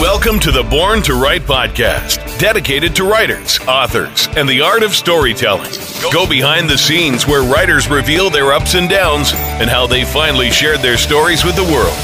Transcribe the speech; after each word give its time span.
Welcome 0.00 0.40
to 0.40 0.50
the 0.50 0.62
Born 0.62 1.02
to 1.02 1.12
Write 1.12 1.42
podcast, 1.42 2.38
dedicated 2.38 2.96
to 2.96 3.04
writers, 3.04 3.60
authors, 3.68 4.28
and 4.28 4.48
the 4.48 4.62
art 4.62 4.82
of 4.82 4.94
storytelling. 4.94 5.70
Go 6.10 6.26
behind 6.26 6.70
the 6.70 6.78
scenes 6.78 7.26
where 7.26 7.42
writers 7.42 7.90
reveal 7.90 8.30
their 8.30 8.54
ups 8.54 8.72
and 8.72 8.88
downs 8.88 9.34
and 9.34 9.68
how 9.68 9.86
they 9.86 10.06
finally 10.06 10.50
shared 10.50 10.80
their 10.80 10.96
stories 10.96 11.44
with 11.44 11.54
the 11.54 11.64
world. 11.64 11.94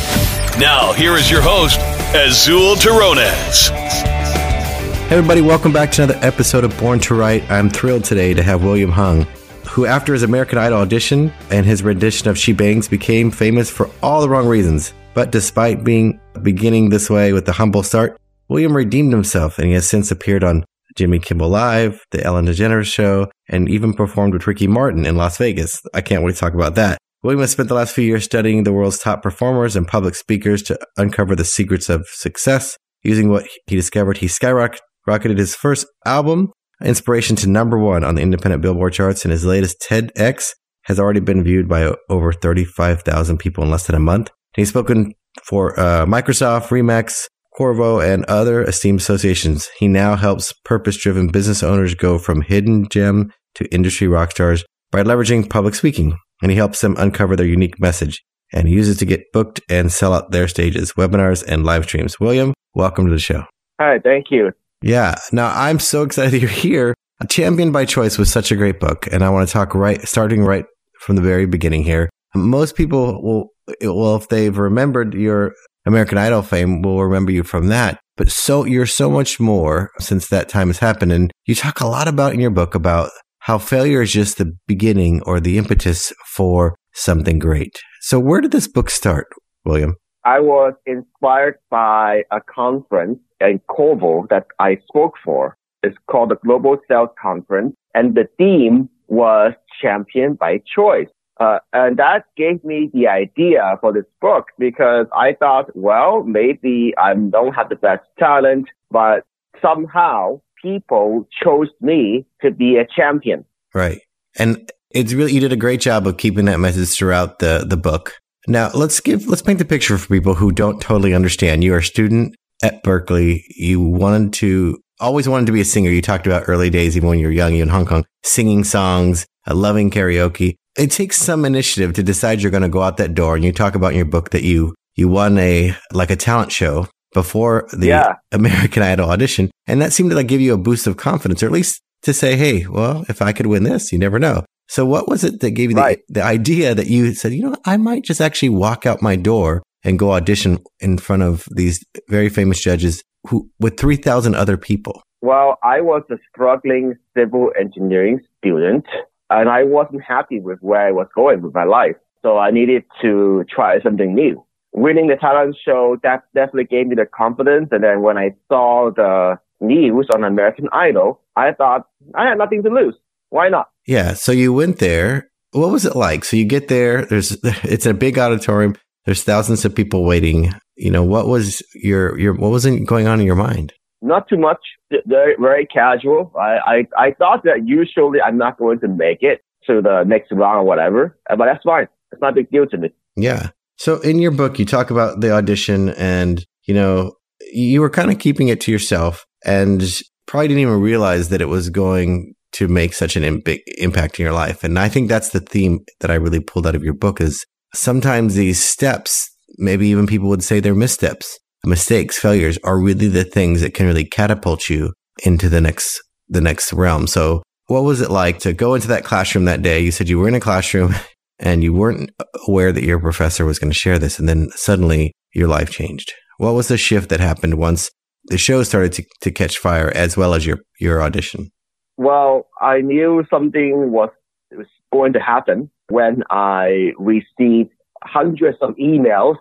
Now, 0.60 0.92
here 0.92 1.14
is 1.14 1.30
your 1.30 1.40
host, 1.40 1.80
Azul 2.14 2.74
Terronez. 2.74 3.70
Hey 3.70 5.16
everybody, 5.16 5.40
welcome 5.40 5.72
back 5.72 5.90
to 5.92 6.02
another 6.02 6.20
episode 6.20 6.64
of 6.64 6.78
Born 6.78 7.00
to 7.00 7.14
Write. 7.14 7.50
I'm 7.50 7.70
thrilled 7.70 8.04
today 8.04 8.34
to 8.34 8.42
have 8.42 8.62
William 8.62 8.90
Hung, 8.90 9.22
who 9.70 9.86
after 9.86 10.12
his 10.12 10.22
American 10.22 10.58
Idol 10.58 10.80
audition 10.80 11.32
and 11.50 11.64
his 11.64 11.82
rendition 11.82 12.28
of 12.28 12.36
She 12.36 12.52
Bangs 12.52 12.88
became 12.88 13.30
famous 13.30 13.70
for 13.70 13.88
all 14.02 14.20
the 14.20 14.28
wrong 14.28 14.46
reasons. 14.46 14.92
But 15.16 15.32
despite 15.32 15.82
being 15.82 16.20
beginning 16.42 16.90
this 16.90 17.08
way 17.08 17.32
with 17.32 17.48
a 17.48 17.52
humble 17.52 17.82
start, 17.82 18.20
William 18.50 18.76
redeemed 18.76 19.14
himself 19.14 19.58
and 19.58 19.66
he 19.66 19.72
has 19.72 19.88
since 19.88 20.10
appeared 20.10 20.44
on 20.44 20.66
Jimmy 20.94 21.20
Kimmel 21.20 21.48
Live, 21.48 22.04
The 22.10 22.22
Ellen 22.22 22.44
DeGeneres 22.44 22.92
Show, 22.92 23.30
and 23.48 23.66
even 23.66 23.94
performed 23.94 24.34
with 24.34 24.46
Ricky 24.46 24.66
Martin 24.66 25.06
in 25.06 25.16
Las 25.16 25.38
Vegas. 25.38 25.80
I 25.94 26.02
can't 26.02 26.22
wait 26.22 26.34
to 26.34 26.38
talk 26.38 26.52
about 26.52 26.74
that. 26.74 26.98
William 27.22 27.40
has 27.40 27.50
spent 27.50 27.70
the 27.70 27.74
last 27.74 27.94
few 27.94 28.04
years 28.04 28.24
studying 28.24 28.64
the 28.64 28.74
world's 28.74 28.98
top 28.98 29.22
performers 29.22 29.74
and 29.74 29.88
public 29.88 30.16
speakers 30.16 30.62
to 30.64 30.78
uncover 30.98 31.34
the 31.34 31.46
secrets 31.46 31.88
of 31.88 32.06
success. 32.08 32.76
Using 33.02 33.30
what 33.30 33.46
he 33.66 33.74
discovered, 33.74 34.18
he 34.18 34.26
skyrocketed 34.26 35.38
his 35.38 35.54
first 35.54 35.86
album, 36.04 36.52
inspiration 36.84 37.36
to 37.36 37.48
number 37.48 37.78
one 37.78 38.04
on 38.04 38.16
the 38.16 38.22
independent 38.22 38.60
Billboard 38.60 38.92
charts, 38.92 39.24
and 39.24 39.32
his 39.32 39.46
latest 39.46 39.82
TEDx 39.88 40.50
has 40.82 41.00
already 41.00 41.20
been 41.20 41.42
viewed 41.42 41.68
by 41.68 41.94
over 42.10 42.34
35,000 42.34 43.38
people 43.38 43.64
in 43.64 43.70
less 43.70 43.86
than 43.86 43.96
a 43.96 44.00
month. 44.00 44.30
He's 44.56 44.70
spoken 44.70 45.12
for 45.44 45.78
uh, 45.78 46.06
Microsoft, 46.06 46.68
Remax, 46.68 47.28
Qorvo, 47.58 48.02
and 48.04 48.24
other 48.24 48.64
esteemed 48.64 49.00
associations. 49.00 49.68
He 49.78 49.86
now 49.86 50.16
helps 50.16 50.52
purpose 50.64 50.96
driven 50.96 51.28
business 51.28 51.62
owners 51.62 51.94
go 51.94 52.18
from 52.18 52.40
hidden 52.40 52.88
gem 52.88 53.32
to 53.56 53.72
industry 53.72 54.08
rock 54.08 54.30
stars 54.30 54.64
by 54.90 55.02
leveraging 55.02 55.50
public 55.50 55.74
speaking. 55.74 56.16
And 56.42 56.50
he 56.50 56.56
helps 56.56 56.80
them 56.80 56.96
uncover 56.98 57.36
their 57.36 57.46
unique 57.46 57.80
message. 57.80 58.22
And 58.52 58.70
uses 58.70 58.96
to 58.98 59.04
get 59.04 59.32
booked 59.32 59.60
and 59.68 59.90
sell 59.90 60.14
out 60.14 60.30
their 60.30 60.46
stages, 60.46 60.92
webinars, 60.92 61.44
and 61.46 61.64
live 61.64 61.84
streams. 61.84 62.20
William, 62.20 62.54
welcome 62.74 63.06
to 63.06 63.12
the 63.12 63.18
show. 63.18 63.44
Hi, 63.80 63.98
thank 63.98 64.30
you. 64.30 64.52
Yeah. 64.82 65.16
Now 65.32 65.52
I'm 65.52 65.80
so 65.80 66.02
excited 66.02 66.40
you're 66.40 66.50
here. 66.50 66.94
A 67.20 67.26
Champion 67.26 67.72
by 67.72 67.86
Choice 67.86 68.18
was 68.18 68.30
such 68.30 68.52
a 68.52 68.56
great 68.56 68.78
book. 68.78 69.08
And 69.10 69.24
I 69.24 69.30
want 69.30 69.48
to 69.48 69.52
talk 69.52 69.74
right, 69.74 70.00
starting 70.02 70.44
right 70.44 70.64
from 71.00 71.16
the 71.16 71.22
very 71.22 71.44
beginning 71.44 71.82
here. 71.82 72.08
Most 72.34 72.76
people 72.76 73.22
will 73.22 73.50
well, 73.80 74.16
if 74.16 74.28
they've 74.28 74.56
remembered 74.56 75.14
your 75.14 75.54
American 75.86 76.18
Idol 76.18 76.42
fame, 76.42 76.82
will 76.82 77.02
remember 77.02 77.32
you 77.32 77.42
from 77.42 77.68
that. 77.68 78.00
But 78.16 78.30
so 78.30 78.64
you're 78.64 78.86
so 78.86 79.10
much 79.10 79.38
more 79.38 79.90
since 79.98 80.28
that 80.28 80.48
time 80.48 80.68
has 80.68 80.78
happened. 80.78 81.12
And 81.12 81.32
you 81.46 81.54
talk 81.54 81.80
a 81.80 81.86
lot 81.86 82.08
about 82.08 82.32
in 82.32 82.40
your 82.40 82.50
book 82.50 82.74
about 82.74 83.10
how 83.40 83.58
failure 83.58 84.02
is 84.02 84.12
just 84.12 84.38
the 84.38 84.56
beginning 84.66 85.22
or 85.22 85.38
the 85.40 85.58
impetus 85.58 86.12
for 86.26 86.76
something 86.92 87.38
great. 87.38 87.80
So 88.00 88.18
where 88.18 88.40
did 88.40 88.52
this 88.52 88.68
book 88.68 88.90
start, 88.90 89.26
William? 89.64 89.96
I 90.24 90.40
was 90.40 90.72
inspired 90.86 91.56
by 91.70 92.22
a 92.32 92.40
conference 92.40 93.20
in 93.40 93.60
Qorvo 93.68 94.28
that 94.28 94.46
I 94.58 94.78
spoke 94.88 95.14
for. 95.24 95.56
It's 95.82 95.96
called 96.10 96.30
the 96.30 96.36
Global 96.36 96.78
Sales 96.88 97.10
Conference 97.20 97.76
and 97.94 98.14
the 98.14 98.28
theme 98.38 98.88
was 99.08 99.52
champion 99.80 100.34
by 100.34 100.60
choice. 100.74 101.08
Uh, 101.38 101.58
and 101.72 101.98
that 101.98 102.24
gave 102.36 102.64
me 102.64 102.90
the 102.94 103.06
idea 103.06 103.76
for 103.80 103.92
this 103.92 104.06
book 104.20 104.46
because 104.58 105.06
I 105.14 105.34
thought, 105.38 105.66
well, 105.76 106.22
maybe 106.22 106.94
I 106.96 107.14
don't 107.14 107.52
have 107.52 107.68
the 107.68 107.76
best 107.76 108.04
talent, 108.18 108.68
but 108.90 109.24
somehow 109.60 110.40
people 110.62 111.28
chose 111.42 111.68
me 111.80 112.24
to 112.42 112.50
be 112.50 112.76
a 112.76 112.86
champion. 112.86 113.44
Right. 113.74 114.00
And 114.38 114.70
it's 114.90 115.12
really, 115.12 115.32
you 115.32 115.40
did 115.40 115.52
a 115.52 115.56
great 115.56 115.80
job 115.80 116.06
of 116.06 116.16
keeping 116.16 116.46
that 116.46 116.58
message 116.58 116.96
throughout 116.96 117.38
the, 117.38 117.66
the 117.68 117.76
book. 117.76 118.14
Now 118.48 118.70
let's 118.72 119.00
give, 119.00 119.26
let's 119.26 119.42
paint 119.42 119.58
the 119.58 119.64
picture 119.64 119.98
for 119.98 120.08
people 120.08 120.34
who 120.34 120.52
don't 120.52 120.80
totally 120.80 121.12
understand. 121.12 121.64
You're 121.64 121.78
a 121.78 121.84
student 121.84 122.34
at 122.62 122.82
Berkeley. 122.82 123.44
You 123.56 123.82
wanted 123.82 124.32
to, 124.34 124.78
always 125.00 125.28
wanted 125.28 125.46
to 125.46 125.52
be 125.52 125.60
a 125.60 125.64
singer. 125.66 125.90
You 125.90 126.00
talked 126.00 126.26
about 126.26 126.44
early 126.46 126.70
days, 126.70 126.96
even 126.96 127.10
when 127.10 127.18
you 127.18 127.26
were 127.26 127.32
young, 127.32 127.54
you 127.54 127.62
in 127.62 127.68
Hong 127.68 127.84
Kong, 127.84 128.06
singing 128.22 128.64
songs, 128.64 129.26
uh, 129.46 129.54
loving 129.54 129.90
karaoke 129.90 130.56
it 130.78 130.90
takes 130.90 131.16
some 131.16 131.44
initiative 131.44 131.94
to 131.94 132.02
decide 132.02 132.42
you're 132.42 132.50
going 132.50 132.62
to 132.62 132.68
go 132.68 132.82
out 132.82 132.98
that 132.98 133.14
door. 133.14 133.34
And 133.34 133.44
you 133.44 133.52
talk 133.52 133.74
about 133.74 133.92
in 133.92 133.96
your 133.96 134.04
book 134.04 134.30
that 134.30 134.42
you 134.42 134.74
you 134.94 135.08
won 135.08 135.38
a 135.38 135.74
like 135.92 136.10
a 136.10 136.16
talent 136.16 136.52
show 136.52 136.88
before 137.12 137.68
the 137.72 137.88
yeah. 137.88 138.14
American 138.32 138.82
Idol 138.82 139.10
audition, 139.10 139.50
and 139.66 139.80
that 139.80 139.92
seemed 139.92 140.10
to 140.10 140.16
like 140.16 140.26
give 140.26 140.40
you 140.40 140.54
a 140.54 140.58
boost 140.58 140.86
of 140.86 140.96
confidence, 140.96 141.42
or 141.42 141.46
at 141.46 141.52
least 141.52 141.80
to 142.02 142.12
say, 142.12 142.36
"Hey, 142.36 142.66
well, 142.66 143.04
if 143.08 143.22
I 143.22 143.32
could 143.32 143.46
win 143.46 143.64
this, 143.64 143.92
you 143.92 143.98
never 143.98 144.18
know." 144.18 144.44
So, 144.68 144.84
what 144.84 145.08
was 145.08 145.22
it 145.22 145.40
that 145.40 145.52
gave 145.52 145.70
you 145.70 145.76
right. 145.76 146.00
the, 146.08 146.14
the 146.14 146.24
idea 146.24 146.74
that 146.74 146.88
you 146.88 147.14
said, 147.14 147.32
"You 147.32 147.50
know, 147.50 147.56
I 147.64 147.76
might 147.76 148.04
just 148.04 148.20
actually 148.20 148.50
walk 148.50 148.86
out 148.86 149.02
my 149.02 149.16
door 149.16 149.62
and 149.84 149.98
go 149.98 150.12
audition 150.12 150.62
in 150.80 150.98
front 150.98 151.22
of 151.22 151.46
these 151.54 151.84
very 152.08 152.28
famous 152.28 152.60
judges 152.60 153.02
who 153.28 153.50
with 153.60 153.78
three 153.78 153.96
thousand 153.96 154.34
other 154.34 154.56
people"? 154.56 155.02
Well, 155.22 155.58
I 155.62 155.80
was 155.80 156.02
a 156.10 156.16
struggling 156.30 156.94
civil 157.16 157.50
engineering 157.58 158.20
student 158.38 158.84
and 159.30 159.48
I 159.48 159.64
wasn't 159.64 160.02
happy 160.02 160.40
with 160.40 160.58
where 160.60 160.86
I 160.86 160.92
was 160.92 161.06
going 161.14 161.42
with 161.42 161.54
my 161.54 161.64
life. 161.64 161.96
So 162.22 162.38
I 162.38 162.50
needed 162.50 162.84
to 163.02 163.44
try 163.48 163.80
something 163.82 164.14
new. 164.14 164.44
Winning 164.72 165.06
the 165.08 165.16
talent 165.16 165.56
show, 165.64 165.96
that 166.02 166.24
definitely 166.34 166.64
gave 166.64 166.88
me 166.88 166.96
the 166.96 167.06
confidence. 167.06 167.68
And 167.70 167.82
then 167.82 168.02
when 168.02 168.18
I 168.18 168.34
saw 168.48 168.90
the 168.94 169.38
news 169.60 170.08
on 170.14 170.24
American 170.24 170.68
Idol, 170.72 171.20
I 171.34 171.52
thought 171.52 171.86
I 172.14 172.28
had 172.28 172.38
nothing 172.38 172.62
to 172.64 172.70
lose. 172.70 172.94
Why 173.30 173.48
not? 173.48 173.70
Yeah. 173.86 174.14
So 174.14 174.32
you 174.32 174.52
went 174.52 174.78
there. 174.78 175.30
What 175.52 175.70
was 175.70 175.84
it 175.86 175.96
like? 175.96 176.24
So 176.24 176.36
you 176.36 176.44
get 176.44 176.68
there. 176.68 177.04
There's 177.06 177.32
it's 177.64 177.86
a 177.86 177.94
big 177.94 178.18
auditorium. 178.18 178.76
There's 179.04 179.22
thousands 179.22 179.64
of 179.64 179.74
people 179.74 180.04
waiting. 180.04 180.52
You 180.76 180.90
know 180.90 181.04
what 181.04 181.26
was 181.26 181.62
your 181.74 182.18
your 182.18 182.34
what 182.34 182.50
wasn't 182.50 182.86
going 182.86 183.06
on 183.06 183.20
in 183.20 183.26
your 183.26 183.36
mind? 183.36 183.72
Not 184.06 184.28
too 184.28 184.36
much, 184.36 184.58
very, 185.06 185.34
very 185.38 185.66
casual. 185.66 186.32
I, 186.38 186.58
I, 186.66 186.86
I 186.98 187.10
thought 187.12 187.42
that 187.44 187.66
usually 187.66 188.20
I'm 188.20 188.38
not 188.38 188.58
going 188.58 188.80
to 188.80 188.88
make 188.88 189.18
it 189.22 189.42
to 189.66 189.82
the 189.82 190.04
next 190.04 190.32
round 190.32 190.58
or 190.58 190.64
whatever, 190.64 191.18
uh, 191.28 191.36
but 191.36 191.46
that's 191.46 191.64
fine. 191.64 191.88
It's 192.12 192.20
not 192.20 192.32
a 192.32 192.34
big 192.34 192.50
deal 192.50 192.66
to 192.66 192.78
me. 192.78 192.90
Yeah. 193.16 193.50
So 193.78 194.00
in 194.00 194.18
your 194.18 194.30
book, 194.30 194.58
you 194.58 194.64
talk 194.64 194.90
about 194.90 195.20
the 195.20 195.32
audition 195.32 195.90
and, 195.90 196.44
you 196.66 196.74
know, 196.74 197.12
you 197.52 197.80
were 197.80 197.90
kind 197.90 198.10
of 198.10 198.18
keeping 198.18 198.48
it 198.48 198.60
to 198.62 198.72
yourself 198.72 199.26
and 199.44 199.82
probably 200.26 200.48
didn't 200.48 200.62
even 200.62 200.80
realize 200.80 201.28
that 201.28 201.40
it 201.40 201.46
was 201.46 201.68
going 201.68 202.34
to 202.52 202.68
make 202.68 202.94
such 202.94 203.16
an 203.16 203.40
big 203.40 203.60
impact 203.78 204.18
in 204.18 204.24
your 204.24 204.32
life. 204.32 204.64
And 204.64 204.78
I 204.78 204.88
think 204.88 205.08
that's 205.08 205.30
the 205.30 205.40
theme 205.40 205.84
that 206.00 206.10
I 206.10 206.14
really 206.14 206.40
pulled 206.40 206.66
out 206.66 206.74
of 206.74 206.82
your 206.82 206.94
book 206.94 207.20
is 207.20 207.44
sometimes 207.74 208.34
these 208.34 208.62
steps, 208.64 209.30
maybe 209.58 209.88
even 209.88 210.06
people 210.06 210.28
would 210.28 210.42
say 210.42 210.60
they're 210.60 210.74
missteps 210.74 211.38
mistakes, 211.66 212.18
failures 212.18 212.58
are 212.64 212.80
really 212.80 213.08
the 213.08 213.24
things 213.24 213.60
that 213.60 213.74
can 213.74 213.86
really 213.86 214.04
catapult 214.04 214.68
you 214.68 214.92
into 215.24 215.48
the 215.48 215.60
next 215.60 216.02
the 216.28 216.40
next 216.40 216.72
realm. 216.72 217.06
So 217.06 217.42
what 217.66 217.84
was 217.84 218.00
it 218.00 218.10
like 218.10 218.38
to 218.40 218.52
go 218.52 218.74
into 218.74 218.88
that 218.88 219.04
classroom 219.04 219.44
that 219.44 219.62
day? 219.62 219.80
You 219.80 219.90
said 219.90 220.08
you 220.08 220.18
were 220.18 220.28
in 220.28 220.34
a 220.34 220.40
classroom 220.40 220.94
and 221.38 221.62
you 221.62 221.72
weren't 221.72 222.10
aware 222.48 222.72
that 222.72 222.84
your 222.84 223.00
professor 223.00 223.44
was 223.44 223.58
going 223.58 223.70
to 223.70 223.78
share 223.78 223.98
this 223.98 224.18
and 224.18 224.28
then 224.28 224.48
suddenly 224.54 225.12
your 225.34 225.48
life 225.48 225.70
changed. 225.70 226.12
What 226.38 226.54
was 226.54 226.68
the 226.68 226.76
shift 226.76 227.08
that 227.10 227.20
happened 227.20 227.54
once 227.54 227.90
the 228.26 228.38
show 228.38 228.62
started 228.62 228.92
to, 228.94 229.04
to 229.22 229.30
catch 229.30 229.58
fire 229.58 229.90
as 229.94 230.16
well 230.16 230.34
as 230.34 230.46
your 230.46 230.58
your 230.80 231.02
audition? 231.02 231.50
Well, 231.96 232.48
I 232.60 232.80
knew 232.80 233.24
something 233.30 233.90
was 233.90 234.10
was 234.50 234.66
going 234.92 235.12
to 235.14 235.20
happen 235.20 235.70
when 235.88 236.22
I 236.30 236.92
received 236.98 237.70
hundreds 238.02 238.58
of 238.60 238.74
emails 238.76 239.36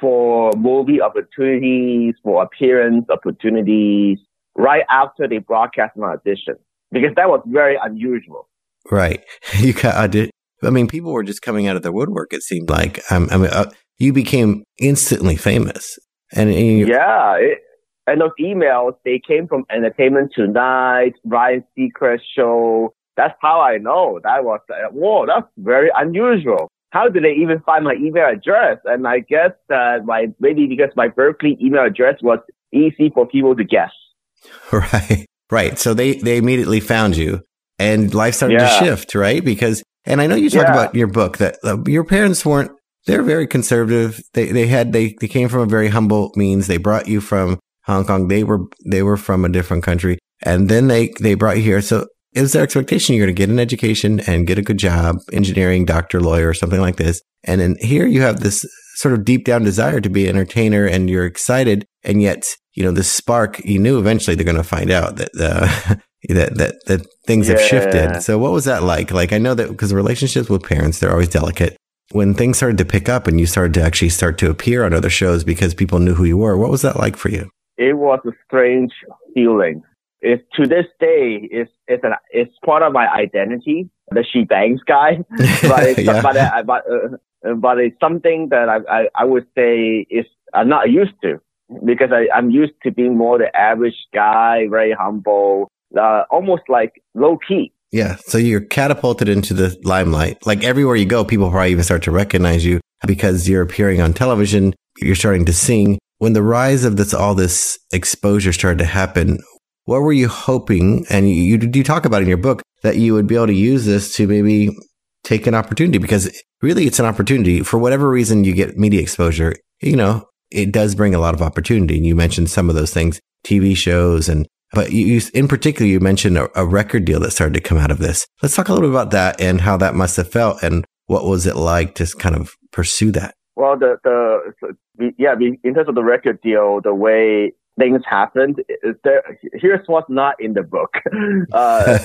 for 0.00 0.52
movie 0.56 1.00
opportunities, 1.00 2.14
for 2.22 2.42
appearance 2.42 3.06
opportunities, 3.10 4.18
right 4.56 4.84
after 4.90 5.26
they 5.28 5.38
broadcast 5.38 5.96
my 5.96 6.12
audition, 6.12 6.56
because 6.92 7.10
that 7.16 7.28
was 7.28 7.40
very 7.46 7.76
unusual. 7.82 8.48
Right. 8.90 9.22
You 9.58 9.72
got, 9.72 9.96
I 9.96 10.06
did. 10.06 10.30
I 10.62 10.70
mean, 10.70 10.86
people 10.86 11.12
were 11.12 11.22
just 11.22 11.42
coming 11.42 11.66
out 11.66 11.76
of 11.76 11.82
the 11.82 11.92
woodwork. 11.92 12.32
It 12.32 12.42
seemed 12.42 12.68
like. 12.68 13.00
Um, 13.10 13.28
I 13.30 13.38
mean, 13.38 13.50
uh, 13.50 13.70
you 13.98 14.12
became 14.12 14.64
instantly 14.78 15.36
famous, 15.36 15.98
and, 16.32 16.50
and 16.50 16.66
you, 16.66 16.86
yeah, 16.86 17.36
it, 17.36 17.58
and 18.06 18.20
those 18.20 18.30
emails 18.40 18.92
they 19.04 19.20
came 19.26 19.46
from 19.48 19.64
Entertainment 19.70 20.32
Tonight, 20.34 21.14
Ryan 21.24 21.64
Seacrest 21.76 22.20
show. 22.36 22.94
That's 23.16 23.34
how 23.40 23.60
I 23.60 23.78
know 23.78 24.20
that 24.22 24.44
was. 24.44 24.60
Uh, 24.68 24.90
whoa, 24.92 25.26
that's 25.26 25.46
very 25.58 25.90
unusual 25.96 26.70
how 26.90 27.08
did 27.08 27.24
they 27.24 27.32
even 27.32 27.60
find 27.60 27.84
my 27.84 27.94
email 27.94 28.28
address? 28.28 28.78
And 28.84 29.06
I 29.06 29.20
guess 29.20 29.50
that 29.68 30.04
my 30.04 30.26
maybe 30.38 30.66
because 30.66 30.90
my 30.96 31.08
Berkeley 31.08 31.56
email 31.60 31.84
address 31.84 32.16
was 32.22 32.38
easy 32.72 33.10
for 33.14 33.26
people 33.26 33.56
to 33.56 33.64
guess. 33.64 33.92
Right. 34.72 35.26
Right. 35.50 35.78
So 35.78 35.94
they, 35.94 36.14
they 36.14 36.36
immediately 36.36 36.78
found 36.78 37.16
you 37.16 37.40
and 37.78 38.14
life 38.14 38.36
started 38.36 38.60
yeah. 38.60 38.78
to 38.78 38.84
shift, 38.84 39.14
right? 39.16 39.44
Because, 39.44 39.82
and 40.04 40.20
I 40.20 40.28
know 40.28 40.36
you 40.36 40.48
talk 40.48 40.62
yeah. 40.62 40.72
about 40.72 40.94
your 40.94 41.08
book 41.08 41.38
that 41.38 41.58
uh, 41.64 41.78
your 41.86 42.04
parents 42.04 42.46
weren't, 42.46 42.70
they're 43.06 43.24
very 43.24 43.48
conservative. 43.48 44.20
They, 44.32 44.52
they 44.52 44.68
had, 44.68 44.92
they, 44.92 45.16
they 45.20 45.26
came 45.26 45.48
from 45.48 45.62
a 45.62 45.66
very 45.66 45.88
humble 45.88 46.30
means. 46.36 46.68
They 46.68 46.76
brought 46.76 47.08
you 47.08 47.20
from 47.20 47.58
Hong 47.90 48.04
Kong. 48.04 48.28
They 48.28 48.44
were 48.44 48.66
they 48.86 49.02
were 49.02 49.16
from 49.16 49.44
a 49.44 49.48
different 49.48 49.82
country, 49.82 50.18
and 50.42 50.68
then 50.68 50.88
they 50.88 51.10
they 51.20 51.34
brought 51.34 51.56
you 51.56 51.62
here. 51.62 51.80
So 51.80 52.06
it 52.34 52.42
was 52.42 52.52
their 52.52 52.62
expectation 52.62 53.14
you're 53.14 53.26
going 53.26 53.34
to 53.34 53.38
get 53.38 53.50
an 53.50 53.58
education 53.58 54.20
and 54.20 54.46
get 54.46 54.58
a 54.58 54.62
good 54.62 54.78
job, 54.78 55.16
engineering, 55.32 55.84
doctor, 55.84 56.20
lawyer, 56.20 56.48
or 56.48 56.54
something 56.54 56.80
like 56.80 56.96
this. 56.96 57.22
And 57.44 57.60
then 57.60 57.76
here 57.80 58.06
you 58.06 58.22
have 58.22 58.40
this 58.40 58.64
sort 58.96 59.14
of 59.14 59.24
deep 59.24 59.44
down 59.44 59.64
desire 59.64 60.00
to 60.00 60.10
be 60.10 60.28
an 60.28 60.36
entertainer, 60.36 60.86
and 60.86 61.08
you're 61.08 61.26
excited, 61.26 61.86
and 62.02 62.20
yet 62.22 62.44
you 62.74 62.84
know 62.84 62.92
this 62.92 63.10
spark. 63.10 63.58
You 63.64 63.78
knew 63.78 63.98
eventually 63.98 64.34
they're 64.34 64.44
going 64.44 64.56
to 64.56 64.62
find 64.62 64.90
out 64.90 65.16
that. 65.16 65.30
Uh, 65.38 65.94
that, 66.28 66.54
that, 66.58 66.74
that 66.84 67.06
things 67.26 67.48
yeah. 67.48 67.54
have 67.54 67.66
shifted. 67.66 68.20
So 68.20 68.36
what 68.36 68.52
was 68.52 68.66
that 68.66 68.82
like? 68.82 69.10
Like, 69.10 69.32
I 69.32 69.38
know 69.38 69.54
that 69.54 69.70
because 69.70 69.94
relationships 69.94 70.50
with 70.50 70.62
parents, 70.62 70.98
they're 70.98 71.10
always 71.10 71.30
delicate 71.30 71.78
when 72.12 72.34
things 72.34 72.56
started 72.56 72.78
to 72.78 72.84
pick 72.84 73.08
up 73.08 73.26
and 73.26 73.38
you 73.38 73.46
started 73.46 73.74
to 73.74 73.82
actually 73.82 74.08
start 74.08 74.38
to 74.38 74.50
appear 74.50 74.84
on 74.84 74.92
other 74.92 75.10
shows 75.10 75.44
because 75.44 75.74
people 75.74 75.98
knew 75.98 76.14
who 76.14 76.24
you 76.24 76.36
were, 76.36 76.56
what 76.56 76.70
was 76.70 76.82
that 76.82 76.96
like 76.96 77.16
for 77.16 77.30
you? 77.30 77.50
It 77.76 77.96
was 77.96 78.20
a 78.26 78.32
strange 78.46 78.92
feeling. 79.34 79.82
It's 80.22 80.42
to 80.56 80.66
this 80.66 80.86
day, 80.98 81.48
it's 81.50 81.70
it's 81.86 82.04
an 82.04 82.12
it's 82.30 82.52
part 82.64 82.82
of 82.82 82.92
my 82.92 83.08
identity, 83.08 83.88
the 84.10 84.24
she 84.24 84.44
bangs 84.44 84.80
guy. 84.86 85.18
but 85.30 85.82
it's, 85.84 85.98
yeah. 86.00 86.20
but 86.20 86.36
uh, 86.36 86.62
but 86.64 86.84
uh, 86.90 87.54
but 87.54 87.78
it's 87.78 87.96
something 88.00 88.48
that 88.50 88.68
I, 88.68 88.78
I 88.88 89.08
I 89.14 89.24
would 89.24 89.46
say 89.54 90.06
is 90.10 90.26
I'm 90.52 90.68
not 90.68 90.90
used 90.90 91.14
to 91.22 91.40
because 91.84 92.10
I 92.12 92.28
I'm 92.34 92.50
used 92.50 92.74
to 92.82 92.90
being 92.90 93.16
more 93.16 93.38
the 93.38 93.54
average 93.56 93.96
guy, 94.12 94.66
very 94.68 94.92
humble, 94.92 95.70
uh, 95.98 96.24
almost 96.30 96.62
like 96.68 97.02
low 97.14 97.38
key. 97.46 97.72
Yeah. 97.92 98.16
So 98.26 98.38
you're 98.38 98.60
catapulted 98.60 99.28
into 99.28 99.54
the 99.54 99.76
limelight. 99.82 100.46
Like 100.46 100.62
everywhere 100.62 100.96
you 100.96 101.06
go, 101.06 101.24
people 101.24 101.50
probably 101.50 101.72
even 101.72 101.84
start 101.84 102.02
to 102.04 102.10
recognize 102.10 102.64
you 102.64 102.80
because 103.06 103.48
you're 103.48 103.62
appearing 103.62 104.00
on 104.00 104.12
television. 104.12 104.74
You're 104.98 105.16
starting 105.16 105.44
to 105.46 105.52
sing. 105.52 105.98
When 106.18 106.34
the 106.34 106.42
rise 106.42 106.84
of 106.84 106.96
this, 106.96 107.14
all 107.14 107.34
this 107.34 107.78
exposure 107.92 108.52
started 108.52 108.78
to 108.78 108.84
happen, 108.84 109.38
what 109.84 110.00
were 110.00 110.12
you 110.12 110.28
hoping? 110.28 111.06
And 111.10 111.30
you, 111.30 111.58
talk 111.82 112.04
about 112.04 112.22
in 112.22 112.28
your 112.28 112.36
book 112.36 112.62
that 112.82 112.96
you 112.96 113.14
would 113.14 113.26
be 113.26 113.34
able 113.34 113.48
to 113.48 113.52
use 113.52 113.84
this 113.84 114.14
to 114.16 114.26
maybe 114.26 114.76
take 115.24 115.46
an 115.46 115.54
opportunity 115.54 115.98
because 115.98 116.42
really 116.62 116.86
it's 116.86 116.98
an 116.98 117.06
opportunity 117.06 117.62
for 117.62 117.78
whatever 117.78 118.08
reason 118.08 118.44
you 118.44 118.54
get 118.54 118.78
media 118.78 119.00
exposure. 119.00 119.54
You 119.80 119.96
know, 119.96 120.26
it 120.50 120.72
does 120.72 120.94
bring 120.94 121.14
a 121.14 121.18
lot 121.18 121.34
of 121.34 121.42
opportunity. 121.42 121.96
And 121.96 122.06
you 122.06 122.14
mentioned 122.14 122.50
some 122.50 122.68
of 122.68 122.74
those 122.74 122.92
things, 122.92 123.20
TV 123.44 123.76
shows 123.76 124.28
and 124.28 124.46
but 124.72 124.92
you, 124.92 125.04
you, 125.04 125.20
in 125.34 125.48
particular, 125.48 125.88
you 125.88 125.98
mentioned 125.98 126.38
a, 126.38 126.48
a, 126.54 126.64
record 126.64 127.04
deal 127.04 127.18
that 127.20 127.32
started 127.32 127.54
to 127.54 127.60
come 127.60 127.76
out 127.76 127.90
of 127.90 127.98
this. 127.98 128.24
Let's 128.40 128.54
talk 128.54 128.68
a 128.68 128.72
little 128.72 128.88
bit 128.88 128.94
about 128.94 129.10
that 129.10 129.40
and 129.40 129.60
how 129.60 129.76
that 129.78 129.96
must 129.96 130.16
have 130.16 130.30
felt 130.30 130.62
and 130.62 130.84
what 131.06 131.24
was 131.24 131.44
it 131.44 131.56
like 131.56 131.96
to 131.96 132.06
kind 132.06 132.36
of 132.36 132.52
pursue 132.70 133.10
that? 133.12 133.34
Well, 133.56 133.76
the, 133.76 133.96
the, 134.04 135.12
yeah, 135.18 135.34
in 135.64 135.74
terms 135.74 135.88
of 135.88 135.96
the 135.96 136.04
record 136.04 136.40
deal, 136.40 136.80
the 136.80 136.94
way 136.94 137.52
things 137.78 138.02
happened, 138.08 138.62
there, 139.04 139.38
here's 139.54 139.86
what's 139.86 140.10
not 140.10 140.34
in 140.40 140.54
the 140.54 140.62
book. 140.62 140.94
Uh, 141.52 141.98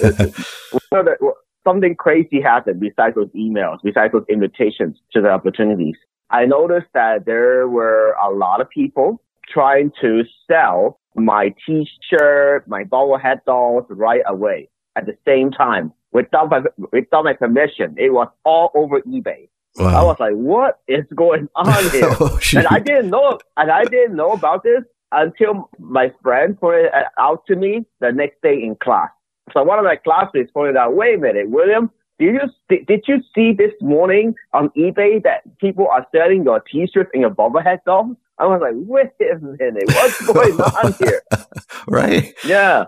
something 1.65 1.95
crazy 1.95 2.39
happened 2.41 2.79
besides 2.79 3.15
those 3.15 3.29
emails, 3.29 3.79
besides 3.83 4.13
those 4.13 4.25
invitations 4.29 4.97
to 5.11 5.21
the 5.21 5.29
opportunities. 5.29 5.95
I 6.29 6.45
noticed 6.45 6.87
that 6.93 7.25
there 7.25 7.67
were 7.67 8.15
a 8.23 8.31
lot 8.31 8.61
of 8.61 8.69
people 8.69 9.21
trying 9.51 9.91
to 10.01 10.23
sell 10.49 10.99
my 11.15 11.53
t-shirt, 11.65 12.67
my 12.67 12.83
bobblehead 12.83 13.43
dolls 13.45 13.85
right 13.89 14.21
away 14.27 14.69
at 14.95 15.05
the 15.05 15.17
same 15.25 15.51
time 15.51 15.93
without 16.11 16.49
my, 16.49 16.61
without 16.91 17.25
my 17.25 17.33
permission. 17.33 17.95
It 17.97 18.13
was 18.13 18.27
all 18.43 18.71
over 18.75 19.01
eBay. 19.01 19.49
Wow. 19.77 20.01
I 20.01 20.03
was 20.03 20.17
like, 20.19 20.33
what 20.33 20.79
is 20.87 21.03
going 21.15 21.49
on 21.55 21.89
here? 21.91 22.09
oh, 22.19 22.39
and 22.55 22.67
I 22.67 22.79
didn't 22.79 23.09
know, 23.09 23.37
and 23.57 23.69
I 23.69 23.83
didn't 23.83 24.15
know 24.15 24.31
about 24.31 24.63
this 24.63 24.83
until 25.15 25.69
my 25.79 26.11
friend 26.21 26.59
pointed 26.59 26.91
out 27.17 27.45
to 27.47 27.55
me 27.55 27.85
the 28.01 28.11
next 28.11 28.41
day 28.41 28.61
in 28.61 28.75
class. 28.75 29.09
So 29.53 29.63
one 29.63 29.79
of 29.79 29.85
my 29.85 29.95
classmates 29.95 30.51
pointed 30.51 30.75
out, 30.75 30.95
wait 30.95 31.15
a 31.15 31.17
minute, 31.17 31.49
William, 31.49 31.89
did 32.19 32.35
you 32.69 32.85
did 32.85 33.03
you 33.07 33.21
see 33.33 33.53
this 33.53 33.73
morning 33.81 34.35
on 34.53 34.69
eBay 34.69 35.21
that 35.23 35.41
people 35.59 35.87
are 35.87 36.05
selling 36.13 36.43
your 36.43 36.61
T-shirts 36.61 37.09
and 37.13 37.21
your 37.21 37.29
bobblehead 37.29 37.79
dolls? 37.85 38.15
I 38.37 38.45
was 38.45 38.61
like, 38.61 38.73
wait 38.75 39.11
a 39.21 39.39
minute, 39.39 39.83
what's 39.87 40.25
going 40.33 40.59
on 40.59 40.93
here? 40.93 41.21
right? 41.87 42.33
Yeah, 42.45 42.85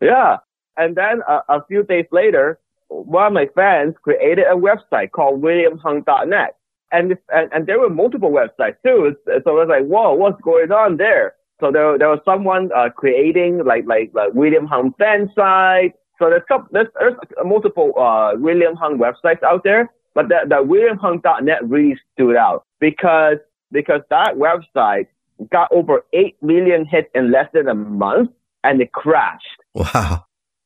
yeah. 0.00 0.38
And 0.76 0.96
then 0.96 1.22
uh, 1.28 1.40
a 1.48 1.64
few 1.66 1.82
days 1.82 2.06
later, 2.10 2.58
one 2.88 3.26
of 3.26 3.32
my 3.32 3.46
friends 3.54 3.96
created 4.02 4.46
a 4.46 4.56
website 4.56 5.12
called 5.12 5.42
WilliamHung.net. 5.42 6.56
And, 6.92 7.16
and, 7.32 7.52
and 7.52 7.66
there 7.66 7.78
were 7.78 7.90
multiple 7.90 8.30
websites 8.30 8.76
too. 8.84 9.14
So 9.26 9.50
I 9.50 9.52
was 9.52 9.68
like, 9.68 9.84
whoa, 9.84 10.12
what's 10.14 10.40
going 10.40 10.72
on 10.72 10.96
there? 10.96 11.34
So 11.60 11.70
there, 11.70 11.98
there 11.98 12.08
was 12.08 12.20
someone, 12.24 12.70
uh, 12.74 12.90
creating 12.90 13.64
like, 13.64 13.84
like, 13.86 14.10
like 14.14 14.32
William 14.34 14.66
Hung 14.66 14.92
fan 14.98 15.30
site. 15.34 15.94
So 16.18 16.28
there's, 16.28 16.42
couple, 16.48 16.68
there's, 16.72 16.88
there's 16.98 17.14
multiple, 17.44 17.92
uh, 17.98 18.32
William 18.36 18.74
Hung 18.76 18.98
websites 18.98 19.42
out 19.42 19.64
there, 19.64 19.90
but 20.14 20.28
the, 20.28 20.40
the 20.48 20.56
WilliamHung.net 20.56 21.68
really 21.68 21.98
stood 22.14 22.36
out 22.36 22.64
because 22.80 23.38
because 23.72 24.00
that 24.10 24.34
website 24.34 25.06
got 25.50 25.70
over 25.72 26.04
8 26.12 26.36
million 26.42 26.84
hits 26.84 27.08
in 27.14 27.30
less 27.30 27.46
than 27.54 27.68
a 27.68 27.74
month 27.74 28.30
and 28.64 28.80
it 28.80 28.92
crashed. 28.92 29.44
Wow. 29.74 30.24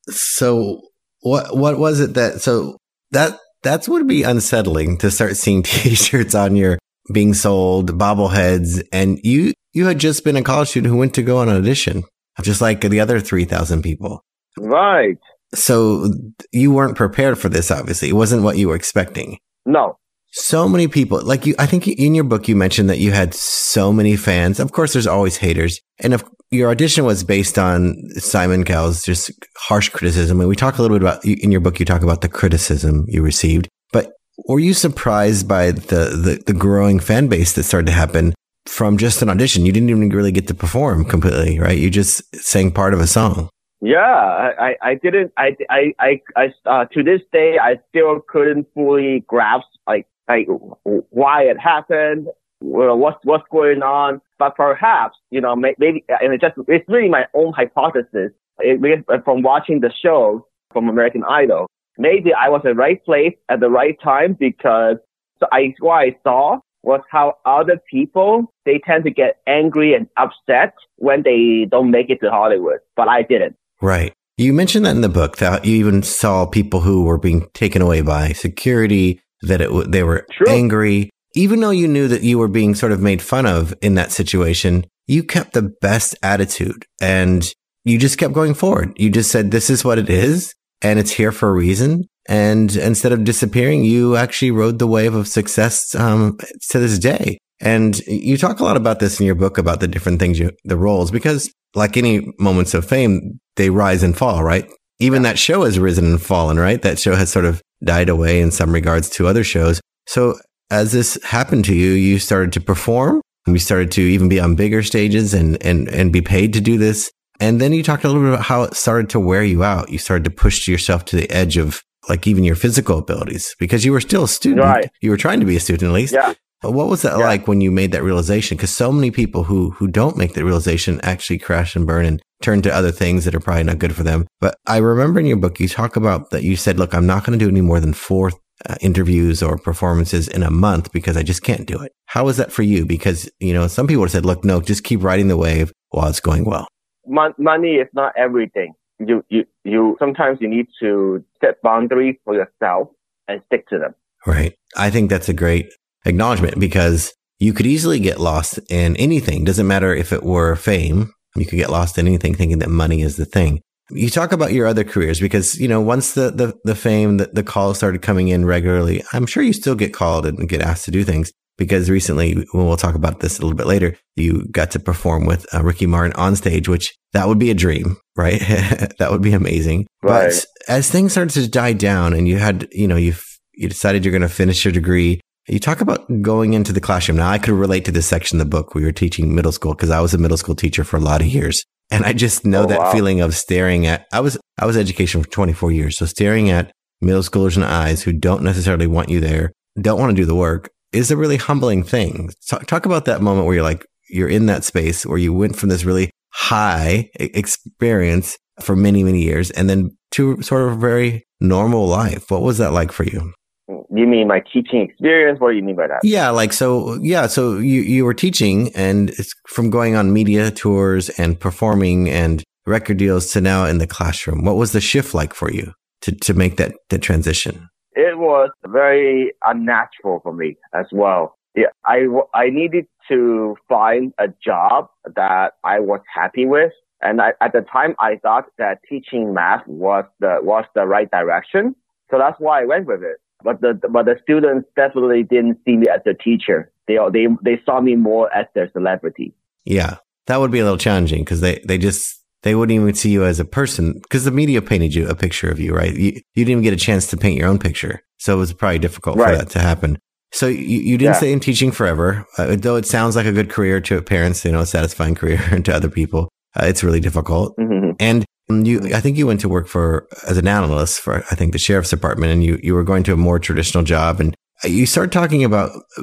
So 0.08 0.80
what 1.20 1.56
what 1.56 1.78
was 1.78 2.00
it 2.00 2.14
that 2.14 2.40
so 2.40 2.76
that 3.12 3.38
that's 3.62 3.88
would 3.88 4.06
be 4.06 4.22
unsettling 4.22 4.98
to 4.98 5.10
start 5.10 5.36
seeing 5.36 5.62
t-shirts 5.64 6.34
on 6.34 6.56
your 6.56 6.78
being 7.12 7.34
sold, 7.34 7.98
bobbleheads 7.98 8.86
and 8.92 9.18
you 9.22 9.52
you 9.72 9.86
had 9.86 9.98
just 9.98 10.24
been 10.24 10.36
a 10.36 10.42
college 10.42 10.68
student 10.68 10.92
who 10.92 10.98
went 10.98 11.14
to 11.14 11.22
go 11.22 11.38
on 11.38 11.48
an 11.48 11.56
audition 11.56 12.04
just 12.42 12.60
like 12.60 12.80
the 12.80 13.00
other 13.00 13.20
3000 13.20 13.82
people. 13.82 14.24
Right. 14.58 15.18
So 15.54 16.08
you 16.52 16.72
weren't 16.72 16.96
prepared 16.96 17.38
for 17.38 17.48
this 17.48 17.70
obviously. 17.70 18.08
It 18.08 18.14
wasn't 18.14 18.42
what 18.42 18.56
you 18.56 18.68
were 18.68 18.76
expecting. 18.76 19.38
No 19.66 19.98
so 20.36 20.68
many 20.68 20.88
people 20.88 21.22
like 21.22 21.46
you 21.46 21.54
i 21.60 21.66
think 21.66 21.86
in 21.86 22.12
your 22.12 22.24
book 22.24 22.48
you 22.48 22.56
mentioned 22.56 22.90
that 22.90 22.98
you 22.98 23.12
had 23.12 23.32
so 23.32 23.92
many 23.92 24.16
fans 24.16 24.58
of 24.58 24.72
course 24.72 24.92
there's 24.92 25.06
always 25.06 25.36
haters 25.36 25.80
and 26.00 26.12
if 26.12 26.24
your 26.50 26.70
audition 26.70 27.04
was 27.04 27.22
based 27.22 27.56
on 27.56 27.94
simon 28.16 28.64
cowell's 28.64 29.04
just 29.04 29.30
harsh 29.56 29.88
criticism 29.90 30.40
and 30.40 30.48
we 30.48 30.56
talk 30.56 30.76
a 30.76 30.82
little 30.82 30.98
bit 30.98 31.02
about 31.02 31.24
in 31.24 31.52
your 31.52 31.60
book 31.60 31.78
you 31.78 31.86
talk 31.86 32.02
about 32.02 32.20
the 32.20 32.28
criticism 32.28 33.04
you 33.06 33.22
received 33.22 33.68
but 33.92 34.14
were 34.46 34.58
you 34.58 34.74
surprised 34.74 35.48
by 35.48 35.70
the, 35.70 36.10
the, 36.24 36.42
the 36.46 36.52
growing 36.52 36.98
fan 36.98 37.28
base 37.28 37.52
that 37.52 37.62
started 37.62 37.86
to 37.86 37.92
happen 37.92 38.34
from 38.66 38.96
just 38.96 39.22
an 39.22 39.28
audition 39.28 39.66
you 39.66 39.72
didn't 39.72 39.90
even 39.90 40.08
really 40.08 40.32
get 40.32 40.48
to 40.48 40.54
perform 40.54 41.04
completely 41.04 41.58
right 41.58 41.78
you 41.78 41.90
just 41.90 42.34
sang 42.34 42.72
part 42.72 42.94
of 42.94 43.00
a 43.00 43.06
song 43.06 43.48
yeah, 43.84 44.52
I, 44.58 44.76
I 44.80 44.94
didn't, 44.94 45.32
I, 45.36 45.54
I, 45.68 45.94
I, 46.00 46.20
I 46.36 46.54
uh, 46.64 46.86
to 46.86 47.02
this 47.02 47.20
day, 47.34 47.58
I 47.60 47.78
still 47.90 48.20
couldn't 48.26 48.66
fully 48.72 49.24
grasp 49.26 49.66
like 49.86 50.06
like 50.26 50.46
why 50.84 51.42
it 51.42 51.60
happened, 51.60 52.28
what's 52.60 53.18
what's 53.24 53.44
going 53.52 53.82
on. 53.82 54.22
But 54.38 54.56
perhaps 54.56 55.18
you 55.30 55.42
know 55.42 55.54
maybe 55.54 56.02
and 56.08 56.32
it 56.32 56.40
just 56.40 56.54
it's 56.66 56.88
really 56.88 57.10
my 57.10 57.26
own 57.34 57.52
hypothesis 57.52 58.32
it, 58.60 59.04
from 59.22 59.42
watching 59.42 59.80
the 59.80 59.92
show 59.92 60.46
from 60.72 60.88
American 60.88 61.22
Idol. 61.24 61.66
Maybe 61.98 62.32
I 62.32 62.48
was 62.48 62.62
at 62.64 62.70
the 62.70 62.74
right 62.74 63.04
place 63.04 63.34
at 63.48 63.60
the 63.60 63.70
right 63.70 63.96
time 64.02 64.36
because 64.38 64.96
so 65.40 65.46
I 65.52 65.74
what 65.80 65.94
I 65.96 66.16
saw 66.22 66.58
was 66.82 67.00
how 67.10 67.36
other 67.44 67.80
people 67.90 68.52
they 68.64 68.80
tend 68.84 69.04
to 69.04 69.10
get 69.10 69.36
angry 69.46 69.94
and 69.94 70.06
upset 70.16 70.74
when 70.96 71.22
they 71.22 71.66
don't 71.70 71.90
make 71.90 72.10
it 72.10 72.20
to 72.22 72.30
Hollywood, 72.30 72.80
but 72.96 73.08
I 73.08 73.22
didn't. 73.22 73.56
Right. 73.80 74.12
You 74.36 74.52
mentioned 74.52 74.84
that 74.84 74.96
in 74.96 75.00
the 75.00 75.08
book 75.08 75.36
that 75.38 75.64
you 75.64 75.76
even 75.76 76.02
saw 76.02 76.46
people 76.46 76.80
who 76.80 77.04
were 77.04 77.18
being 77.18 77.48
taken 77.54 77.80
away 77.80 78.00
by 78.00 78.32
security, 78.32 79.20
that 79.42 79.60
it 79.60 79.90
they 79.90 80.02
were 80.02 80.26
True. 80.32 80.46
angry. 80.48 81.10
Even 81.36 81.60
though 81.60 81.70
you 81.70 81.88
knew 81.88 82.08
that 82.08 82.22
you 82.22 82.38
were 82.38 82.48
being 82.48 82.74
sort 82.74 82.92
of 82.92 83.00
made 83.00 83.20
fun 83.20 83.46
of 83.46 83.74
in 83.80 83.94
that 83.94 84.12
situation, 84.12 84.86
you 85.06 85.22
kept 85.22 85.52
the 85.52 85.74
best 85.80 86.16
attitude 86.22 86.84
and 87.00 87.52
you 87.84 87.98
just 87.98 88.18
kept 88.18 88.34
going 88.34 88.54
forward. 88.54 88.92
You 88.96 89.10
just 89.10 89.30
said, 89.30 89.50
this 89.50 89.68
is 89.68 89.84
what 89.84 89.98
it 89.98 90.08
is 90.08 90.54
and 90.84 90.98
it's 90.98 91.10
here 91.10 91.32
for 91.32 91.48
a 91.48 91.52
reason. 91.52 92.04
And 92.26 92.76
instead 92.76 93.12
of 93.12 93.24
disappearing, 93.24 93.84
you 93.84 94.16
actually 94.16 94.50
rode 94.50 94.78
the 94.78 94.86
wave 94.86 95.14
of 95.14 95.26
success 95.26 95.94
um, 95.94 96.38
to 96.70 96.78
this 96.78 96.98
day. 96.98 97.38
And 97.60 97.98
you 98.06 98.36
talk 98.36 98.60
a 98.60 98.64
lot 98.64 98.76
about 98.76 99.00
this 99.00 99.18
in 99.18 99.26
your 99.26 99.34
book 99.34 99.58
about 99.58 99.80
the 99.80 99.88
different 99.88 100.20
things 100.20 100.38
you, 100.38 100.50
the 100.64 100.76
roles, 100.76 101.10
because 101.10 101.52
like 101.74 101.96
any 101.96 102.32
moments 102.38 102.74
of 102.74 102.84
fame, 102.84 103.40
they 103.56 103.70
rise 103.70 104.02
and 104.02 104.16
fall, 104.16 104.44
right? 104.44 104.70
Even 105.00 105.22
that 105.22 105.38
show 105.38 105.64
has 105.64 105.78
risen 105.78 106.04
and 106.04 106.22
fallen, 106.22 106.58
right? 106.58 106.80
That 106.82 106.98
show 106.98 107.14
has 107.16 107.32
sort 107.32 107.46
of 107.46 107.62
died 107.82 108.08
away 108.08 108.40
in 108.40 108.50
some 108.50 108.72
regards 108.72 109.08
to 109.10 109.26
other 109.26 109.44
shows. 109.44 109.80
So 110.06 110.36
as 110.70 110.92
this 110.92 111.18
happened 111.24 111.64
to 111.66 111.74
you, 111.74 111.90
you 111.90 112.18
started 112.18 112.52
to 112.52 112.60
perform. 112.60 113.20
And 113.46 113.54
you 113.54 113.60
started 113.60 113.90
to 113.92 114.00
even 114.00 114.30
be 114.30 114.40
on 114.40 114.54
bigger 114.54 114.82
stages 114.82 115.34
and, 115.34 115.62
and, 115.62 115.88
and 115.88 116.12
be 116.12 116.22
paid 116.22 116.54
to 116.54 116.62
do 116.62 116.78
this. 116.78 117.10
And 117.40 117.60
then 117.60 117.72
you 117.72 117.82
talked 117.82 118.04
a 118.04 118.08
little 118.08 118.22
bit 118.22 118.32
about 118.34 118.44
how 118.44 118.62
it 118.62 118.74
started 118.74 119.10
to 119.10 119.20
wear 119.20 119.42
you 119.42 119.64
out. 119.64 119.90
You 119.90 119.98
started 119.98 120.24
to 120.24 120.30
push 120.30 120.68
yourself 120.68 121.04
to 121.06 121.16
the 121.16 121.30
edge 121.30 121.56
of 121.56 121.82
like 122.08 122.26
even 122.26 122.44
your 122.44 122.54
physical 122.56 122.98
abilities 122.98 123.54
because 123.58 123.84
you 123.84 123.92
were 123.92 124.00
still 124.00 124.24
a 124.24 124.28
student. 124.28 124.60
Right. 124.62 124.90
You 125.00 125.10
were 125.10 125.16
trying 125.16 125.40
to 125.40 125.46
be 125.46 125.56
a 125.56 125.60
student 125.60 125.88
at 125.90 125.94
least. 125.94 126.12
Yeah. 126.14 126.34
What 126.62 126.88
was 126.88 127.02
that 127.02 127.18
Yeah. 127.18 127.26
like 127.26 127.46
when 127.48 127.60
you 127.60 127.70
made 127.70 127.92
that 127.92 128.02
realization? 128.02 128.56
Because 128.56 128.70
so 128.70 128.90
many 128.92 129.10
people 129.10 129.44
who 129.44 129.70
who 129.70 129.86
don't 129.88 130.16
make 130.16 130.34
that 130.34 130.44
realization 130.44 131.00
actually 131.02 131.38
crash 131.38 131.74
and 131.76 131.86
burn 131.86 132.06
and 132.06 132.22
turn 132.40 132.62
to 132.62 132.74
other 132.74 132.90
things 132.92 133.24
that 133.24 133.34
are 133.34 133.40
probably 133.40 133.64
not 133.64 133.78
good 133.78 133.94
for 133.94 134.02
them. 134.02 134.26
But 134.40 134.54
I 134.66 134.78
remember 134.78 135.20
in 135.20 135.26
your 135.26 135.36
book 135.36 135.60
you 135.60 135.68
talk 135.68 135.96
about 135.96 136.30
that 136.30 136.42
you 136.42 136.56
said, 136.56 136.78
"Look, 136.78 136.94
I'm 136.94 137.06
not 137.06 137.24
going 137.24 137.38
to 137.38 137.44
do 137.44 137.50
any 137.50 137.60
more 137.62 137.80
than 137.80 137.92
four 137.92 138.32
uh, 138.68 138.76
interviews 138.80 139.42
or 139.42 139.58
performances 139.58 140.28
in 140.28 140.42
a 140.42 140.50
month 140.50 140.92
because 140.92 141.16
I 141.16 141.22
just 141.22 141.42
can't 141.42 141.66
do 141.66 141.78
it." 141.82 141.92
How 142.06 142.24
was 142.24 142.36
that 142.38 142.52
for 142.52 142.62
you? 142.62 142.86
Because 142.86 143.28
you 143.40 143.52
know 143.52 143.66
some 143.66 143.86
people 143.86 144.04
have 144.04 144.12
said, 144.12 144.24
"Look, 144.24 144.44
no, 144.44 144.60
just 144.60 144.84
keep 144.84 145.02
riding 145.02 145.28
the 145.28 145.36
wave 145.36 145.72
while 145.90 146.08
it's 146.08 146.20
going 146.20 146.44
well." 146.44 146.66
Mon- 147.06 147.34
money 147.38 147.74
is 147.74 147.88
not 147.92 148.12
everything. 148.16 148.74
You, 148.98 149.24
you, 149.28 149.44
you, 149.64 149.96
sometimes 149.98 150.38
you 150.40 150.48
need 150.48 150.66
to 150.80 151.24
set 151.40 151.60
boundaries 151.62 152.16
for 152.24 152.34
yourself 152.34 152.88
and 153.28 153.42
stick 153.46 153.68
to 153.68 153.78
them. 153.78 153.94
Right. 154.26 154.54
I 154.76 154.90
think 154.90 155.10
that's 155.10 155.28
a 155.28 155.34
great 155.34 155.72
acknowledgement 156.04 156.58
because 156.58 157.12
you 157.38 157.52
could 157.52 157.66
easily 157.66 158.00
get 158.00 158.20
lost 158.20 158.58
in 158.70 158.96
anything. 158.96 159.44
Doesn't 159.44 159.66
matter 159.66 159.94
if 159.94 160.12
it 160.12 160.22
were 160.22 160.56
fame. 160.56 161.12
You 161.36 161.44
could 161.44 161.56
get 161.56 161.70
lost 161.70 161.98
in 161.98 162.06
anything 162.06 162.34
thinking 162.34 162.60
that 162.60 162.70
money 162.70 163.02
is 163.02 163.16
the 163.16 163.24
thing. 163.24 163.60
You 163.90 164.08
talk 164.08 164.32
about 164.32 164.52
your 164.52 164.66
other 164.66 164.84
careers 164.84 165.20
because, 165.20 165.60
you 165.60 165.68
know, 165.68 165.80
once 165.80 166.14
the, 166.14 166.30
the, 166.30 166.54
the 166.64 166.74
fame, 166.74 167.18
the, 167.18 167.26
the 167.26 167.42
calls 167.42 167.76
started 167.76 168.00
coming 168.00 168.28
in 168.28 168.46
regularly, 168.46 169.02
I'm 169.12 169.26
sure 169.26 169.42
you 169.42 169.52
still 169.52 169.74
get 169.74 169.92
called 169.92 170.24
and 170.24 170.48
get 170.48 170.62
asked 170.62 170.86
to 170.86 170.90
do 170.90 171.04
things 171.04 171.32
because 171.56 171.90
recently, 171.90 172.34
when 172.52 172.66
we'll 172.66 172.76
talk 172.76 172.94
about 172.94 173.20
this 173.20 173.38
a 173.38 173.42
little 173.42 173.56
bit 173.56 173.66
later, 173.66 173.96
you 174.16 174.46
got 174.50 174.70
to 174.72 174.78
perform 174.80 175.26
with 175.26 175.46
uh, 175.54 175.62
Ricky 175.62 175.86
Martin 175.86 176.12
on 176.14 176.36
stage, 176.36 176.68
which 176.68 176.94
that 177.12 177.28
would 177.28 177.38
be 177.38 177.50
a 177.50 177.54
dream, 177.54 177.96
right? 178.16 178.40
that 178.98 179.08
would 179.10 179.22
be 179.22 179.32
amazing. 179.32 179.86
Right. 180.02 180.32
But 180.32 180.46
as 180.68 180.90
things 180.90 181.12
started 181.12 181.32
to 181.34 181.48
die 181.48 181.72
down 181.72 182.12
and 182.12 182.26
you 182.26 182.38
had, 182.38 182.68
you 182.72 182.88
know, 182.88 182.96
you 182.96 183.14
you 183.54 183.68
decided 183.68 184.04
you're 184.04 184.12
going 184.12 184.22
to 184.22 184.28
finish 184.28 184.64
your 184.64 184.72
degree. 184.72 185.20
You 185.46 185.60
talk 185.60 185.80
about 185.80 186.06
going 186.22 186.54
into 186.54 186.72
the 186.72 186.80
classroom. 186.80 187.18
Now, 187.18 187.28
I 187.30 187.38
could 187.38 187.54
relate 187.54 187.84
to 187.84 187.92
this 187.92 188.06
section 188.06 188.40
of 188.40 188.46
the 188.46 188.50
book. 188.50 188.74
We 188.74 188.82
were 188.84 188.92
teaching 188.92 189.34
middle 189.34 189.52
school 189.52 189.74
because 189.74 189.90
I 189.90 190.00
was 190.00 190.14
a 190.14 190.18
middle 190.18 190.38
school 190.38 190.54
teacher 190.56 190.82
for 190.84 190.96
a 190.96 191.00
lot 191.00 191.20
of 191.20 191.26
years. 191.28 191.62
And 191.90 192.04
I 192.04 192.14
just 192.14 192.46
know 192.46 192.64
Oh, 192.64 192.66
that 192.66 192.78
wow. 192.78 192.92
feeling 192.92 193.20
of 193.20 193.36
staring 193.36 193.86
at, 193.86 194.06
I 194.12 194.20
was, 194.20 194.38
I 194.58 194.64
was 194.66 194.76
education 194.76 195.22
for 195.22 195.28
24 195.28 195.70
years. 195.70 195.98
So 195.98 196.06
staring 196.06 196.48
at 196.50 196.72
middle 197.02 197.20
schoolers 197.22 197.56
in 197.56 197.60
the 197.60 197.68
eyes 197.68 198.02
who 198.02 198.12
don't 198.12 198.42
necessarily 198.42 198.86
want 198.86 199.10
you 199.10 199.20
there, 199.20 199.52
don't 199.78 200.00
want 200.00 200.10
to 200.10 200.16
do 200.16 200.24
the 200.24 200.34
work 200.34 200.70
is 200.94 201.10
a 201.10 201.16
really 201.16 201.36
humbling 201.36 201.82
thing. 201.82 202.30
Talk, 202.48 202.66
talk 202.66 202.86
about 202.86 203.04
that 203.06 203.20
moment 203.20 203.46
where 203.46 203.56
you're 203.56 203.64
like, 203.64 203.86
you're 204.08 204.28
in 204.28 204.46
that 204.46 204.64
space 204.64 205.04
where 205.04 205.18
you 205.18 205.32
went 205.32 205.56
from 205.56 205.68
this 205.68 205.84
really 205.84 206.10
high 206.32 207.10
experience 207.18 208.36
for 208.60 208.76
many, 208.76 209.02
many 209.02 209.22
years 209.22 209.50
and 209.52 209.68
then 209.68 209.90
to 210.12 210.40
sort 210.42 210.62
of 210.62 210.72
a 210.72 210.76
very 210.76 211.26
normal 211.40 211.86
life. 211.86 212.30
What 212.30 212.42
was 212.42 212.58
that 212.58 212.72
like 212.72 212.92
for 212.92 213.04
you? 213.04 213.32
You 213.68 214.06
mean 214.06 214.28
my 214.28 214.40
teaching 214.52 214.82
experience? 214.82 215.40
What 215.40 215.50
do 215.50 215.56
you 215.56 215.62
mean 215.62 215.76
by 215.76 215.86
that? 215.86 216.00
Yeah, 216.02 216.30
like 216.30 216.52
so. 216.52 216.98
Yeah, 217.00 217.26
so 217.28 217.56
you 217.56 217.80
you 217.80 218.04
were 218.04 218.12
teaching, 218.12 218.70
and 218.74 219.10
it's 219.10 219.32
from 219.48 219.70
going 219.70 219.94
on 219.94 220.12
media 220.12 220.50
tours 220.50 221.08
and 221.10 221.38
performing 221.38 222.10
and 222.10 222.42
record 222.66 222.98
deals 222.98 223.30
to 223.32 223.40
now 223.40 223.64
in 223.64 223.78
the 223.78 223.86
classroom. 223.86 224.44
What 224.44 224.56
was 224.56 224.72
the 224.72 224.80
shift 224.80 225.14
like 225.14 225.32
for 225.32 225.50
you 225.50 225.72
to 226.02 226.12
to 226.12 226.34
make 226.34 226.56
that 226.56 226.74
that 226.90 227.00
transition? 227.00 227.68
It 227.94 228.18
was 228.18 228.50
very 228.66 229.32
unnatural 229.44 230.20
for 230.22 230.32
me 230.32 230.56
as 230.74 230.86
well. 230.92 231.36
Yeah, 231.54 231.66
I, 231.84 232.06
I 232.34 232.50
needed 232.50 232.86
to 233.08 233.56
find 233.68 234.12
a 234.18 234.26
job 234.44 234.88
that 235.14 235.52
I 235.62 235.78
was 235.78 236.00
happy 236.12 236.46
with. 236.46 236.72
And 237.00 237.20
I, 237.20 237.34
at 237.40 237.52
the 237.52 237.60
time, 237.60 237.94
I 237.98 238.16
thought 238.16 238.46
that 238.58 238.80
teaching 238.88 239.34
math 239.34 239.66
was 239.66 240.04
the, 240.20 240.38
was 240.42 240.64
the 240.74 240.86
right 240.86 241.10
direction. 241.10 241.76
So 242.10 242.18
that's 242.18 242.40
why 242.40 242.62
I 242.62 242.64
went 242.64 242.86
with 242.86 243.02
it. 243.02 243.18
But 243.42 243.60
the, 243.60 243.78
but 243.88 244.06
the 244.06 244.16
students 244.22 244.68
definitely 244.74 245.22
didn't 245.22 245.58
see 245.64 245.76
me 245.76 245.86
as 245.88 246.00
a 246.06 246.14
teacher. 246.14 246.72
They, 246.88 246.98
they, 247.12 247.26
they 247.42 247.60
saw 247.64 247.80
me 247.80 247.94
more 247.94 248.34
as 248.34 248.46
their 248.54 248.70
celebrity. 248.72 249.34
Yeah, 249.64 249.98
that 250.26 250.40
would 250.40 250.50
be 250.50 250.58
a 250.58 250.64
little 250.64 250.78
challenging 250.78 251.20
because 251.20 251.40
they 251.40 251.62
they 251.66 251.78
just 251.78 252.20
they 252.44 252.54
wouldn't 252.54 252.74
even 252.80 252.94
see 252.94 253.10
you 253.10 253.24
as 253.24 253.40
a 253.40 253.44
person 253.44 253.94
because 254.02 254.24
the 254.24 254.30
media 254.30 254.62
painted 254.62 254.94
you 254.94 255.08
a 255.08 255.14
picture 255.14 255.50
of 255.50 255.58
you, 255.58 255.74
right? 255.74 255.94
You 255.94 256.12
you 256.34 256.44
didn't 256.44 256.50
even 256.50 256.62
get 256.62 256.72
a 256.72 256.76
chance 256.76 257.06
to 257.08 257.16
paint 257.16 257.36
your 257.38 257.48
own 257.48 257.58
picture, 257.58 258.00
so 258.18 258.34
it 258.34 258.38
was 258.38 258.52
probably 258.52 258.78
difficult 258.78 259.16
for 259.18 259.34
that 259.36 259.50
to 259.50 259.58
happen. 259.58 259.98
So 260.32 260.46
you, 260.48 260.80
you 260.80 260.98
didn't 260.98 261.14
Yeah. 261.14 261.18
stay 261.18 261.32
in 261.32 261.40
teaching 261.40 261.70
forever, 261.72 262.26
uh, 262.38 262.56
though 262.58 262.76
it 262.76 262.86
sounds 262.86 263.14
like 263.16 263.26
a 263.26 263.32
good 263.32 263.50
career 263.50 263.80
to 263.82 264.02
parents, 264.02 264.44
you 264.44 264.52
know, 264.52 264.60
a 264.60 264.66
satisfying 264.66 265.14
career, 265.20 265.40
and 265.50 265.64
to 265.64 265.74
other 265.74 265.88
people, 265.88 266.28
uh, 266.56 266.66
it's 266.66 266.82
really 266.84 267.00
difficult. 267.00 267.54
Mhm. 267.58 267.94
And 268.00 268.24
you, 268.66 268.80
I 268.94 269.00
think 269.00 269.16
you 269.16 269.26
went 269.26 269.40
to 269.40 269.48
work 269.48 269.68
for 269.68 270.06
as 270.28 270.36
an 270.36 270.46
analyst 270.46 271.00
for 271.00 271.24
I 271.30 271.34
think 271.34 271.52
the 271.52 271.58
sheriff's 271.58 271.90
department, 271.90 272.30
and 272.32 272.44
you 272.44 272.58
you 272.62 272.74
were 272.74 272.84
going 272.84 273.04
to 273.04 273.12
a 273.14 273.16
more 273.16 273.38
traditional 273.38 273.84
job, 273.84 274.20
and 274.20 274.34
you 274.64 274.86
start 274.86 275.12
talking 275.12 275.44
about 275.44 275.70
uh, 275.98 276.02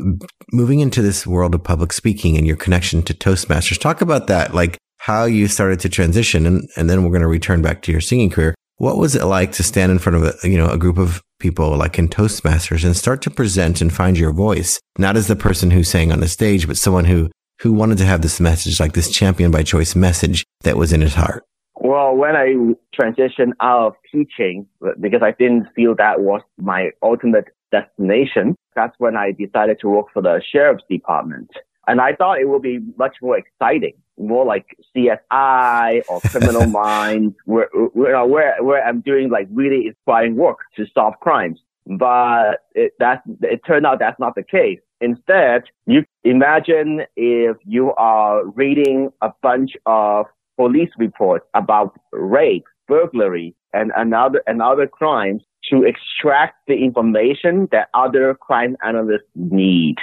moving 0.51 0.79
into 0.79 1.01
this 1.03 1.27
world 1.27 1.53
of 1.53 1.63
public 1.63 1.93
speaking 1.93 2.37
and 2.37 2.47
your 2.47 2.57
connection 2.57 3.03
to 3.03 3.13
Toastmasters. 3.13 3.79
Talk 3.79 4.01
about 4.01 4.25
that, 4.27 4.53
like 4.55 4.77
how 5.01 5.25
you 5.25 5.47
started 5.47 5.79
to 5.79 5.89
transition, 5.89 6.45
and 6.45 6.69
and 6.77 6.89
then 6.89 7.03
we're 7.03 7.09
going 7.09 7.21
to 7.21 7.27
return 7.27 7.61
back 7.61 7.81
to 7.83 7.91
your 7.91 8.01
singing 8.01 8.29
career. 8.29 8.53
What 8.77 8.97
was 8.97 9.15
it 9.15 9.25
like 9.25 9.51
to 9.53 9.63
stand 9.63 9.91
in 9.91 9.99
front 9.99 10.17
of 10.17 10.23
a 10.23 10.47
you 10.47 10.57
know 10.57 10.67
a 10.67 10.77
group 10.77 10.97
of 10.97 11.21
people 11.39 11.75
like 11.75 11.97
in 11.97 12.07
Toastmasters 12.07 12.85
and 12.85 12.95
start 12.95 13.21
to 13.23 13.31
present 13.31 13.81
and 13.81 13.91
find 13.91 14.17
your 14.17 14.31
voice, 14.31 14.79
not 14.97 15.17
as 15.17 15.27
the 15.27 15.35
person 15.35 15.71
who 15.71 15.83
sang 15.83 16.11
on 16.11 16.19
the 16.19 16.27
stage, 16.27 16.67
but 16.67 16.77
someone 16.77 17.05
who 17.05 17.29
who 17.61 17.73
wanted 17.73 17.97
to 17.97 18.05
have 18.05 18.21
this 18.21 18.39
message, 18.39 18.79
like 18.79 18.93
this 18.93 19.11
champion 19.11 19.51
by 19.51 19.63
choice 19.63 19.95
message 19.95 20.45
that 20.61 20.77
was 20.77 20.93
in 20.93 21.01
his 21.01 21.15
heart. 21.15 21.43
Well, 21.75 22.15
when 22.15 22.35
I 22.35 22.53
transitioned 22.99 23.53
out 23.59 23.87
of 23.87 23.93
teaching, 24.11 24.67
because 24.99 25.21
I 25.23 25.31
didn't 25.31 25.67
feel 25.75 25.95
that 25.95 26.21
was 26.21 26.41
my 26.59 26.91
ultimate 27.01 27.45
destination, 27.71 28.55
that's 28.75 28.95
when 28.99 29.17
I 29.17 29.31
decided 29.31 29.79
to 29.81 29.89
work 29.89 30.07
for 30.13 30.21
the 30.21 30.41
sheriff's 30.51 30.83
department. 30.89 31.49
And 31.87 31.99
I 31.99 32.13
thought 32.13 32.39
it 32.39 32.47
would 32.47 32.61
be 32.61 32.79
much 32.97 33.17
more 33.21 33.37
exciting, 33.37 33.93
more 34.21 34.45
like 34.45 34.77
CSI 34.95 36.01
or 36.09 36.21
Criminal 36.21 36.67
Minds, 36.67 37.35
where, 37.45 37.69
where, 37.93 38.25
where, 38.25 38.63
where 38.63 38.85
I'm 38.85 39.01
doing 39.01 39.29
like 39.29 39.47
really 39.51 39.87
inspiring 39.87 40.35
work 40.35 40.59
to 40.77 40.85
solve 40.93 41.15
crimes. 41.21 41.59
But 41.87 42.63
it, 42.73 42.93
that, 42.99 43.23
it 43.41 43.61
turned 43.65 43.85
out 43.85 43.99
that's 43.99 44.19
not 44.19 44.35
the 44.35 44.43
case. 44.43 44.79
Instead, 45.01 45.63
you 45.87 46.05
imagine 46.23 47.01
if 47.15 47.57
you 47.65 47.91
are 47.93 48.45
reading 48.45 49.09
a 49.21 49.31
bunch 49.41 49.71
of 49.87 50.27
police 50.57 50.91
reports 50.97 51.45
about 51.55 51.99
rape, 52.11 52.65
burglary, 52.87 53.55
and 53.73 53.91
another 53.95 54.43
and 54.45 54.61
other 54.61 54.85
crimes 54.85 55.41
to 55.71 55.83
extract 55.83 56.55
the 56.67 56.75
information 56.75 57.67
that 57.71 57.89
other 57.93 58.35
crime 58.35 58.75
analysts 58.83 59.31
need. 59.35 59.95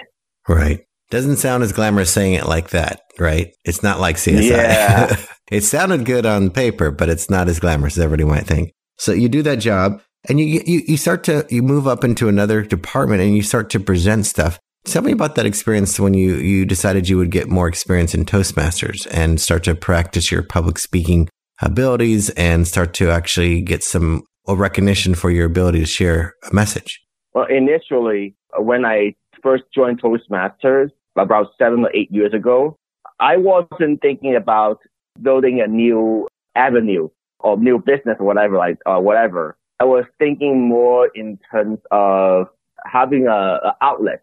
Right. 0.49 0.88
Doesn't 1.11 1.37
sound 1.37 1.63
as 1.63 1.73
glamorous 1.73 2.13
saying 2.13 2.35
it 2.35 2.47
like 2.47 2.71
that, 2.71 3.01
right? 3.19 3.53
It's 3.65 3.83
not 3.83 3.99
like 3.99 4.17
CSI. 4.17 4.51
Yeah. 4.51 5.17
it 5.51 5.63
sounded 5.63 6.05
good 6.05 6.27
on 6.27 6.51
paper, 6.51 6.91
but 6.91 7.09
it's 7.09 7.31
not 7.31 7.49
as 7.49 7.61
glamorous 7.61 7.97
as 7.97 8.05
everybody 8.05 8.25
might 8.25 8.47
think. 8.47 8.73
So 8.99 9.13
you 9.13 9.29
do 9.29 9.43
that 9.43 9.57
job 9.57 10.03
and 10.29 10.39
you, 10.39 10.63
you, 10.67 10.83
you 10.87 10.97
start 10.97 11.25
to, 11.25 11.47
you 11.49 11.63
move 11.63 11.87
up 11.87 12.05
into 12.05 12.29
another 12.29 12.63
department 12.63 13.23
and 13.23 13.35
you 13.35 13.43
start 13.43 13.71
to 13.71 13.81
present 13.81 14.27
stuff. 14.27 14.59
Tell 14.85 15.03
me 15.03 15.13
about 15.13 15.35
that 15.37 15.47
experience 15.47 15.99
when 15.99 16.15
you, 16.15 16.35
you 16.37 16.67
decided 16.67 17.09
you 17.09 17.17
would 17.17 17.31
get 17.31 17.49
more 17.49 17.69
experience 17.69 18.15
in 18.15 18.25
Toastmasters 18.25 19.07
and 19.11 19.41
start 19.41 19.65
to 19.65 19.75
practice 19.75 20.31
your 20.31 20.43
public 20.43 20.79
speaking 20.79 21.29
abilities 21.63 22.31
and 22.31 22.67
start 22.67 22.95
to 22.95 23.11
actually 23.11 23.61
get 23.63 23.83
some 23.83 24.23
recognition 24.47 25.15
for 25.15 25.31
your 25.31 25.47
ability 25.47 25.81
to 25.81 25.87
share 25.87 26.35
a 26.51 26.55
message. 26.55 27.01
Well, 27.35 27.47
initially, 27.47 28.35
uh, 28.57 28.63
when 28.63 28.85
I 28.85 29.15
first 29.43 29.65
joined 29.75 30.03
Toastmasters 30.03 30.91
about 31.17 31.49
seven 31.59 31.85
or 31.85 31.91
eight 31.95 32.11
years 32.11 32.33
ago, 32.33 32.79
I 33.21 33.37
wasn't 33.37 34.01
thinking 34.01 34.37
about 34.37 34.81
building 35.21 35.61
a 35.61 35.67
new 35.67 36.29
avenue 36.55 37.09
or 37.41 37.57
new 37.57 37.79
business 37.79 38.17
or 38.19 38.27
whatever, 38.27 38.57
like, 38.57 38.79
uh, 38.87 38.99
whatever. 38.99 39.57
I 39.81 39.85
was 39.85 40.05
thinking 40.19 40.69
more 40.69 41.09
in 41.15 41.39
terms 41.51 41.79
of 41.91 42.49
having 42.85 43.27
a, 43.27 43.61
a 43.63 43.77
outlet 43.81 44.23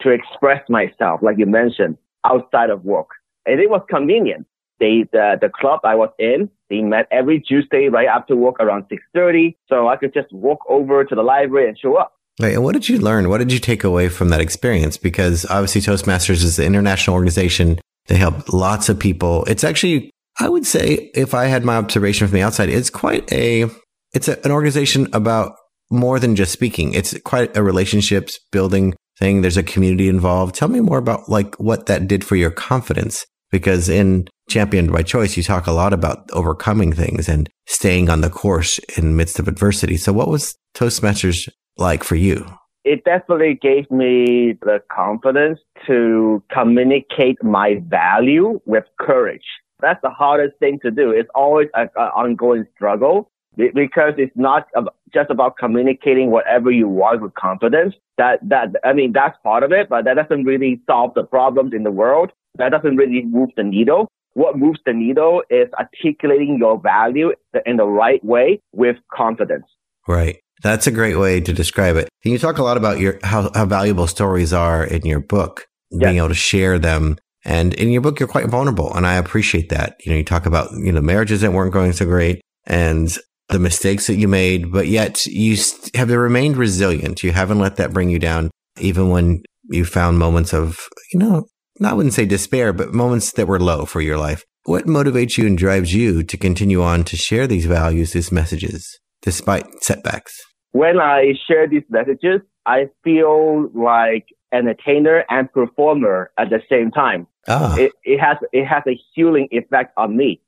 to 0.00 0.10
express 0.10 0.62
myself, 0.68 1.20
like 1.22 1.38
you 1.38 1.46
mentioned, 1.46 1.96
outside 2.24 2.70
of 2.70 2.84
work. 2.84 3.08
And 3.46 3.60
it 3.60 3.70
was 3.70 3.82
convenient. 3.88 4.46
They, 4.78 5.06
the, 5.12 5.38
the 5.40 5.48
club 5.48 5.80
I 5.84 5.94
was 5.94 6.10
in, 6.18 6.50
they 6.68 6.80
met 6.80 7.06
every 7.10 7.40
Tuesday 7.40 7.88
right 7.88 8.08
after 8.08 8.34
work 8.36 8.56
around 8.60 8.84
6.30. 8.88 9.56
So 9.68 9.88
I 9.88 9.96
could 9.96 10.12
just 10.12 10.32
walk 10.32 10.60
over 10.68 11.04
to 11.04 11.14
the 11.14 11.22
library 11.22 11.68
and 11.68 11.78
show 11.78 11.96
up. 11.96 12.14
Right. 12.40 12.54
And 12.54 12.64
what 12.64 12.72
did 12.72 12.88
you 12.88 12.98
learn? 12.98 13.28
What 13.28 13.38
did 13.38 13.52
you 13.52 13.58
take 13.58 13.84
away 13.84 14.08
from 14.08 14.30
that 14.30 14.40
experience? 14.40 14.96
Because 14.96 15.44
obviously 15.46 15.82
Toastmasters 15.82 16.42
is 16.42 16.58
an 16.58 16.66
international 16.66 17.14
organization. 17.14 17.78
They 18.06 18.16
help 18.16 18.52
lots 18.52 18.88
of 18.88 18.98
people. 18.98 19.44
It's 19.44 19.64
actually, 19.64 20.10
I 20.40 20.48
would 20.48 20.66
say, 20.66 21.10
if 21.14 21.34
I 21.34 21.46
had 21.46 21.64
my 21.64 21.76
observation 21.76 22.26
from 22.26 22.34
the 22.34 22.42
outside, 22.42 22.70
it's 22.70 22.90
quite 22.90 23.30
a, 23.32 23.66
it's 24.12 24.28
a, 24.28 24.42
an 24.44 24.50
organization 24.50 25.08
about 25.12 25.56
more 25.90 26.18
than 26.18 26.34
just 26.34 26.52
speaking. 26.52 26.94
It's 26.94 27.16
quite 27.20 27.54
a 27.56 27.62
relationships 27.62 28.40
building 28.50 28.94
thing. 29.18 29.42
There's 29.42 29.58
a 29.58 29.62
community 29.62 30.08
involved. 30.08 30.54
Tell 30.54 30.68
me 30.68 30.80
more 30.80 30.98
about 30.98 31.28
like 31.28 31.54
what 31.56 31.86
that 31.86 32.08
did 32.08 32.24
for 32.24 32.36
your 32.36 32.50
confidence. 32.50 33.26
Because 33.50 33.90
in 33.90 34.26
Championed 34.48 34.90
by 34.90 35.02
Choice, 35.02 35.36
you 35.36 35.42
talk 35.42 35.66
a 35.66 35.72
lot 35.72 35.92
about 35.92 36.30
overcoming 36.32 36.94
things 36.94 37.28
and 37.28 37.50
staying 37.66 38.08
on 38.08 38.22
the 38.22 38.30
course 38.30 38.78
in 38.96 39.14
midst 39.14 39.38
of 39.38 39.46
adversity. 39.46 39.98
So 39.98 40.14
what 40.14 40.28
was 40.28 40.56
Toastmasters 40.74 41.50
like 41.76 42.04
for 42.04 42.16
you? 42.16 42.46
it 42.84 43.04
definitely 43.04 43.54
gave 43.54 43.90
me 43.90 44.58
the 44.62 44.82
confidence 44.90 45.60
to 45.86 46.42
communicate 46.50 47.42
my 47.42 47.80
value 47.86 48.60
with 48.66 48.84
courage. 48.98 49.44
That's 49.80 50.00
the 50.02 50.10
hardest 50.10 50.58
thing 50.58 50.78
to 50.80 50.90
do. 50.90 51.10
It's 51.10 51.28
always 51.34 51.68
an 51.74 51.88
ongoing 51.96 52.66
struggle 52.74 53.30
because 53.56 54.14
it's 54.16 54.36
not 54.36 54.68
just 55.12 55.30
about 55.30 55.56
communicating 55.58 56.30
whatever 56.30 56.70
you 56.70 56.88
want 56.88 57.20
with 57.20 57.34
confidence. 57.34 57.94
That, 58.18 58.38
that, 58.48 58.70
I 58.84 58.92
mean, 58.92 59.12
that's 59.12 59.36
part 59.42 59.62
of 59.62 59.72
it, 59.72 59.88
but 59.88 60.04
that 60.04 60.14
doesn't 60.14 60.44
really 60.44 60.80
solve 60.86 61.14
the 61.14 61.24
problems 61.24 61.72
in 61.74 61.82
the 61.82 61.90
world. 61.90 62.30
That 62.58 62.70
doesn't 62.70 62.96
really 62.96 63.22
move 63.22 63.50
the 63.56 63.64
needle. 63.64 64.08
What 64.34 64.56
moves 64.56 64.80
the 64.86 64.92
needle 64.92 65.42
is 65.50 65.68
articulating 65.78 66.58
your 66.58 66.80
value 66.80 67.32
in 67.66 67.76
the 67.76 67.86
right 67.86 68.24
way 68.24 68.60
with 68.72 68.96
confidence. 69.12 69.66
Right. 70.08 70.41
That's 70.62 70.86
a 70.86 70.92
great 70.92 71.18
way 71.18 71.40
to 71.40 71.52
describe 71.52 71.96
it. 71.96 72.08
And 72.24 72.32
you 72.32 72.38
talk 72.38 72.58
a 72.58 72.62
lot 72.62 72.76
about 72.76 73.00
your 73.00 73.18
how, 73.22 73.50
how 73.54 73.66
valuable 73.66 74.06
stories 74.06 74.52
are 74.52 74.84
in 74.84 75.02
your 75.02 75.20
book, 75.20 75.66
yes. 75.90 76.04
being 76.04 76.18
able 76.18 76.28
to 76.28 76.34
share 76.34 76.78
them. 76.78 77.18
And 77.44 77.74
in 77.74 77.90
your 77.90 78.00
book, 78.00 78.20
you're 78.20 78.28
quite 78.28 78.46
vulnerable, 78.46 78.94
and 78.94 79.04
I 79.04 79.14
appreciate 79.14 79.70
that. 79.70 79.96
You 80.04 80.12
know, 80.12 80.18
you 80.18 80.24
talk 80.24 80.46
about 80.46 80.70
you 80.72 80.92
know 80.92 81.00
marriages 81.00 81.40
that 81.40 81.52
weren't 81.52 81.72
going 81.72 81.92
so 81.92 82.04
great, 82.04 82.40
and 82.66 83.16
the 83.48 83.58
mistakes 83.58 84.06
that 84.06 84.14
you 84.14 84.28
made, 84.28 84.70
but 84.70 84.86
yet 84.86 85.26
you 85.26 85.56
have 85.94 86.10
remained 86.10 86.56
resilient. 86.56 87.24
You 87.24 87.32
haven't 87.32 87.58
let 87.58 87.76
that 87.76 87.92
bring 87.92 88.10
you 88.10 88.20
down, 88.20 88.52
even 88.78 89.10
when 89.10 89.42
you 89.64 89.84
found 89.84 90.20
moments 90.20 90.54
of 90.54 90.88
you 91.12 91.18
know, 91.18 91.46
I 91.84 91.94
wouldn't 91.94 92.14
say 92.14 92.26
despair, 92.26 92.72
but 92.72 92.94
moments 92.94 93.32
that 93.32 93.48
were 93.48 93.58
low 93.58 93.86
for 93.86 94.00
your 94.00 94.18
life. 94.18 94.44
What 94.64 94.86
motivates 94.86 95.36
you 95.36 95.46
and 95.48 95.58
drives 95.58 95.92
you 95.92 96.22
to 96.22 96.36
continue 96.36 96.80
on 96.80 97.02
to 97.04 97.16
share 97.16 97.48
these 97.48 97.66
values, 97.66 98.12
these 98.12 98.30
messages, 98.30 99.00
despite 99.20 99.66
setbacks? 99.82 100.38
When 100.72 100.98
I 100.98 101.34
share 101.46 101.68
these 101.68 101.84
messages, 101.88 102.40
I 102.66 102.88
feel 103.04 103.70
like 103.74 104.26
an 104.50 104.68
entertainer 104.68 105.24
and 105.30 105.50
performer 105.52 106.30
at 106.38 106.50
the 106.50 106.60
same 106.68 106.90
time. 106.90 107.26
Ah. 107.48 107.76
It, 107.76 107.92
it 108.04 108.18
has 108.20 108.36
it 108.52 108.66
has 108.66 108.82
a 108.86 108.98
healing 109.14 109.48
effect 109.50 109.92
on 109.96 110.16
me. 110.16 110.40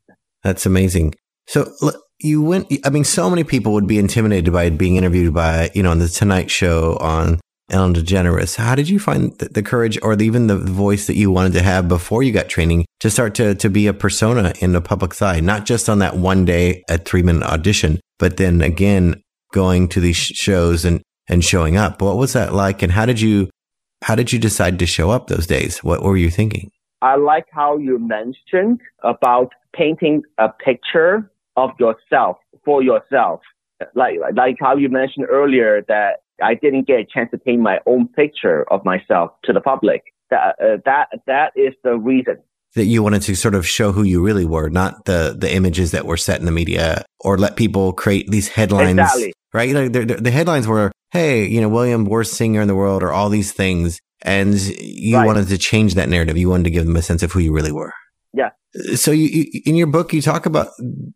That's 0.43 0.67
amazing. 0.67 1.15
So 1.47 1.73
you 2.21 2.43
went. 2.43 2.73
I 2.85 2.91
mean, 2.91 3.05
so 3.05 3.29
many 3.29 3.45
people 3.45 3.73
would 3.73 3.87
be 3.87 3.99
intimidated 3.99 4.53
by 4.53 4.71
being 4.71 4.97
interviewed 4.97 5.35
by 5.35 5.71
you 5.75 5.83
know 5.83 5.91
on 5.91 5.99
the 5.99 6.09
Tonight 6.09 6.51
Show 6.51 6.97
on 7.01 7.41
Ellen 7.71 7.95
DeGeneres. 7.95 8.57
How 8.57 8.75
did 8.75 8.89
you 8.89 9.01
find 9.01 9.37
the, 9.39 9.47
the 9.47 9.63
courage 9.63 9.99
or 10.03 10.15
the, 10.15 10.25
even 10.25 10.47
the 10.47 10.57
voice 10.57 11.07
that 11.07 11.17
you 11.17 11.31
wanted 11.31 11.55
to 11.55 11.63
have 11.63 11.89
before 11.89 12.23
you 12.23 12.31
got 12.33 12.49
training 12.49 12.85
to 13.01 13.11
start 13.11 13.35
to 13.37 13.55
to 13.57 13.69
be 13.69 13.87
a 13.87 13.95
persona 13.95 14.53
in 14.61 14.73
the 14.73 14.81
public 14.81 15.21
eye, 15.21 15.41
not 15.41 15.67
just 15.67 15.89
on 15.89 15.99
that 15.99 16.17
one 16.17 16.45
day 16.45 16.85
at 16.89 17.05
three 17.05 17.23
minute 17.23 17.43
audition, 17.43 17.99
but 18.19 18.37
then 18.37 18.61
again 18.63 19.21
going 19.55 19.89
to 19.89 20.01
these 20.01 20.17
shows 20.17 20.85
and, 20.85 21.01
and 21.29 21.45
showing 21.45 21.77
up. 21.77 22.03
What 22.03 22.17
was 22.17 22.33
that 22.33 22.53
like? 22.53 22.83
And 22.83 22.93
how 22.93 23.07
did 23.07 23.21
you, 23.21 23.49
how 24.03 24.17
did 24.17 24.33
you 24.33 24.41
decide 24.41 24.79
to 24.81 24.87
show 24.87 25.11
up 25.11 25.29
those 25.29 25.47
days? 25.47 25.79
What 25.85 26.03
were 26.03 26.17
you 26.17 26.31
thinking? 26.31 26.71
I 27.01 27.17
like 27.17 27.47
how 27.53 27.79
you 27.79 27.99
mentioned 27.99 28.81
about 29.03 29.53
painting 29.73 30.23
a 30.39 30.49
picture 30.49 31.31
of 31.57 31.71
yourself 31.79 32.39
for 32.65 32.83
yourself. 32.83 33.41
Like, 33.95 34.17
like 34.35 34.57
how 34.61 34.77
you 34.77 34.89
mentioned 34.89 35.27
earlier 35.31 35.83
that 35.87 36.23
I 36.43 36.55
didn't 36.55 36.87
get 36.87 36.99
a 36.99 37.05
chance 37.05 37.31
to 37.31 37.39
paint 37.39 37.63
my 37.63 37.79
own 37.87 38.09
picture 38.09 38.65
of 38.73 38.85
myself 38.85 39.31
to 39.45 39.53
the 39.53 39.61
public. 39.61 40.03
That, 40.31 40.57
uh, 40.61 40.79
that, 40.85 41.09
that 41.27 41.53
is 41.55 41.75
the 41.85 41.97
reason 41.97 42.39
that 42.75 42.87
you 42.87 43.03
wanted 43.03 43.23
to 43.23 43.35
sort 43.37 43.55
of 43.55 43.67
show 43.67 43.93
who 43.93 44.03
you 44.03 44.25
really 44.25 44.45
were, 44.45 44.69
not 44.69 45.05
the 45.05 45.37
the 45.39 45.53
images 45.55 45.93
that 45.93 46.07
were 46.07 46.17
set 46.17 46.41
in 46.41 46.47
the 46.47 46.53
media, 46.53 47.05
or 47.21 47.39
let 47.39 47.57
people 47.57 47.93
create 47.93 48.29
these 48.31 48.49
headlines. 48.49 48.99
Exactly. 48.99 49.33
Right? 49.55 49.75
Like 49.75 49.93
the, 49.93 50.05
the, 50.05 50.31
headlines 50.31 50.67
were, 50.67 50.91
"Hey, 51.13 51.47
you 51.47 51.61
know, 51.61 51.69
William, 51.69 52.05
worst 52.05 52.35
singer 52.35 52.61
in 52.61 52.69
the 52.69 52.75
world," 52.75 53.03
or 53.03 53.13
all 53.13 53.29
these 53.29 53.53
things, 53.53 54.01
and 54.23 54.55
you 54.55 55.17
right. 55.17 55.27
wanted 55.27 55.49
to 55.49 55.59
change 55.59 55.95
that 55.95 56.09
narrative. 56.09 56.37
You 56.37 56.51
wanted 56.51 56.65
to 56.65 56.71
give 56.71 56.87
them 56.87 56.97
a 56.97 57.03
sense 57.03 57.23
of 57.23 57.33
who 57.33 57.39
you 57.39 57.53
really 57.53 57.73
were. 57.73 57.93
Yeah. 58.33 58.51
So 58.97 59.13
you, 59.13 59.29
you, 59.29 59.63
in 59.65 59.77
your 59.77 59.87
book, 59.87 60.13
you 60.13 60.21
talk 60.21 60.45
about 60.45 60.69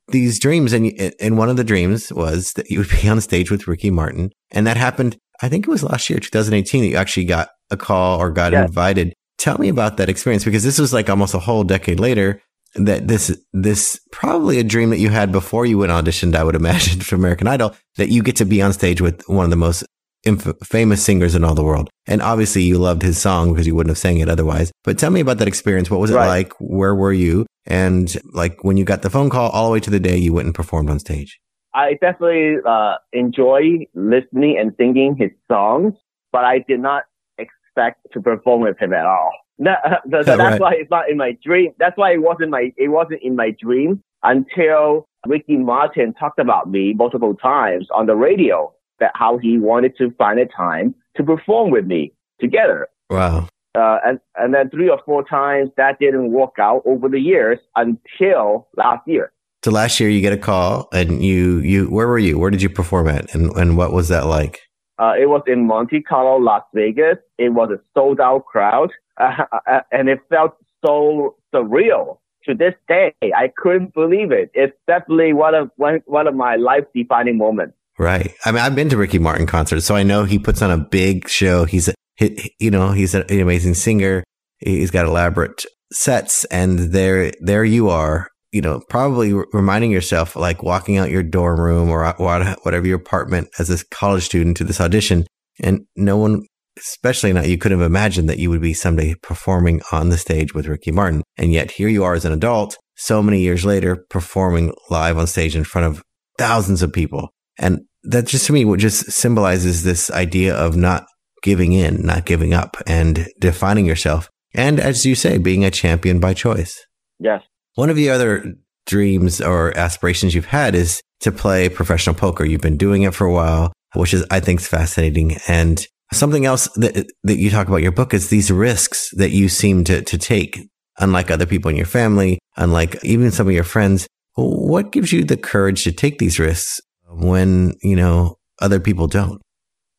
these 0.07 0.39
dreams, 0.39 0.73
and 0.73 0.87
you, 0.87 1.11
and 1.21 1.37
one 1.37 1.49
of 1.49 1.57
the 1.57 1.65
dreams 1.65 2.13
was 2.13 2.53
that 2.53 2.71
you 2.71 2.79
would 2.79 2.91
be 3.03 3.09
on 3.09 3.21
stage 3.21 3.51
with 3.51 3.67
Ricky 3.67 3.91
Martin, 3.91 4.31
and 4.53 4.67
that 4.67 4.77
happened. 4.77 5.19
I 5.43 5.49
think 5.49 5.67
it 5.67 5.71
was 5.71 5.83
last 5.83 6.09
year, 6.09 6.19
2018, 6.21 6.83
that 6.83 6.89
you 6.89 6.97
actually 6.97 7.25
got 7.25 7.49
a 7.71 7.77
call 7.77 8.21
or 8.21 8.31
got 8.31 8.55
invited 8.55 9.15
Tell 9.39 9.57
me 9.57 9.69
about 9.69 9.99
that 9.99 10.09
experience 10.09 10.45
because 10.45 10.65
this 10.65 10.81
was 10.81 10.93
like 10.93 11.09
almost 11.09 11.33
a 11.33 11.39
whole 11.39 11.63
decade 11.63 12.01
later 12.01 12.43
that 12.75 13.09
this 13.09 13.37
this 13.53 14.01
probably 14.13 14.59
a 14.59 14.65
dream 14.65 14.91
that 14.91 14.99
you 14.99 15.09
had 15.09 15.33
before 15.33 15.67
you 15.67 15.79
went 15.79 15.93
auditioned 15.93 16.35
I 16.35 16.45
would 16.45 16.55
imagine 16.55 17.01
for 17.09 17.15
American 17.15 17.47
Idol 17.47 17.75
that 17.97 18.09
you 18.09 18.23
get 18.23 18.37
to 18.37 18.45
be 18.45 18.63
on 18.63 18.73
stage 18.73 19.01
with 19.01 19.23
one 19.29 19.45
of 19.45 19.51
the 19.51 19.57
most 19.57 19.85
inf- 20.25 20.57
famous 20.63 21.03
singers 21.03 21.35
in 21.35 21.45
all 21.45 21.55
the 21.55 21.65
world. 21.65 21.91
And 22.07 22.23
obviously 22.23 22.63
you 22.63 22.79
loved 22.79 23.03
his 23.03 23.19
song 23.19 23.53
because 23.53 23.67
you 23.67 23.75
wouldn't 23.75 23.91
have 23.91 23.99
sang 23.99 24.19
it 24.19 24.29
otherwise. 24.29 24.71
But 24.85 24.99
tell 24.99 25.11
me 25.11 25.21
about 25.21 25.39
that 25.39 25.49
experience. 25.49 25.91
What 25.91 26.01
was 26.01 26.11
it 26.11 26.17
right. 26.17 26.27
like? 26.27 26.53
Where 26.61 26.95
were 26.95 27.13
you? 27.13 27.47
And 27.67 28.15
like 28.33 28.65
when 28.65 28.77
you 28.77 28.85
got 28.85 29.03
the 29.03 29.11
phone 29.11 29.31
call 29.31 29.51
all 29.51 29.67
the 29.67 29.73
way 29.73 29.81
to 29.81 29.91
the 29.91 30.01
day 30.01 30.17
you 30.17 30.33
went 30.33 30.47
and 30.47 30.55
performed 30.55 30.91
on 30.91 30.99
stage? 30.99 31.41
I 31.75 31.93
definitely 32.01 32.57
uh, 32.67 32.95
enjoy 33.13 33.87
listening 33.95 34.59
and 34.59 34.73
singing 34.79 35.17
his 35.17 35.31
songs 35.51 35.95
but 36.33 36.45
I 36.45 36.59
did 36.67 36.81
not 36.81 37.05
expect 37.39 38.07
to 38.13 38.21
perform 38.21 38.63
with 38.63 38.79
him 38.79 38.93
at 38.93 39.07
all. 39.07 39.33
That, 39.59 40.03
so, 40.11 40.23
so 40.23 40.37
that's 40.37 40.53
right. 40.53 40.61
why 40.61 40.75
it's 40.75 40.91
not 40.91 41.11
in 41.11 41.17
my 41.17 41.37
dream. 41.45 41.73
That's 41.79 41.97
why 41.97 42.13
it 42.13 42.23
wasn't 42.23 42.51
my 42.51 42.73
it 42.77 42.89
wasn't 42.89 43.23
in 43.23 43.37
my 43.37 43.55
dream 43.61 44.03
until 44.23 45.07
Ricky 45.27 45.57
Martin 45.57 46.15
talked 46.15 46.39
about 46.39 46.71
me 46.71 46.95
multiple 46.95 47.35
times 47.35 47.89
on 47.95 48.07
the 48.07 48.17
radio 48.17 48.73
that 49.01 49.13
how 49.15 49.39
he 49.39 49.59
wanted 49.59 49.97
to 49.99 50.11
find 50.19 50.39
a 50.39 50.47
time 50.47 50.95
to 51.17 51.23
perform 51.23 51.71
with 51.71 51.87
me 51.87 52.13
together. 52.41 52.89
Wow. 53.11 53.49
Uh, 53.75 53.99
and 54.05 54.19
and 54.37 54.55
then 54.55 54.71
three 54.71 54.89
or 54.89 55.01
four 55.05 55.25
times 55.25 55.71
that 55.77 55.99
didn't 55.99 56.33
work 56.33 56.55
out 56.59 56.83
over 56.85 57.09
the 57.09 57.21
years 57.21 57.59
until 57.77 58.69
last 58.77 59.07
year. 59.07 59.33
So 59.65 59.71
last 59.71 60.01
year 60.01 60.09
you 60.09 60.21
get 60.21 60.33
a 60.33 60.39
call 60.39 60.89
and 60.93 61.23
you 61.23 61.59
you 61.59 61.87
where 61.87 62.07
were 62.07 62.19
you? 62.19 62.39
Where 62.39 62.51
did 62.51 62.63
you 62.63 62.71
perform 62.71 63.09
at? 63.09 63.35
And 63.35 63.55
and 63.57 63.77
what 63.77 63.93
was 63.93 64.09
that 64.09 64.27
like? 64.27 64.61
Uh, 64.99 65.13
it 65.17 65.27
was 65.27 65.43
in 65.47 65.67
Monte 65.67 66.03
Carlo, 66.03 66.39
Las 66.39 66.63
Vegas. 66.75 67.19
It 67.39 67.51
was 67.51 67.71
a 67.71 67.79
sold 67.95 68.19
out 68.19 68.47
crowd, 68.47 68.91
uh, 69.19 69.45
uh, 69.67 69.81
and 69.93 70.09
it 70.09 70.21
felt 70.29 70.57
so 70.85 71.37
surreal. 71.55 72.19
To 72.45 72.55
this 72.55 72.75
day, 72.87 73.13
I 73.23 73.53
couldn't 73.55 73.93
believe 73.93 74.33
it. 74.33 74.51
It's 74.55 74.77
definitely 74.87 75.35
one 75.35 75.55
of 75.55 75.71
one, 75.77 76.01
one 76.07 76.27
of 76.27 76.35
my 76.35 76.57
life 76.57 76.85
defining 76.95 77.37
moments. 77.37 77.75
Right. 77.99 78.33
I 78.45 78.53
mean, 78.53 78.63
I've 78.63 78.75
been 78.75 78.89
to 78.91 78.97
Ricky 78.97 79.19
Martin 79.19 79.47
concerts, 79.47 79.85
so 79.85 79.95
I 79.95 80.03
know 80.03 80.25
he 80.25 80.39
puts 80.39 80.63
on 80.63 80.71
a 80.71 80.79
big 80.79 81.29
show. 81.29 81.65
He's 81.65 81.89
a, 81.89 81.95
he, 82.17 82.55
you 82.59 82.71
know, 82.71 82.93
he's 82.93 83.15
an 83.15 83.25
amazing 83.29 83.75
singer. 83.75 84.25
He's 84.59 84.91
got 84.91 85.05
elaborate 85.05 85.67
sets, 85.93 86.45
and 86.47 86.79
there, 86.79 87.33
there 87.41 87.65
you 87.65 87.91
are 87.91 88.29
you 88.53 88.63
know, 88.63 88.81
probably 88.89 89.33
reminding 89.53 89.91
yourself, 89.91 90.35
like 90.35 90.63
walking 90.63 90.97
out 90.97 91.11
your 91.11 91.23
dorm 91.23 91.61
room 91.61 91.91
or 91.91 92.11
whatever 92.15 92.87
your 92.87 92.97
apartment 92.97 93.49
as 93.59 93.69
a 93.69 93.85
college 93.89 94.25
student 94.25 94.57
to 94.57 94.65
this 94.65 94.81
audition, 94.81 95.27
and 95.61 95.85
no 95.97 96.17
one, 96.17 96.47
especially 96.79 97.33
not 97.33 97.49
you, 97.49 97.59
could 97.59 97.73
have 97.73 97.81
imagined 97.81 98.29
that 98.29 98.39
you 98.39 98.51
would 98.51 98.61
be 98.61 98.75
someday 98.75 99.15
performing 99.23 99.81
on 99.93 100.09
the 100.09 100.19
stage 100.19 100.55
with 100.55 100.67
Ricky 100.67 100.91
Martin. 100.91 101.23
And 101.37 101.53
yet 101.53 101.73
here 101.73 101.89
you 101.89 102.05
are 102.05 102.15
as 102.15 102.25
an 102.25 102.33
adult, 102.33 102.79
so 102.97 103.23
many 103.23 103.41
years 103.41 103.65
later, 103.65 104.05
performing 104.11 104.73
live 104.91 105.19
on 105.19 105.27
stage 105.27 105.55
in 105.55 105.65
front 105.65 105.87
of 105.87 106.03
thousands 106.39 106.83
of 106.83 106.93
people. 106.93 107.31
And 107.59 107.81
that 108.05 108.27
just 108.27 108.47
to 108.47 108.53
me, 108.53 108.65
what 108.65 108.79
just 108.79 109.11
symbolizes 109.11 109.83
this 109.83 110.11
idea 110.11 110.55
of 110.55 110.77
not 110.77 111.07
giving 111.43 111.73
in, 111.73 112.05
not 112.05 112.25
giving 112.25 112.55
up 112.55 112.77
and 112.87 113.29
defining 113.41 113.87
yourself. 113.87 114.29
And 114.55 114.81
as 114.81 115.05
you 115.05 115.15
say, 115.15 115.39
being 115.39 115.65
a 115.65 115.71
champion 115.71 116.21
by 116.21 116.35
choice. 116.35 116.85
Yes. 117.19 117.43
One 117.75 117.91
of 117.91 117.97
the 117.97 118.11
other 118.11 118.55
dreams 118.87 119.41
or 119.41 119.77
aspirations 119.77 120.35
you've 120.35 120.47
had 120.47 120.75
is 120.75 121.01
to 121.21 121.31
play 121.33 121.69
professional 121.69 122.15
poker. 122.15 122.45
You've 122.45 122.61
been 122.61 122.77
doing 122.77 123.03
it 123.03 123.15
for 123.15 123.27
a 123.27 123.33
while, 123.33 123.73
which 123.95 124.15
is, 124.15 124.25
I 124.31 124.41
think, 124.41 124.61
is 124.61 124.69
fascinating. 124.69 125.37
And 125.47 125.85
something 126.13 126.47
else 126.47 126.69
that, 126.77 127.07
that 127.25 127.39
you 127.39 127.51
talk 127.51 127.69
about 127.69 127.77
in 127.77 127.83
your 127.83 127.93
book 127.93 128.15
is 128.15 128.29
these 128.29 128.51
risks 128.51 129.11
that 129.17 129.31
you 129.31 129.49
seem 129.49 129.85
to, 129.85 130.03
to 130.03 130.19
take, 130.19 130.69
unlike 130.99 131.31
other 131.31 131.47
people 131.47 131.71
in 131.71 131.77
your 131.77 131.87
family, 131.87 132.39
unlike 132.57 133.03
even 133.05 133.31
some 133.31 133.49
of 133.49 133.55
your 133.55 133.65
friends. 133.65 134.07
What 134.35 134.93
gives 134.93 135.13
you 135.13 135.25
the 135.25 135.37
courage 135.37 135.85
to 135.85 135.93
take 135.93 136.19
these 136.19 136.39
risks 136.39 136.81
when, 137.09 137.75
you 137.83 137.97
know, 137.97 138.37
other 138.61 138.81
people 138.81 139.07
don't? 139.07 139.41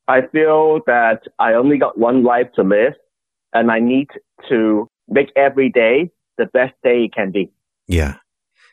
I 0.08 0.22
feel 0.32 0.80
that 0.88 1.22
I 1.38 1.54
only 1.54 1.78
got 1.78 1.98
one 1.98 2.24
life 2.24 2.48
to 2.56 2.64
live 2.64 2.94
and 3.54 3.72
I 3.72 3.80
need 3.80 4.08
to 4.50 4.88
make 5.08 5.32
every 5.36 5.70
day 5.70 6.12
the 6.38 6.46
best 6.48 6.74
day 6.84 7.04
it 7.04 7.14
can 7.14 7.32
be. 7.32 7.52
Yeah. 7.88 8.16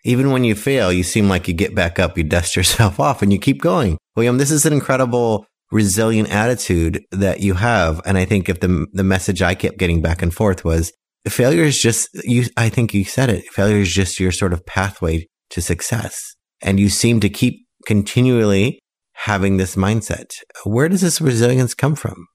Even 0.04 0.30
when 0.30 0.44
you 0.44 0.54
fail, 0.54 0.92
you 0.92 1.02
seem 1.02 1.28
like 1.28 1.48
you 1.48 1.54
get 1.54 1.74
back 1.74 1.98
up, 1.98 2.16
you 2.16 2.24
dust 2.24 2.54
yourself 2.54 3.00
off, 3.08 3.22
and 3.22 3.32
you 3.32 3.38
keep 3.38 3.60
going. 3.60 3.98
William, 4.14 4.38
this 4.38 4.50
is 4.50 4.64
an 4.64 4.72
incredible, 4.72 5.46
resilient 5.70 6.30
attitude 6.30 7.04
that 7.10 7.40
you 7.40 7.54
have. 7.54 8.00
And 8.04 8.16
I 8.18 8.24
think 8.24 8.48
if 8.48 8.60
the 8.60 8.86
the 8.92 9.04
message 9.04 9.42
I 9.42 9.54
kept 9.54 9.78
getting 9.78 10.02
back 10.02 10.22
and 10.22 10.32
forth 10.32 10.64
was 10.64 10.92
failure 11.28 11.64
is 11.64 11.80
just 11.80 12.08
you. 12.24 12.44
I 12.56 12.68
think 12.68 12.94
you 12.94 13.04
said 13.04 13.30
it. 13.30 13.44
Failure 13.46 13.78
is 13.78 13.92
just 13.92 14.20
your 14.20 14.32
sort 14.32 14.52
of 14.52 14.64
pathway 14.66 15.26
to 15.50 15.60
success, 15.60 16.34
and 16.62 16.78
you 16.80 16.88
seem 16.88 17.20
to 17.20 17.28
keep 17.28 17.66
continually 17.86 18.80
having 19.12 19.56
this 19.56 19.76
mindset. 19.76 20.30
Where 20.64 20.88
does 20.88 21.00
this 21.00 21.20
resilience 21.20 21.74
come 21.74 21.94
from? 21.94 22.26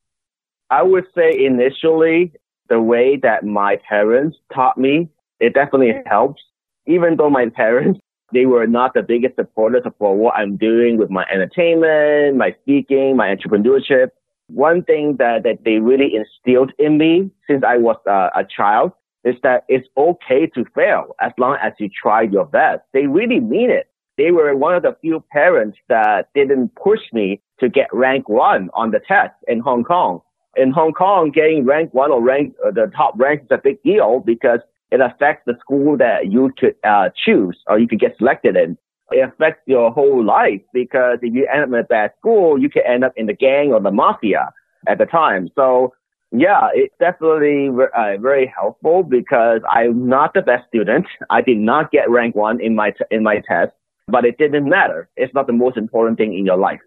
I 0.69 0.83
would 0.83 1.05
say 1.15 1.31
initially, 1.45 2.33
the 2.69 2.81
way 2.81 3.17
that 3.21 3.43
my 3.43 3.77
parents 3.87 4.37
taught 4.53 4.77
me, 4.77 5.09
it 5.39 5.53
definitely 5.53 5.93
helps. 6.05 6.41
Even 6.87 7.17
though 7.17 7.29
my 7.29 7.47
parents, 7.49 7.99
they 8.33 8.45
were 8.45 8.67
not 8.67 8.93
the 8.93 9.03
biggest 9.03 9.35
supporters 9.35 9.83
for 9.99 10.15
what 10.15 10.35
I'm 10.35 10.57
doing 10.57 10.97
with 10.97 11.09
my 11.09 11.25
entertainment, 11.31 12.37
my 12.37 12.55
speaking, 12.61 13.15
my 13.15 13.35
entrepreneurship. 13.35 14.09
One 14.47 14.83
thing 14.83 15.15
that, 15.17 15.43
that 15.43 15.63
they 15.63 15.77
really 15.79 16.13
instilled 16.15 16.71
in 16.77 16.97
me 16.97 17.31
since 17.47 17.63
I 17.65 17.77
was 17.77 17.97
uh, 18.07 18.29
a 18.35 18.45
child 18.45 18.91
is 19.23 19.35
that 19.43 19.65
it's 19.67 19.87
okay 19.97 20.47
to 20.47 20.65
fail 20.75 21.15
as 21.21 21.31
long 21.37 21.57
as 21.61 21.73
you 21.79 21.89
try 21.89 22.23
your 22.23 22.45
best. 22.45 22.81
They 22.93 23.07
really 23.07 23.39
mean 23.39 23.69
it. 23.69 23.87
They 24.17 24.31
were 24.31 24.55
one 24.55 24.75
of 24.75 24.83
the 24.83 24.95
few 25.01 25.23
parents 25.31 25.77
that 25.89 26.29
didn't 26.35 26.75
push 26.75 26.99
me 27.13 27.41
to 27.59 27.69
get 27.69 27.87
rank 27.93 28.27
one 28.27 28.69
on 28.73 28.91
the 28.91 28.99
test 28.99 29.33
in 29.47 29.59
Hong 29.59 29.83
Kong. 29.83 30.21
In 30.57 30.71
Hong 30.71 30.91
Kong, 30.91 31.31
getting 31.31 31.65
rank 31.65 31.93
one 31.93 32.11
or 32.11 32.21
rank 32.21 32.53
uh, 32.65 32.71
the 32.71 32.91
top 32.95 33.13
rank 33.17 33.43
is 33.43 33.47
a 33.51 33.57
big 33.57 33.81
deal 33.83 34.19
because 34.19 34.59
it 34.91 35.01
affects 35.01 35.43
the 35.45 35.55
school 35.59 35.97
that 35.97 36.31
you 36.31 36.51
could 36.57 36.75
uh, 36.83 37.09
choose 37.25 37.57
or 37.67 37.79
you 37.79 37.87
could 37.87 37.99
get 37.99 38.17
selected 38.17 38.55
in. 38.55 38.77
It 39.11 39.27
affects 39.27 39.61
your 39.65 39.91
whole 39.91 40.23
life 40.23 40.61
because 40.73 41.19
if 41.21 41.33
you 41.33 41.47
end 41.53 41.63
up 41.63 41.69
in 41.69 41.75
a 41.75 41.83
bad 41.83 42.11
school, 42.19 42.61
you 42.61 42.69
can 42.69 42.83
end 42.87 43.03
up 43.03 43.13
in 43.15 43.25
the 43.25 43.33
gang 43.33 43.73
or 43.73 43.81
the 43.81 43.91
mafia 43.91 44.51
at 44.87 44.97
the 44.97 45.05
time. 45.05 45.49
So 45.55 45.93
yeah, 46.31 46.69
it's 46.73 46.93
definitely 46.99 47.69
uh, 47.69 48.17
very 48.21 48.51
helpful 48.55 49.03
because 49.03 49.61
I'm 49.69 50.07
not 50.07 50.33
the 50.33 50.41
best 50.41 50.67
student. 50.67 51.05
I 51.29 51.41
did 51.41 51.57
not 51.57 51.91
get 51.91 52.09
rank 52.09 52.35
one 52.35 52.61
in 52.61 52.73
my 52.73 52.91
t- 52.91 53.03
in 53.11 53.21
my 53.21 53.41
test, 53.45 53.73
but 54.07 54.23
it 54.23 54.37
didn't 54.37 54.69
matter. 54.69 55.09
It's 55.17 55.33
not 55.33 55.47
the 55.47 55.53
most 55.53 55.75
important 55.75 56.17
thing 56.17 56.37
in 56.37 56.45
your 56.45 56.57
life. 56.57 56.79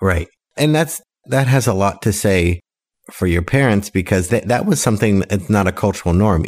Right, 0.00 0.28
and 0.56 0.74
that's 0.74 1.00
that 1.26 1.46
has 1.46 1.68
a 1.68 1.74
lot 1.74 2.02
to 2.02 2.12
say 2.12 2.60
for 3.12 3.28
your 3.28 3.42
parents 3.42 3.90
because 3.90 4.28
that 4.28 4.48
that 4.48 4.66
was 4.66 4.82
something 4.82 5.20
that's 5.20 5.48
not 5.48 5.68
a 5.68 5.72
cultural 5.72 6.12
norm. 6.12 6.44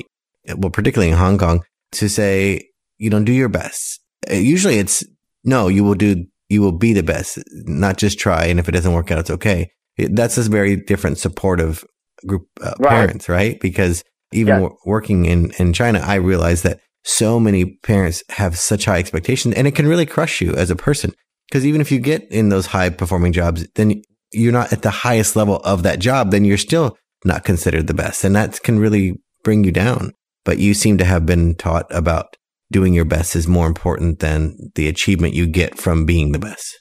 Well, 0.47 0.71
particularly 0.71 1.13
in 1.13 1.19
Hong 1.19 1.39
Kong, 1.39 1.63
to 1.93 2.09
say 2.09 2.69
you 2.99 3.11
know 3.11 3.23
do 3.23 3.33
your 3.33 3.49
best. 3.49 4.01
Uh, 4.31 4.35
usually, 4.35 4.79
it's 4.79 5.05
no, 5.45 5.69
you 5.69 5.85
will 5.85 5.95
do 5.95 6.25
you 6.49 6.61
will 6.61 6.77
be 6.77 6.93
the 6.93 7.03
best, 7.03 7.39
not 7.65 7.97
just 7.97 8.19
try, 8.19 8.45
and 8.45 8.61
if 8.61 8.69
it 8.69 8.73
doesn't 8.73 8.93
work 8.93 9.11
out, 9.11 9.19
it's 9.19 9.31
okay. 9.31 9.71
That's 9.99 10.39
a 10.39 10.43
very 10.43 10.77
different 10.77 11.19
supportive 11.19 11.85
group 12.27 12.47
uh, 12.61 12.75
right. 12.79 12.91
parents, 12.91 13.29
right? 13.29 13.59
Because 13.61 14.05
even 14.33 14.55
w- 14.55 14.77
working 14.85 15.27
in, 15.27 15.51
in 15.59 15.73
China, 15.73 16.01
I 16.01 16.17
realized 16.17 16.65
that 16.65 16.81
so 17.05 17.41
many 17.41 17.77
parents 17.83 18.23
have 18.31 18.59
such 18.59 18.85
high 18.85 18.99
expectations 18.99 19.55
and 19.55 19.67
it 19.67 19.75
can 19.75 19.87
really 19.87 20.07
crush 20.07 20.41
you 20.41 20.55
as 20.55 20.71
a 20.71 20.77
person. 20.77 21.13
Because 21.49 21.67
even 21.67 21.81
if 21.81 21.93
you 21.93 21.99
get 21.99 22.31
in 22.31 22.49
those 22.49 22.67
high 22.67 22.91
performing 22.91 23.33
jobs, 23.33 23.67
then 23.75 24.03
you're 24.33 24.53
not 24.53 24.73
at 24.73 24.83
the 24.83 24.91
highest 24.91 25.37
level 25.37 25.57
of 25.57 25.83
that 25.83 25.99
job, 25.99 26.31
then 26.31 26.45
you're 26.45 26.57
still 26.57 26.97
not 27.25 27.45
considered 27.45 27.87
the 27.87 27.95
best. 27.95 28.25
And 28.25 28.35
that 28.37 28.63
can 28.63 28.79
really 28.79 29.21
bring 29.45 29.65
you 29.65 29.73
down. 29.73 30.13
But 30.45 30.59
you 30.59 30.75
seem 30.75 30.99
to 30.99 31.05
have 31.05 31.25
been 31.25 31.55
taught 31.55 31.87
about 31.91 32.37
doing 32.71 32.95
your 32.95 33.05
best 33.05 33.37
is 33.37 33.47
more 33.47 33.67
important 33.67 34.21
than 34.21 34.57
the 34.75 34.89
achievement 34.89 35.35
you 35.35 35.47
get 35.47 35.79
from 35.79 36.07
being 36.07 36.33
the 36.33 36.39
best. 36.39 36.81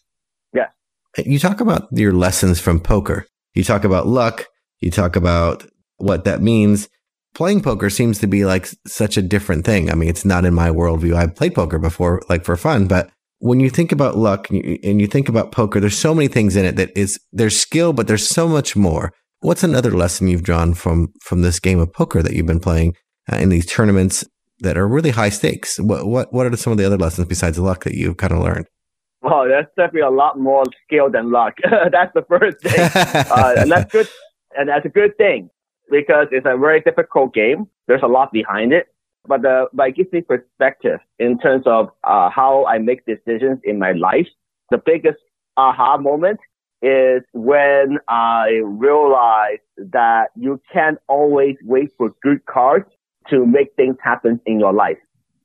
Yeah. 0.53 0.67
You 1.17 1.37
talk 1.37 1.59
about 1.59 1.87
your 1.91 2.13
lessons 2.13 2.59
from 2.59 2.79
poker. 2.79 3.27
You 3.53 3.63
talk 3.63 3.83
about 3.83 4.07
luck 4.07 4.45
you 4.81 4.89
talk 4.91 5.15
about 5.15 5.65
what 5.97 6.25
that 6.25 6.41
means. 6.41 6.89
Playing 7.33 7.61
poker 7.61 7.89
seems 7.89 8.19
to 8.19 8.27
be 8.27 8.43
like 8.43 8.67
such 8.85 9.15
a 9.15 9.21
different 9.21 9.63
thing. 9.63 9.89
I 9.89 9.95
mean, 9.95 10.09
it's 10.09 10.25
not 10.25 10.43
in 10.43 10.53
my 10.53 10.69
worldview. 10.69 11.15
I've 11.15 11.35
played 11.35 11.55
poker 11.55 11.79
before, 11.79 12.21
like 12.27 12.43
for 12.43 12.57
fun, 12.57 12.87
but 12.87 13.09
when 13.39 13.59
you 13.59 13.69
think 13.69 13.91
about 13.91 14.17
luck 14.17 14.49
and 14.49 14.63
you, 14.63 14.77
and 14.83 14.99
you 14.99 15.07
think 15.07 15.29
about 15.29 15.51
poker, 15.51 15.79
there's 15.79 15.97
so 15.97 16.13
many 16.13 16.27
things 16.27 16.55
in 16.55 16.65
it 16.65 16.75
that 16.75 16.91
is 16.95 17.19
there's 17.31 17.59
skill, 17.59 17.93
but 17.93 18.07
there's 18.07 18.27
so 18.27 18.47
much 18.47 18.75
more. 18.75 19.13
What's 19.39 19.63
another 19.63 19.91
lesson 19.91 20.27
you've 20.27 20.43
drawn 20.43 20.73
from 20.73 21.13
from 21.21 21.41
this 21.41 21.59
game 21.59 21.79
of 21.79 21.93
poker 21.93 22.21
that 22.21 22.33
you've 22.33 22.45
been 22.45 22.59
playing 22.59 22.95
uh, 23.31 23.37
in 23.37 23.49
these 23.49 23.65
tournaments 23.65 24.23
that 24.59 24.77
are 24.77 24.87
really 24.87 25.09
high 25.09 25.29
stakes? 25.29 25.79
What 25.79 26.07
what 26.07 26.31
what 26.33 26.45
are 26.45 26.55
some 26.57 26.71
of 26.71 26.77
the 26.77 26.85
other 26.85 26.97
lessons 26.97 27.27
besides 27.27 27.59
luck 27.59 27.83
that 27.83 27.95
you've 27.95 28.17
kind 28.17 28.33
of 28.33 28.39
learned? 28.39 28.67
Well, 29.21 29.47
there's 29.47 29.67
definitely 29.77 30.01
a 30.01 30.09
lot 30.09 30.39
more 30.39 30.63
skill 30.85 31.11
than 31.11 31.31
luck. 31.31 31.55
that's 31.91 32.13
the 32.13 32.23
first 32.27 32.61
thing, 32.61 32.89
uh, 33.31 33.55
and 33.57 33.71
that's 33.71 33.91
good 33.91 34.07
and 34.55 34.69
that's 34.69 34.85
a 34.85 34.89
good 34.89 35.17
thing 35.17 35.49
because 35.89 36.27
it's 36.31 36.45
a 36.45 36.57
very 36.57 36.81
difficult 36.81 37.33
game. 37.33 37.67
There's 37.87 38.03
a 38.03 38.07
lot 38.07 38.31
behind 38.31 38.73
it, 38.73 38.87
but 39.27 39.41
the, 39.41 39.67
but 39.73 39.89
it 39.89 39.95
gives 39.95 40.11
me 40.11 40.21
perspective 40.21 40.99
in 41.19 41.37
terms 41.39 41.63
of 41.65 41.89
uh, 42.03 42.29
how 42.29 42.65
I 42.65 42.79
make 42.79 43.05
decisions 43.05 43.59
in 43.63 43.77
my 43.77 43.91
life. 43.91 44.27
The 44.69 44.77
biggest 44.77 45.19
aha 45.57 45.97
moment 45.97 46.39
is 46.81 47.21
when 47.33 47.99
I 48.07 48.61
realized 48.63 49.61
that 49.77 50.29
you 50.35 50.59
can't 50.71 50.97
always 51.07 51.55
wait 51.63 51.91
for 51.97 52.13
good 52.23 52.45
cards 52.45 52.89
to 53.31 53.45
make 53.45 53.75
things 53.75 53.95
happen 54.03 54.39
in 54.45 54.59
your 54.59 54.73
life. 54.73 54.97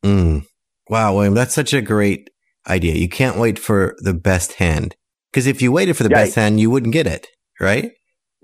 Mm. 0.03 0.45
Wow, 0.89 1.15
William, 1.15 1.35
that's 1.35 1.55
such 1.55 1.73
a 1.73 1.81
great 1.81 2.31
idea. 2.69 2.95
You 2.95 3.09
can't 3.09 3.39
wait 3.39 3.59
for 3.59 3.97
the 3.99 4.15
best 4.15 4.55
hand. 4.55 4.95
Because 5.33 5.47
if 5.47 5.61
you 5.61 5.73
waited 5.73 5.97
for 5.97 6.03
the 6.03 6.11
best 6.11 6.35
hand, 6.35 6.61
you 6.61 6.71
wouldn't 6.71 6.93
get 6.93 7.07
it, 7.07 7.27
right? 7.61 7.93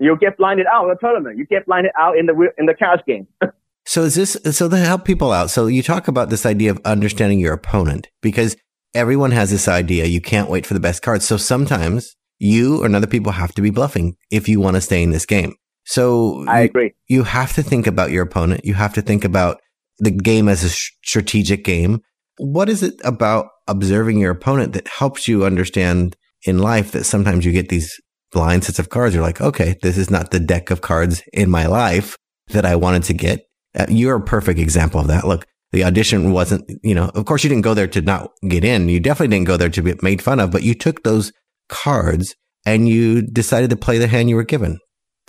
you 0.03 0.17
get 0.17 0.37
blinded 0.37 0.65
out 0.71 0.83
in 0.83 0.89
the 0.89 0.95
tournament. 0.95 1.37
You 1.37 1.45
get 1.45 1.65
blinded 1.65 1.91
out 1.97 2.17
in 2.17 2.25
the 2.25 2.49
in 2.57 2.65
the 2.65 2.73
cash 2.73 2.99
game. 3.07 3.27
so 3.85 4.03
is 4.03 4.15
this 4.15 4.37
so 4.51 4.69
to 4.69 4.77
help 4.77 5.05
people 5.05 5.31
out? 5.31 5.49
So 5.49 5.67
you 5.67 5.83
talk 5.83 6.07
about 6.07 6.29
this 6.29 6.45
idea 6.45 6.71
of 6.71 6.81
understanding 6.85 7.39
your 7.39 7.53
opponent 7.53 8.09
because 8.21 8.55
everyone 8.93 9.31
has 9.31 9.49
this 9.49 9.67
idea. 9.67 10.05
You 10.05 10.21
can't 10.21 10.49
wait 10.49 10.65
for 10.65 10.73
the 10.73 10.79
best 10.79 11.01
cards. 11.01 11.25
So 11.25 11.37
sometimes 11.37 12.15
you 12.39 12.83
and 12.83 12.95
other 12.95 13.07
people 13.07 13.31
have 13.31 13.53
to 13.53 13.61
be 13.61 13.69
bluffing 13.69 14.17
if 14.29 14.49
you 14.49 14.59
want 14.59 14.75
to 14.75 14.81
stay 14.81 15.01
in 15.01 15.11
this 15.11 15.25
game. 15.25 15.55
So 15.85 16.45
I 16.47 16.61
agree. 16.61 16.93
You 17.07 17.23
have 17.23 17.53
to 17.53 17.63
think 17.63 17.87
about 17.87 18.11
your 18.11 18.23
opponent. 18.23 18.61
You 18.63 18.73
have 18.73 18.93
to 18.93 19.01
think 19.01 19.25
about 19.25 19.59
the 19.99 20.11
game 20.11 20.47
as 20.47 20.63
a 20.63 20.69
strategic 20.69 21.63
game. 21.63 22.01
What 22.37 22.69
is 22.69 22.83
it 22.83 22.95
about 23.03 23.47
observing 23.67 24.19
your 24.19 24.31
opponent 24.31 24.73
that 24.73 24.87
helps 24.87 25.27
you 25.27 25.45
understand 25.45 26.15
in 26.45 26.59
life 26.59 26.91
that 26.91 27.05
sometimes 27.05 27.45
you 27.45 27.51
get 27.51 27.69
these 27.69 27.99
blind 28.33 28.65
sets 28.65 28.79
of 28.79 28.89
cards. 28.89 29.15
You're 29.15 29.23
like, 29.23 29.39
okay, 29.39 29.77
this 29.81 29.97
is 29.97 30.09
not 30.09 30.31
the 30.31 30.39
deck 30.39 30.71
of 30.71 30.81
cards 30.81 31.23
in 31.31 31.49
my 31.49 31.67
life 31.67 32.17
that 32.47 32.65
I 32.65 32.75
wanted 32.75 33.03
to 33.03 33.13
get. 33.13 33.45
Uh, 33.77 33.85
you're 33.89 34.17
a 34.17 34.21
perfect 34.21 34.59
example 34.59 34.99
of 34.99 35.07
that. 35.07 35.25
Look, 35.25 35.45
the 35.71 35.83
audition 35.85 36.33
wasn't, 36.33 36.69
you 36.83 36.93
know, 36.93 37.09
of 37.15 37.25
course 37.25 37.43
you 37.43 37.49
didn't 37.49 37.63
go 37.63 37.73
there 37.73 37.87
to 37.87 38.01
not 38.01 38.31
get 38.47 38.65
in. 38.65 38.89
You 38.89 38.99
definitely 38.99 39.35
didn't 39.35 39.47
go 39.47 39.57
there 39.57 39.69
to 39.69 39.81
be 39.81 39.93
made 40.01 40.21
fun 40.21 40.39
of, 40.39 40.51
but 40.51 40.63
you 40.63 40.75
took 40.75 41.03
those 41.03 41.31
cards 41.69 42.35
and 42.65 42.89
you 42.89 43.21
decided 43.21 43.69
to 43.69 43.75
play 43.75 43.97
the 43.97 44.07
hand 44.07 44.29
you 44.29 44.35
were 44.35 44.43
given. 44.43 44.79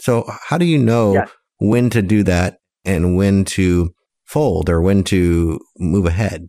So 0.00 0.24
how 0.48 0.58
do 0.58 0.64
you 0.64 0.78
know 0.78 1.14
yeah. 1.14 1.26
when 1.58 1.90
to 1.90 2.02
do 2.02 2.22
that 2.24 2.58
and 2.84 3.16
when 3.16 3.44
to 3.44 3.94
fold 4.24 4.68
or 4.68 4.80
when 4.80 5.04
to 5.04 5.60
move 5.78 6.06
ahead? 6.06 6.48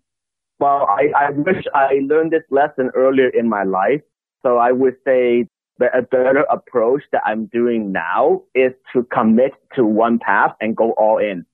Well, 0.59 0.87
I, 0.89 1.11
I 1.15 1.29
wish 1.31 1.63
I 1.73 1.99
learned 2.07 2.31
this 2.31 2.43
lesson 2.49 2.89
earlier 2.95 3.29
in 3.29 3.49
my 3.49 3.63
life. 3.63 4.01
So 4.43 4.57
I 4.57 4.71
would 4.71 4.95
say 5.05 5.47
but 5.77 5.97
a 5.97 6.01
better 6.01 6.45
approach 6.49 7.03
that 7.11 7.21
I'm 7.25 7.47
doing 7.47 7.91
now 7.91 8.43
is 8.53 8.71
to 8.93 9.03
commit 9.03 9.51
to 9.75 9.85
one 9.85 10.19
path 10.19 10.51
and 10.61 10.75
go 10.75 10.91
all 10.91 11.17
in. 11.17 11.45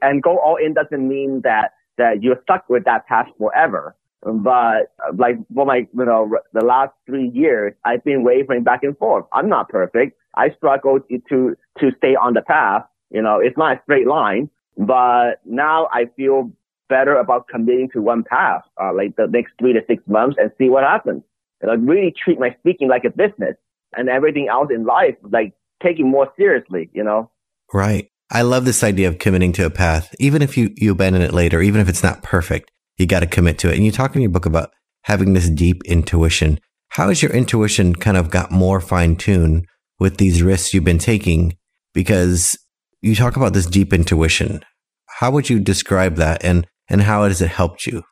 And 0.00 0.22
go 0.22 0.38
all 0.38 0.56
in 0.56 0.74
doesn't 0.74 1.06
mean 1.06 1.40
that, 1.42 1.72
that 1.98 2.22
you're 2.22 2.40
stuck 2.44 2.68
with 2.68 2.84
that 2.84 3.06
path 3.06 3.26
forever. 3.36 3.96
But 4.22 4.92
like 5.16 5.36
for 5.52 5.66
my, 5.66 5.88
you 5.92 6.04
know, 6.04 6.36
the 6.52 6.64
last 6.64 6.92
three 7.04 7.28
years, 7.28 7.74
I've 7.84 8.04
been 8.04 8.22
wavering 8.22 8.62
back 8.62 8.82
and 8.82 8.96
forth. 8.96 9.26
I'm 9.32 9.48
not 9.48 9.68
perfect. 9.68 10.16
I 10.36 10.50
struggle 10.56 11.00
to, 11.00 11.18
to, 11.28 11.56
to 11.80 11.90
stay 11.98 12.14
on 12.16 12.34
the 12.34 12.42
path. 12.42 12.84
You 13.10 13.22
know, 13.22 13.38
it's 13.40 13.56
not 13.56 13.76
a 13.76 13.80
straight 13.84 14.06
line, 14.06 14.50
but 14.76 15.40
now 15.44 15.88
I 15.92 16.06
feel 16.16 16.50
better 16.88 17.16
about 17.16 17.48
committing 17.48 17.88
to 17.92 18.02
one 18.02 18.24
path, 18.24 18.62
uh, 18.82 18.92
like 18.94 19.16
the 19.16 19.26
next 19.26 19.52
three 19.58 19.72
to 19.72 19.80
six 19.86 20.02
months 20.06 20.36
and 20.38 20.50
see 20.58 20.68
what 20.68 20.84
happens. 20.84 21.22
And 21.60 21.70
I 21.70 21.74
really 21.74 22.12
treat 22.12 22.38
my 22.38 22.54
speaking 22.60 22.88
like 22.88 23.04
a 23.04 23.10
business 23.10 23.56
and 23.96 24.08
everything 24.08 24.48
else 24.48 24.68
in 24.74 24.84
life, 24.84 25.14
like 25.22 25.54
taking 25.82 26.10
more 26.10 26.30
seriously, 26.36 26.90
you 26.92 27.02
know? 27.02 27.30
Right. 27.72 28.10
I 28.30 28.42
love 28.42 28.64
this 28.64 28.82
idea 28.82 29.08
of 29.08 29.18
committing 29.18 29.52
to 29.52 29.66
a 29.66 29.70
path. 29.70 30.14
Even 30.18 30.42
if 30.42 30.56
you, 30.56 30.70
you 30.76 30.92
abandon 30.92 31.22
it 31.22 31.32
later, 31.32 31.62
even 31.62 31.80
if 31.80 31.88
it's 31.88 32.02
not 32.02 32.22
perfect, 32.22 32.70
you 32.98 33.06
got 33.06 33.20
to 33.20 33.26
commit 33.26 33.58
to 33.58 33.70
it. 33.70 33.76
And 33.76 33.84
you 33.84 33.92
talk 33.92 34.14
in 34.14 34.22
your 34.22 34.30
book 34.30 34.46
about 34.46 34.70
having 35.02 35.32
this 35.32 35.48
deep 35.48 35.82
intuition. 35.84 36.58
How 36.90 37.08
has 37.08 37.22
your 37.22 37.32
intuition 37.32 37.94
kind 37.94 38.16
of 38.16 38.30
got 38.30 38.50
more 38.50 38.80
fine 38.80 39.16
tuned 39.16 39.66
with 40.04 40.18
these 40.18 40.42
risks 40.42 40.74
you've 40.74 40.84
been 40.84 40.98
taking? 40.98 41.56
Because 41.94 42.58
you 43.00 43.14
talk 43.14 43.36
about 43.36 43.54
this 43.54 43.64
deep 43.64 43.90
intuition. 43.94 44.62
How 45.18 45.30
would 45.30 45.48
you 45.48 45.58
describe 45.58 46.16
that 46.16 46.44
and, 46.44 46.66
and 46.90 47.00
how 47.00 47.24
has 47.24 47.40
it 47.40 47.48
helped 47.48 47.86
you? 47.86 48.02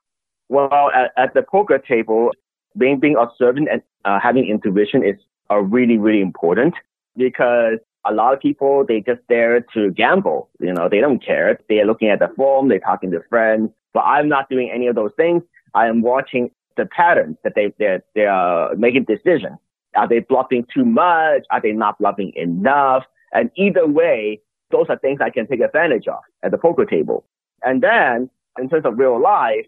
Well, 0.48 0.90
at, 0.94 1.10
at 1.18 1.34
the 1.34 1.42
poker 1.42 1.78
table, 1.78 2.30
being, 2.78 2.98
being 2.98 3.16
observant 3.20 3.68
and 3.70 3.82
uh, 4.06 4.18
having 4.22 4.48
intuition 4.48 5.04
is 5.04 5.16
are 5.50 5.62
really, 5.62 5.98
really 5.98 6.22
important 6.22 6.72
because 7.14 7.78
a 8.06 8.12
lot 8.14 8.32
of 8.32 8.40
people, 8.40 8.86
they 8.88 9.00
just 9.00 9.20
there 9.28 9.60
to 9.74 9.90
gamble. 9.90 10.48
You 10.60 10.72
know, 10.72 10.88
they 10.88 11.00
don't 11.00 11.22
care. 11.22 11.58
They're 11.68 11.84
looking 11.84 12.08
at 12.08 12.20
the 12.20 12.28
form, 12.34 12.68
they're 12.68 12.80
talking 12.80 13.10
to 13.10 13.20
friends, 13.28 13.68
but 13.92 14.00
I'm 14.00 14.30
not 14.30 14.48
doing 14.48 14.70
any 14.74 14.86
of 14.86 14.94
those 14.94 15.12
things. 15.18 15.42
I 15.74 15.88
am 15.88 16.00
watching 16.00 16.50
the 16.78 16.86
patterns 16.86 17.36
that 17.44 17.52
they, 17.54 17.74
they're, 17.78 18.02
they're 18.14 18.74
making 18.76 19.04
decisions. 19.04 19.58
Are 19.96 20.08
they 20.08 20.20
bluffing 20.20 20.66
too 20.72 20.84
much? 20.84 21.44
Are 21.50 21.60
they 21.60 21.72
not 21.72 21.98
bluffing 21.98 22.32
enough? 22.34 23.04
And 23.32 23.50
either 23.56 23.86
way, 23.86 24.40
those 24.70 24.86
are 24.88 24.98
things 24.98 25.20
I 25.22 25.30
can 25.30 25.46
take 25.46 25.60
advantage 25.60 26.08
of 26.08 26.20
at 26.42 26.50
the 26.50 26.58
poker 26.58 26.84
table. 26.84 27.24
And 27.62 27.82
then 27.82 28.30
in 28.58 28.68
terms 28.68 28.84
of 28.84 28.98
real 28.98 29.20
life, 29.20 29.66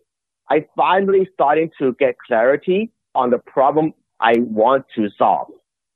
I 0.51 0.67
finally 0.77 1.29
starting 1.33 1.71
to 1.79 1.95
get 1.99 2.17
clarity 2.27 2.91
on 3.15 3.31
the 3.31 3.39
problem 3.39 3.95
I 4.21 4.35
want 4.39 4.87
to 4.97 5.09
solve. 5.17 5.49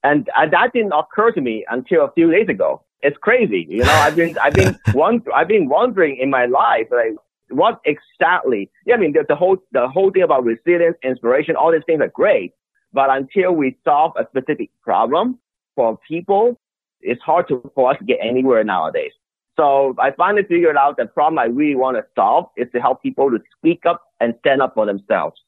And, 0.05 0.29
and 0.37 0.53
that 0.53 0.73
didn't 0.73 0.93
occur 0.93 1.33
to 1.33 1.41
me 1.41 1.65
until 1.69 2.05
a 2.05 2.13
few 2.13 2.31
days 2.31 2.49
ago. 2.49 2.83
It's 3.01 3.17
crazy. 3.19 3.67
You 3.69 3.85
know, 3.85 3.93
I've 3.93 4.17
been, 4.17 4.39
I've 4.39 4.55
been, 4.55 4.79
wonder, 4.95 5.33
I've 5.33 5.49
been 5.49 5.69
wondering 5.69 6.17
in 6.17 6.31
my 6.31 6.47
life, 6.47 6.87
like, 6.91 7.15
what 7.51 7.81
exactly? 7.85 8.71
Yeah, 8.87 8.97
I 8.97 8.99
mean, 8.99 9.13
the, 9.13 9.25
the 9.29 9.37
whole, 9.37 9.57
the 9.73 9.89
whole 9.89 10.11
thing 10.11 10.23
about 10.23 10.45
resilience, 10.45 10.97
inspiration, 11.03 11.57
all 11.57 11.73
these 11.73 11.83
things 11.87 12.01
are 12.01 12.09
great. 12.09 12.53
But 12.93 13.11
until 13.11 13.53
we 13.53 13.77
solve 13.85 14.13
a 14.17 14.27
specific 14.31 14.71
problem 14.83 15.39
for 15.77 15.99
people, 16.09 16.59
it's 17.01 17.21
hard 17.23 17.49
to, 17.49 17.71
for 17.75 17.93
us 17.93 17.99
to 17.99 18.05
get 18.05 18.19
anywhere 18.23 18.65
nowadays. 18.65 19.13
So 19.59 19.95
I 19.99 20.13
finally 20.13 20.45
figured 20.45 20.77
out 20.77 20.97
the 20.97 21.07
problem 21.07 21.39
I 21.39 21.47
really 21.47 21.75
want 21.75 21.97
to 21.97 22.05
solve 22.15 22.47
is 22.57 22.69
to 22.73 22.81
help 22.81 23.03
people 23.03 23.31
to 23.31 23.39
speak 23.57 23.85
up 23.87 24.03
and 24.21 24.35
stand 24.41 24.63
up 24.63 24.75
for 24.75 24.87
themselves. 24.87 25.41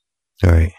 All 0.45 0.51
right. 0.51 0.73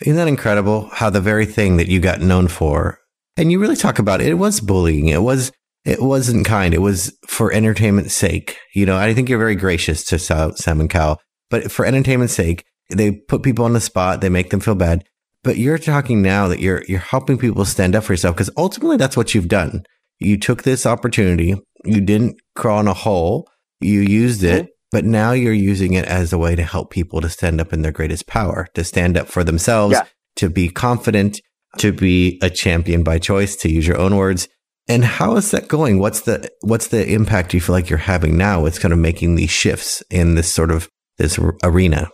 Isn't 0.00 0.16
that 0.16 0.28
incredible 0.28 0.88
how 0.92 1.10
the 1.10 1.20
very 1.20 1.44
thing 1.44 1.76
that 1.76 1.88
you 1.88 2.00
got 2.00 2.20
known 2.20 2.48
for, 2.48 3.00
and 3.36 3.52
you 3.52 3.60
really 3.60 3.76
talk 3.76 3.98
about 3.98 4.20
it, 4.20 4.28
it 4.28 4.34
was 4.34 4.60
bullying. 4.60 5.08
It 5.08 5.22
was, 5.22 5.52
it 5.84 6.00
wasn't 6.00 6.46
kind. 6.46 6.72
It 6.72 6.80
was 6.80 7.16
for 7.26 7.52
entertainment's 7.52 8.14
sake. 8.14 8.56
You 8.74 8.86
know, 8.86 8.96
I 8.96 9.12
think 9.12 9.28
you're 9.28 9.38
very 9.38 9.56
gracious 9.56 10.04
to 10.04 10.18
Simon 10.18 10.88
Cowell, 10.88 11.20
but 11.50 11.70
for 11.70 11.84
entertainment's 11.84 12.34
sake, 12.34 12.64
they 12.90 13.12
put 13.12 13.42
people 13.42 13.64
on 13.64 13.72
the 13.74 13.80
spot. 13.80 14.20
They 14.20 14.28
make 14.28 14.50
them 14.50 14.60
feel 14.60 14.74
bad. 14.74 15.04
But 15.44 15.56
you're 15.56 15.78
talking 15.78 16.20
now 16.20 16.48
that 16.48 16.60
you're, 16.60 16.82
you're 16.88 16.98
helping 16.98 17.38
people 17.38 17.64
stand 17.64 17.94
up 17.94 18.04
for 18.04 18.12
yourself 18.12 18.36
because 18.36 18.50
ultimately 18.56 18.96
that's 18.96 19.16
what 19.16 19.34
you've 19.34 19.48
done. 19.48 19.84
You 20.18 20.36
took 20.36 20.62
this 20.62 20.84
opportunity. 20.84 21.54
You 21.84 22.00
didn't 22.00 22.40
crawl 22.56 22.80
in 22.80 22.88
a 22.88 22.94
hole. 22.94 23.48
You 23.80 24.00
used 24.00 24.42
it, 24.42 24.64
mm-hmm. 24.64 24.70
but 24.90 25.04
now 25.04 25.32
you're 25.32 25.52
using 25.52 25.92
it 25.92 26.04
as 26.06 26.32
a 26.32 26.38
way 26.38 26.56
to 26.56 26.64
help 26.64 26.90
people 26.90 27.20
to 27.20 27.28
stand 27.28 27.60
up 27.60 27.72
in 27.72 27.82
their 27.82 27.92
greatest 27.92 28.26
power, 28.26 28.66
to 28.74 28.82
stand 28.82 29.16
up 29.16 29.28
for 29.28 29.44
themselves, 29.44 29.92
yeah. 29.92 30.04
to 30.36 30.50
be 30.50 30.68
confident, 30.68 31.40
to 31.78 31.92
be 31.92 32.38
a 32.42 32.50
champion 32.50 33.04
by 33.04 33.18
choice, 33.18 33.54
to 33.56 33.70
use 33.70 33.86
your 33.86 33.98
own 33.98 34.16
words. 34.16 34.48
And 34.88 35.04
how 35.04 35.36
is 35.36 35.50
that 35.52 35.68
going? 35.68 35.98
What's 35.98 36.22
the 36.22 36.50
what's 36.62 36.88
the 36.88 37.06
impact 37.12 37.52
you 37.54 37.60
feel 37.60 37.74
like 37.74 37.90
you're 37.90 37.98
having 37.98 38.36
now? 38.36 38.64
It's 38.64 38.78
kind 38.78 38.92
of 38.92 38.98
making 38.98 39.34
these 39.34 39.50
shifts 39.50 40.02
in 40.10 40.34
this 40.34 40.52
sort 40.52 40.70
of 40.70 40.88
this 41.18 41.38
arena. 41.62 42.08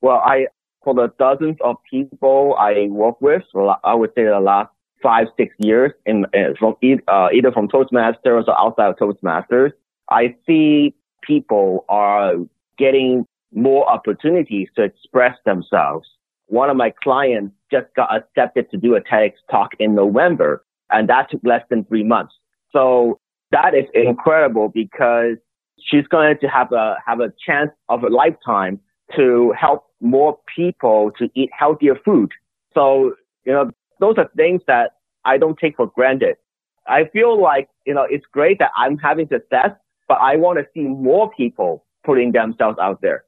Well, 0.00 0.22
I 0.24 0.46
for 0.82 0.94
the 0.94 1.12
dozens 1.18 1.56
of 1.62 1.76
people 1.88 2.56
I 2.58 2.88
work 2.90 3.20
with, 3.20 3.42
I 3.84 3.94
would 3.94 4.10
say 4.14 4.24
the 4.24 4.40
last 4.40 4.70
five, 5.02 5.26
six 5.36 5.54
years 5.58 5.92
in, 6.06 6.26
in 6.32 6.54
from 6.58 6.74
uh, 7.08 7.28
either 7.32 7.52
from 7.52 7.68
Toastmasters 7.68 8.44
or 8.46 8.58
outside 8.58 8.88
of 8.90 8.96
Toastmasters, 8.96 9.72
I 10.10 10.34
see 10.46 10.94
people 11.22 11.84
are 11.88 12.34
getting 12.78 13.26
more 13.52 13.88
opportunities 13.88 14.68
to 14.76 14.82
express 14.82 15.36
themselves. 15.44 16.08
One 16.46 16.70
of 16.70 16.76
my 16.76 16.92
clients 17.02 17.54
just 17.70 17.86
got 17.94 18.14
accepted 18.14 18.70
to 18.70 18.76
do 18.76 18.96
a 18.96 19.00
TEDx 19.00 19.32
talk 19.50 19.70
in 19.78 19.94
November, 19.94 20.64
and 20.90 21.08
that 21.08 21.30
took 21.30 21.40
less 21.44 21.62
than 21.70 21.84
three 21.84 22.04
months. 22.04 22.34
So 22.72 23.20
that 23.52 23.74
is 23.74 23.84
incredible 23.94 24.68
because 24.68 25.36
she's 25.82 26.06
going 26.08 26.36
to 26.40 26.46
have 26.46 26.72
a 26.72 26.96
have 27.04 27.20
a 27.20 27.32
chance 27.44 27.70
of 27.88 28.04
a 28.04 28.08
lifetime 28.08 28.80
to 29.16 29.52
help 29.58 29.86
more 30.00 30.38
people 30.54 31.10
to 31.18 31.28
eat 31.34 31.50
healthier 31.56 31.96
food. 32.04 32.30
So 32.74 33.14
you 33.44 33.52
know 33.52 33.70
those 34.00 34.16
are 34.18 34.30
things 34.36 34.62
that 34.66 34.92
I 35.24 35.38
don't 35.38 35.58
take 35.58 35.76
for 35.76 35.86
granted. 35.86 36.36
I 36.86 37.04
feel 37.12 37.40
like, 37.40 37.68
you 37.86 37.94
know, 37.94 38.06
it's 38.08 38.24
great 38.32 38.58
that 38.58 38.70
I'm 38.76 38.98
having 38.98 39.28
success, 39.28 39.70
but 40.08 40.18
I 40.20 40.36
want 40.36 40.58
to 40.58 40.66
see 40.74 40.88
more 40.88 41.30
people 41.30 41.84
putting 42.04 42.32
themselves 42.32 42.78
out 42.80 43.00
there. 43.00 43.24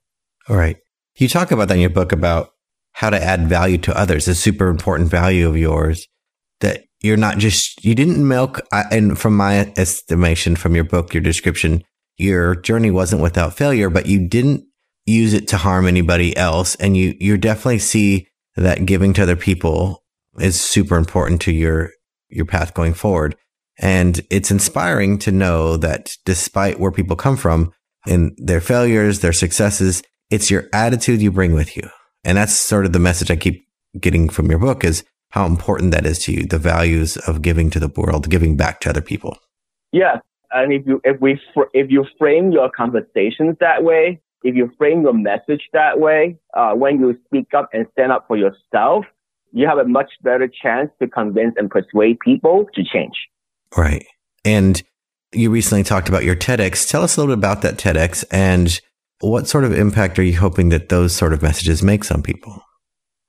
All 0.49 0.57
right. 0.57 0.79
You 1.17 1.29
talk 1.29 1.51
about 1.51 1.69
that 1.69 1.75
in 1.75 1.81
your 1.81 1.91
book 1.91 2.13
about 2.13 2.55
how 2.93 3.11
to 3.11 3.23
add 3.23 3.49
value 3.49 3.79
to 3.79 3.97
others, 3.97 4.27
a 4.27 4.35
super 4.35 4.69
important 4.69 5.11
value 5.11 5.49
of 5.49 5.57
yours 5.57 6.09
that 6.61 6.85
you're 7.01 7.17
not 7.17 7.39
just, 7.39 7.85
you 7.85 7.95
didn't 7.95 8.27
milk, 8.27 8.61
and 8.73 9.19
from 9.19 9.37
my 9.37 9.73
estimation 9.77 10.57
from 10.57 10.75
your 10.75 10.85
book, 10.85 11.13
your 11.13 11.23
description, 11.23 11.85
your 12.17 12.55
journey 12.55 12.91
wasn't 12.91 13.21
without 13.21 13.55
failure, 13.55 13.91
but 13.91 14.07
you 14.07 14.27
didn't 14.27 14.65
use 15.07 15.35
it 15.35 15.49
to 15.49 15.57
harm 15.57 15.87
anybody 15.87 16.37
else. 16.37 16.75
And 16.77 16.97
you, 16.97 17.15
you 17.19 17.37
definitely 17.37 17.81
see 17.81 18.29
that 18.57 18.87
giving 18.87 19.13
to 19.15 19.23
other 19.23 19.37
people 19.37 20.03
is 20.39 20.61
super 20.61 20.97
important 20.97 21.41
to 21.43 21.53
your 21.53 21.91
your 22.29 22.47
path 22.47 22.73
going 22.73 22.95
forward. 22.95 23.37
And 23.79 24.21
it's 24.31 24.51
inspiring 24.51 25.19
to 25.19 25.33
know 25.33 25.77
that 25.77 26.17
despite 26.25 26.81
where 26.81 26.91
people 26.91 27.17
come 27.17 27.37
from 27.37 27.73
and 28.07 28.33
their 28.39 28.61
failures, 28.61 29.21
their 29.21 29.33
successes, 29.33 30.03
it's 30.31 30.51
your 30.51 30.69
attitude 30.73 31.21
you 31.21 31.31
bring 31.31 31.53
with 31.53 31.77
you. 31.77 31.89
And 32.25 32.39
that's 32.39 32.55
sort 32.55 32.87
of 32.87 32.93
the 32.93 32.99
message 32.99 33.31
I 33.31 33.37
keep 33.37 33.67
getting 34.01 34.29
from 34.29 34.51
your 34.51 34.59
book 34.59 34.85
is 34.85 35.05
how 35.31 35.47
important 35.47 35.93
that 35.93 36.07
is 36.07 36.19
to 36.21 36.33
you, 36.33 36.47
the 36.47 36.59
values 36.59 37.17
of 37.17 37.43
giving 37.43 37.71
to 37.71 37.81
the 37.81 37.89
world, 37.89 38.31
giving 38.31 38.57
back 38.57 38.81
to 38.81 38.91
other 38.91 39.01
people. 39.01 39.37
Yeah. 39.91 40.21
And 40.51 40.73
if 40.73 40.87
you, 40.87 41.01
if 41.05 41.21
we, 41.21 41.41
if 41.73 41.91
you 41.91 42.05
frame 42.19 42.53
your 42.53 42.71
conversations 42.71 43.57
that 43.61 43.83
way, 43.83 44.21
if 44.45 44.55
you 44.55 44.73
frame 44.79 45.03
your 45.03 45.15
message 45.15 45.63
that 45.73 46.01
way, 46.01 46.39
uh, 46.55 46.73
when 46.73 46.99
you 47.01 47.19
speak 47.27 47.55
up 47.55 47.69
and 47.73 47.87
stand 47.93 48.13
up 48.13 48.27
for 48.27 48.37
yourself, 48.37 49.05
you 49.53 49.67
have 49.67 49.79
a 49.79 49.85
much 49.85 50.11
better 50.23 50.49
chance 50.49 50.91
to 51.01 51.07
convince 51.07 51.55
and 51.57 51.71
persuade 51.71 52.19
people 52.21 52.67
to 52.75 52.83
change. 52.83 53.15
Right. 53.77 54.07
And 54.45 54.83
you 55.33 55.51
recently 55.51 55.85
talked 55.85 56.09
about 56.09 56.25
your 56.25 56.37
TEDx. 56.37 56.89
Tell 56.89 57.03
us 57.03 57.17
a 57.17 57.21
little 57.21 57.35
bit 57.35 57.39
about 57.39 57.63
that 57.63 57.77
TEDx 57.77 58.25
and 58.31 58.81
what 59.21 59.47
sort 59.47 59.65
of 59.65 59.73
impact 59.73 60.19
are 60.19 60.23
you 60.23 60.39
hoping 60.39 60.71
that 60.71 60.89
those 60.89 61.15
sort 61.15 61.33
of 61.33 61.43
messages 61.43 61.83
make 61.83 62.03
some 62.03 62.23
people? 62.23 62.63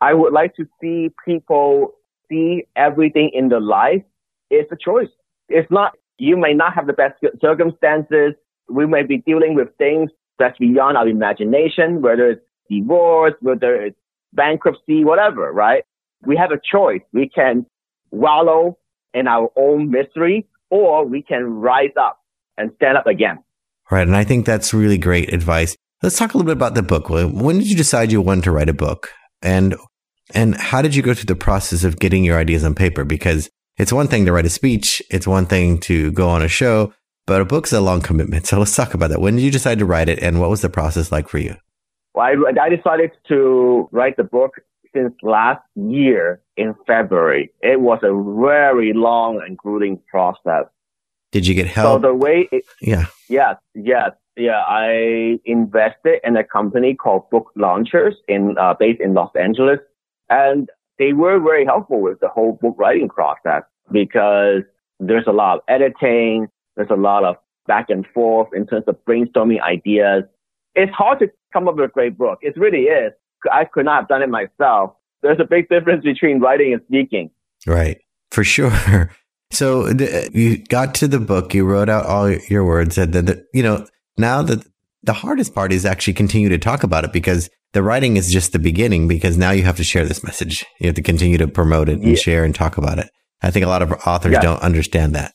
I 0.02 0.14
would 0.14 0.34
like 0.34 0.56
to 0.56 0.66
see 0.82 1.10
people 1.24 1.94
see 2.30 2.64
everything 2.76 3.30
in 3.34 3.50
their 3.50 3.62
life 3.62 4.02
is 4.50 4.66
a 4.72 4.76
choice. 4.76 5.10
It's 5.50 5.70
not, 5.70 5.94
you 6.18 6.36
may 6.36 6.54
not 6.54 6.74
have 6.74 6.88
the 6.88 6.94
best 6.94 7.24
circumstances. 7.40 8.34
We 8.70 8.88
may 8.88 9.04
be 9.04 9.18
dealing 9.20 9.56
with 9.56 9.70
things 9.78 10.10
that's 10.40 10.58
beyond 10.58 10.98
our 10.98 11.08
imagination, 11.08 12.02
whether 12.02 12.32
it's 12.32 12.42
divorce, 12.70 13.34
whether 13.42 13.76
it's 13.76 13.98
bankruptcy, 14.34 15.04
whatever, 15.04 15.52
right? 15.52 15.84
we 16.26 16.38
have 16.38 16.52
a 16.52 16.60
choice. 16.60 17.02
We 17.12 17.30
can 17.30 17.66
wallow 18.12 18.78
in 19.14 19.28
our 19.28 19.52
own 19.56 19.92
misery 19.92 20.48
or 20.70 21.06
we 21.06 21.22
can 21.22 21.46
rise 21.46 21.92
up 22.00 22.20
and 22.58 22.72
stand 22.76 22.98
up 22.98 23.08
again. 23.08 23.40
Right. 23.92 24.08
And 24.08 24.16
I 24.16 24.24
think 24.24 24.46
that's 24.46 24.74
really 24.74 24.98
great 24.98 25.34
advice. 25.34 25.76
Let's 26.02 26.18
talk 26.18 26.34
a 26.34 26.38
little 26.38 26.48
bit 26.48 26.58
about 26.58 26.76
the 26.76 26.84
book. 26.84 27.10
When 27.10 27.60
did 27.60 27.70
you 27.70 27.76
decide 27.76 28.12
you 28.12 28.22
wanted 28.22 28.46
to 28.46 28.52
write 28.52 28.70
a 28.70 28.74
book? 28.74 29.12
And 29.42 29.76
and 30.34 30.56
how 30.56 30.82
did 30.82 30.96
you 30.96 31.04
go 31.04 31.14
through 31.14 31.26
the 31.26 31.36
process 31.36 31.84
of 31.84 32.00
getting 32.00 32.24
your 32.24 32.38
ideas 32.38 32.64
on 32.64 32.76
paper? 32.76 33.04
Because 33.04 33.50
it's 33.78 33.94
one 33.94 34.08
thing 34.08 34.26
to 34.26 34.32
write 34.32 34.46
a 34.46 34.50
speech, 34.50 35.02
it's 35.10 35.28
one 35.28 35.46
thing 35.46 35.80
to 35.82 36.12
go 36.12 36.30
on 36.30 36.42
a 36.42 36.48
show, 36.48 36.94
but 37.26 37.42
a 37.42 37.46
book's 37.46 37.74
a 37.74 37.82
long 37.82 38.02
commitment. 38.02 38.48
So 38.48 38.60
let's 38.60 38.76
talk 38.76 38.94
about 38.94 39.10
that. 39.10 39.22
When 39.22 39.36
did 39.36 39.44
you 39.44 39.52
decide 39.52 39.80
to 39.80 39.86
write 39.86 40.10
it 40.10 40.22
and 40.22 40.40
what 40.40 40.50
was 40.50 40.62
the 40.62 40.70
process 40.70 41.12
like 41.12 41.28
for 41.28 41.38
you? 41.38 41.56
Well, 42.14 42.26
I, 42.26 42.66
I 42.66 42.70
decided 42.70 43.12
to 43.30 43.90
write 43.92 44.18
the 44.18 44.24
book 44.24 44.56
since 44.94 45.14
last 45.24 45.64
year 45.76 46.42
in 46.58 46.76
February. 46.86 47.52
It 47.62 47.82
was 47.82 48.00
a 48.04 48.14
very 48.40 48.94
long 48.94 49.42
and 49.46 49.58
grueling 49.58 50.00
process. 50.10 50.66
Did 51.32 51.48
you 51.48 51.56
get 51.56 51.68
help? 51.68 52.02
So 52.02 52.08
the 52.08 52.14
way, 52.14 52.48
it, 52.52 52.64
yeah, 52.80 53.08
yes, 53.28 53.56
yes, 53.74 54.12
yeah. 54.38 54.62
I 54.68 55.40
invested 55.46 56.20
in 56.24 56.38
a 56.38 56.44
company 56.44 56.94
called 56.94 57.28
Book 57.32 57.50
Launchers 57.56 58.14
in 58.28 58.56
uh, 58.60 58.76
based 58.80 59.02
in 59.02 59.16
Los 59.16 59.32
Angeles, 59.36 59.80
and 60.30 60.70
they 61.00 61.14
were 61.14 61.40
very 61.40 61.66
helpful 61.66 62.02
with 62.02 62.20
the 62.20 62.28
whole 62.28 62.60
book 62.62 62.76
writing 62.78 63.10
process 63.10 63.64
because 63.92 64.62
there's 65.00 65.26
a 65.26 65.32
lot 65.32 65.56
of 65.56 65.62
editing, 65.68 66.48
there's 66.76 66.90
a 66.90 66.96
lot 66.96 67.24
of 67.24 67.36
back 67.68 67.90
and 67.90 68.06
forth 68.14 68.50
in 68.54 68.66
terms 68.68 68.86
of 68.88 68.98
brainstorming 69.06 69.62
ideas. 69.62 70.24
It's 70.76 70.92
hard 70.92 71.20
to 71.20 71.32
come 71.52 71.68
up 71.68 71.76
with 71.76 71.86
a 71.86 71.94
great 71.94 72.18
book. 72.18 72.40
It 72.42 72.58
really 72.58 72.84
is. 72.84 73.14
I 73.52 73.66
could 73.66 73.86
not 73.86 74.02
have 74.02 74.08
done 74.08 74.22
it 74.22 74.30
myself. 74.30 74.94
There's 75.22 75.40
a 75.40 75.46
big 75.46 75.70
difference 75.70 76.04
between 76.04 76.40
writing 76.40 76.74
and 76.74 76.82
speaking. 76.88 77.30
Right. 77.66 78.00
For 78.32 78.44
sure. 78.44 79.12
So 79.54 79.88
you 80.34 80.58
got 80.58 80.96
to 80.96 81.08
the 81.08 81.20
book, 81.20 81.54
you 81.54 81.64
wrote 81.64 81.88
out 81.88 82.08
all 82.08 82.32
your 82.32 82.66
words 82.66 82.98
and 82.98 83.14
then, 83.14 83.46
you 83.54 83.62
know, 83.62 83.86
now 84.18 84.42
that 84.42 84.66
the 85.04 85.14
hardest 85.14 85.54
part 85.54 85.72
is 85.72 85.86
actually 85.86 86.14
continue 86.14 86.50
to 86.50 86.58
talk 86.58 86.82
about 86.82 87.04
it 87.04 87.14
because 87.14 87.52
the 87.74 87.84
writing 87.84 88.18
is 88.18 88.32
just 88.32 88.52
the 88.52 88.60
beginning 88.60 89.08
because 89.08 89.38
now 89.38 89.52
you 89.52 89.62
have 89.64 89.78
to 89.78 89.84
share 89.84 90.06
this 90.06 90.24
message. 90.24 90.66
You 90.80 90.88
have 90.88 90.96
to 90.96 91.04
continue 91.04 91.38
to 91.38 91.48
promote 91.48 91.88
it 91.88 92.00
and 92.00 92.10
yeah. 92.10 92.16
share 92.16 92.44
and 92.44 92.56
talk 92.56 92.78
about 92.78 92.98
it. 92.98 93.10
I 93.44 93.52
think 93.52 93.66
a 93.66 93.70
lot 93.70 93.84
of 93.84 93.92
authors 94.08 94.34
yeah. 94.34 94.42
don't 94.42 94.62
understand 94.62 95.14
that. 95.14 95.34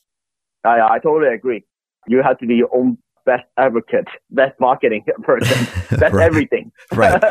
I, 0.63 0.95
I 0.95 0.99
totally 1.01 1.33
agree. 1.33 1.63
You 2.07 2.21
have 2.23 2.37
to 2.39 2.47
be 2.47 2.55
your 2.55 2.69
own 2.75 2.97
best 3.25 3.43
advocate, 3.57 4.07
best 4.31 4.59
marketing 4.59 5.03
person, 5.23 5.65
best 5.99 6.13
right. 6.13 6.25
everything. 6.25 6.71
right. 6.93 7.21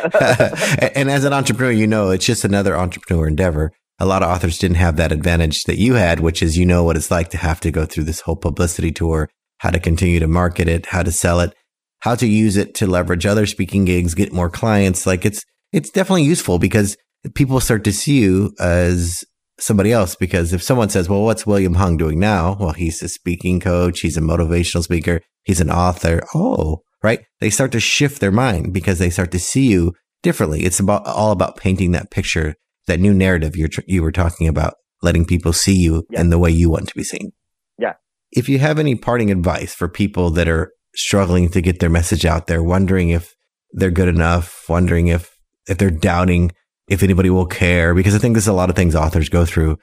and 0.94 1.10
as 1.10 1.24
an 1.24 1.32
entrepreneur, 1.32 1.72
you 1.72 1.86
know, 1.86 2.10
it's 2.10 2.26
just 2.26 2.44
another 2.44 2.76
entrepreneur 2.76 3.26
endeavor. 3.26 3.72
a 3.98 4.06
lot 4.06 4.22
of 4.22 4.30
authors 4.30 4.58
didn't 4.58 4.76
have 4.76 4.96
that 4.96 5.12
advantage 5.12 5.64
that 5.64 5.78
you 5.78 5.94
had, 5.94 6.20
which 6.20 6.42
is 6.42 6.56
you 6.56 6.64
know 6.64 6.84
what 6.84 6.96
it's 6.96 7.10
like 7.10 7.30
to 7.30 7.38
have 7.38 7.60
to 7.60 7.70
go 7.70 7.84
through 7.84 8.04
this 8.04 8.20
whole 8.20 8.36
publicity 8.36 8.92
tour, 8.92 9.28
how 9.58 9.70
to 9.70 9.80
continue 9.80 10.20
to 10.20 10.28
market 10.28 10.68
it, 10.68 10.86
how 10.86 11.02
to 11.02 11.10
sell 11.10 11.40
it, 11.40 11.52
how 12.00 12.14
to 12.14 12.26
use 12.26 12.56
it 12.56 12.74
to 12.76 12.86
leverage 12.86 13.26
other 13.26 13.46
speaking 13.46 13.84
gigs, 13.84 14.14
get 14.14 14.32
more 14.32 14.50
clients. 14.50 15.06
Like 15.06 15.24
it's, 15.24 15.42
it's 15.72 15.90
definitely 15.90 16.22
useful 16.22 16.58
because 16.58 16.96
people 17.34 17.60
start 17.60 17.84
to 17.84 17.92
see 17.92 18.20
you 18.20 18.52
as 18.60 19.24
somebody 19.58 19.92
else. 19.92 20.14
Because 20.14 20.52
if 20.52 20.62
someone 20.62 20.88
says, 20.88 21.08
well, 21.08 21.22
what's 21.22 21.46
William 21.46 21.74
Hung 21.74 21.96
doing 21.96 22.18
now? 22.18 22.56
Well, 22.58 22.72
he's 22.72 23.02
a 23.02 23.08
speaking 23.08 23.60
coach. 23.60 24.00
He's 24.00 24.16
a 24.16 24.20
motivational 24.20 24.82
speaker. 24.82 25.20
He's 25.44 25.60
an 25.60 25.70
author. 25.70 26.22
Oh, 26.34 26.82
right. 27.02 27.20
They 27.40 27.50
start 27.50 27.72
to 27.72 27.80
shift 27.80 28.20
their 28.20 28.32
mind 28.32 28.72
because 28.72 28.98
they 28.98 29.10
start 29.10 29.30
to 29.32 29.38
see 29.38 29.66
you 29.68 29.94
differently. 30.22 30.62
It's 30.64 30.80
about 30.80 31.06
all 31.06 31.32
about 31.32 31.56
painting 31.56 31.92
that 31.92 32.10
picture, 32.10 32.54
that 32.86 33.00
new 33.00 33.14
narrative 33.14 33.56
you're, 33.56 33.70
you 33.86 34.02
were 34.02 34.12
talking 34.12 34.48
about, 34.48 34.74
letting 35.02 35.24
people 35.24 35.52
see 35.52 35.76
you 35.76 36.04
yeah. 36.10 36.20
in 36.20 36.30
the 36.30 36.38
way 36.38 36.50
you 36.50 36.70
want 36.70 36.88
to 36.88 36.94
be 36.94 37.04
seen. 37.04 37.32
Yeah. 37.78 37.94
If 38.32 38.48
you 38.48 38.58
have 38.58 38.78
any 38.78 38.96
parting 38.96 39.30
advice 39.30 39.74
for 39.74 39.88
people 39.88 40.30
that 40.30 40.48
are 40.48 40.72
struggling 40.94 41.48
to 41.50 41.60
get 41.60 41.78
their 41.78 41.90
message 41.90 42.26
out 42.26 42.46
there, 42.46 42.62
wondering 42.62 43.10
if 43.10 43.34
they're 43.72 43.90
good 43.90 44.08
enough, 44.08 44.64
wondering 44.68 45.06
if, 45.06 45.36
if 45.68 45.78
they're 45.78 45.90
doubting 45.90 46.50
if 46.88 47.03
anybody 47.03 47.31
will 47.31 47.46
care, 47.46 47.94
because 47.94 48.14
I 48.14 48.18
think 48.18 48.35
there's 48.35 48.48
a 48.48 48.53
lot 48.53 48.70
of 48.70 48.77
things 48.77 48.94
authors 48.94 49.29
go 49.29 49.44
through. 49.44 49.79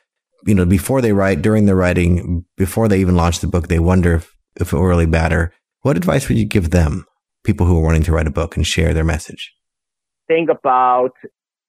You 0.45 0.55
know, 0.55 0.65
before 0.65 1.01
they 1.01 1.13
write, 1.13 1.41
during 1.41 1.65
the 1.65 1.75
writing, 1.75 2.45
before 2.57 2.87
they 2.87 2.99
even 2.99 3.15
launch 3.15 3.39
the 3.39 3.47
book, 3.47 3.67
they 3.67 3.79
wonder 3.79 4.15
if, 4.15 4.35
if 4.59 4.73
it 4.73 4.75
will 4.75 4.85
really 4.85 5.07
matter. 5.07 5.53
What 5.81 5.97
advice 5.97 6.27
would 6.27 6.37
you 6.37 6.45
give 6.45 6.71
them, 6.71 7.05
people 7.43 7.65
who 7.65 7.77
are 7.77 7.83
wanting 7.83 8.03
to 8.03 8.11
write 8.11 8.27
a 8.27 8.31
book 8.31 8.55
and 8.55 8.65
share 8.65 8.93
their 8.93 9.03
message? 9.03 9.55
think 10.27 10.49
about 10.49 11.11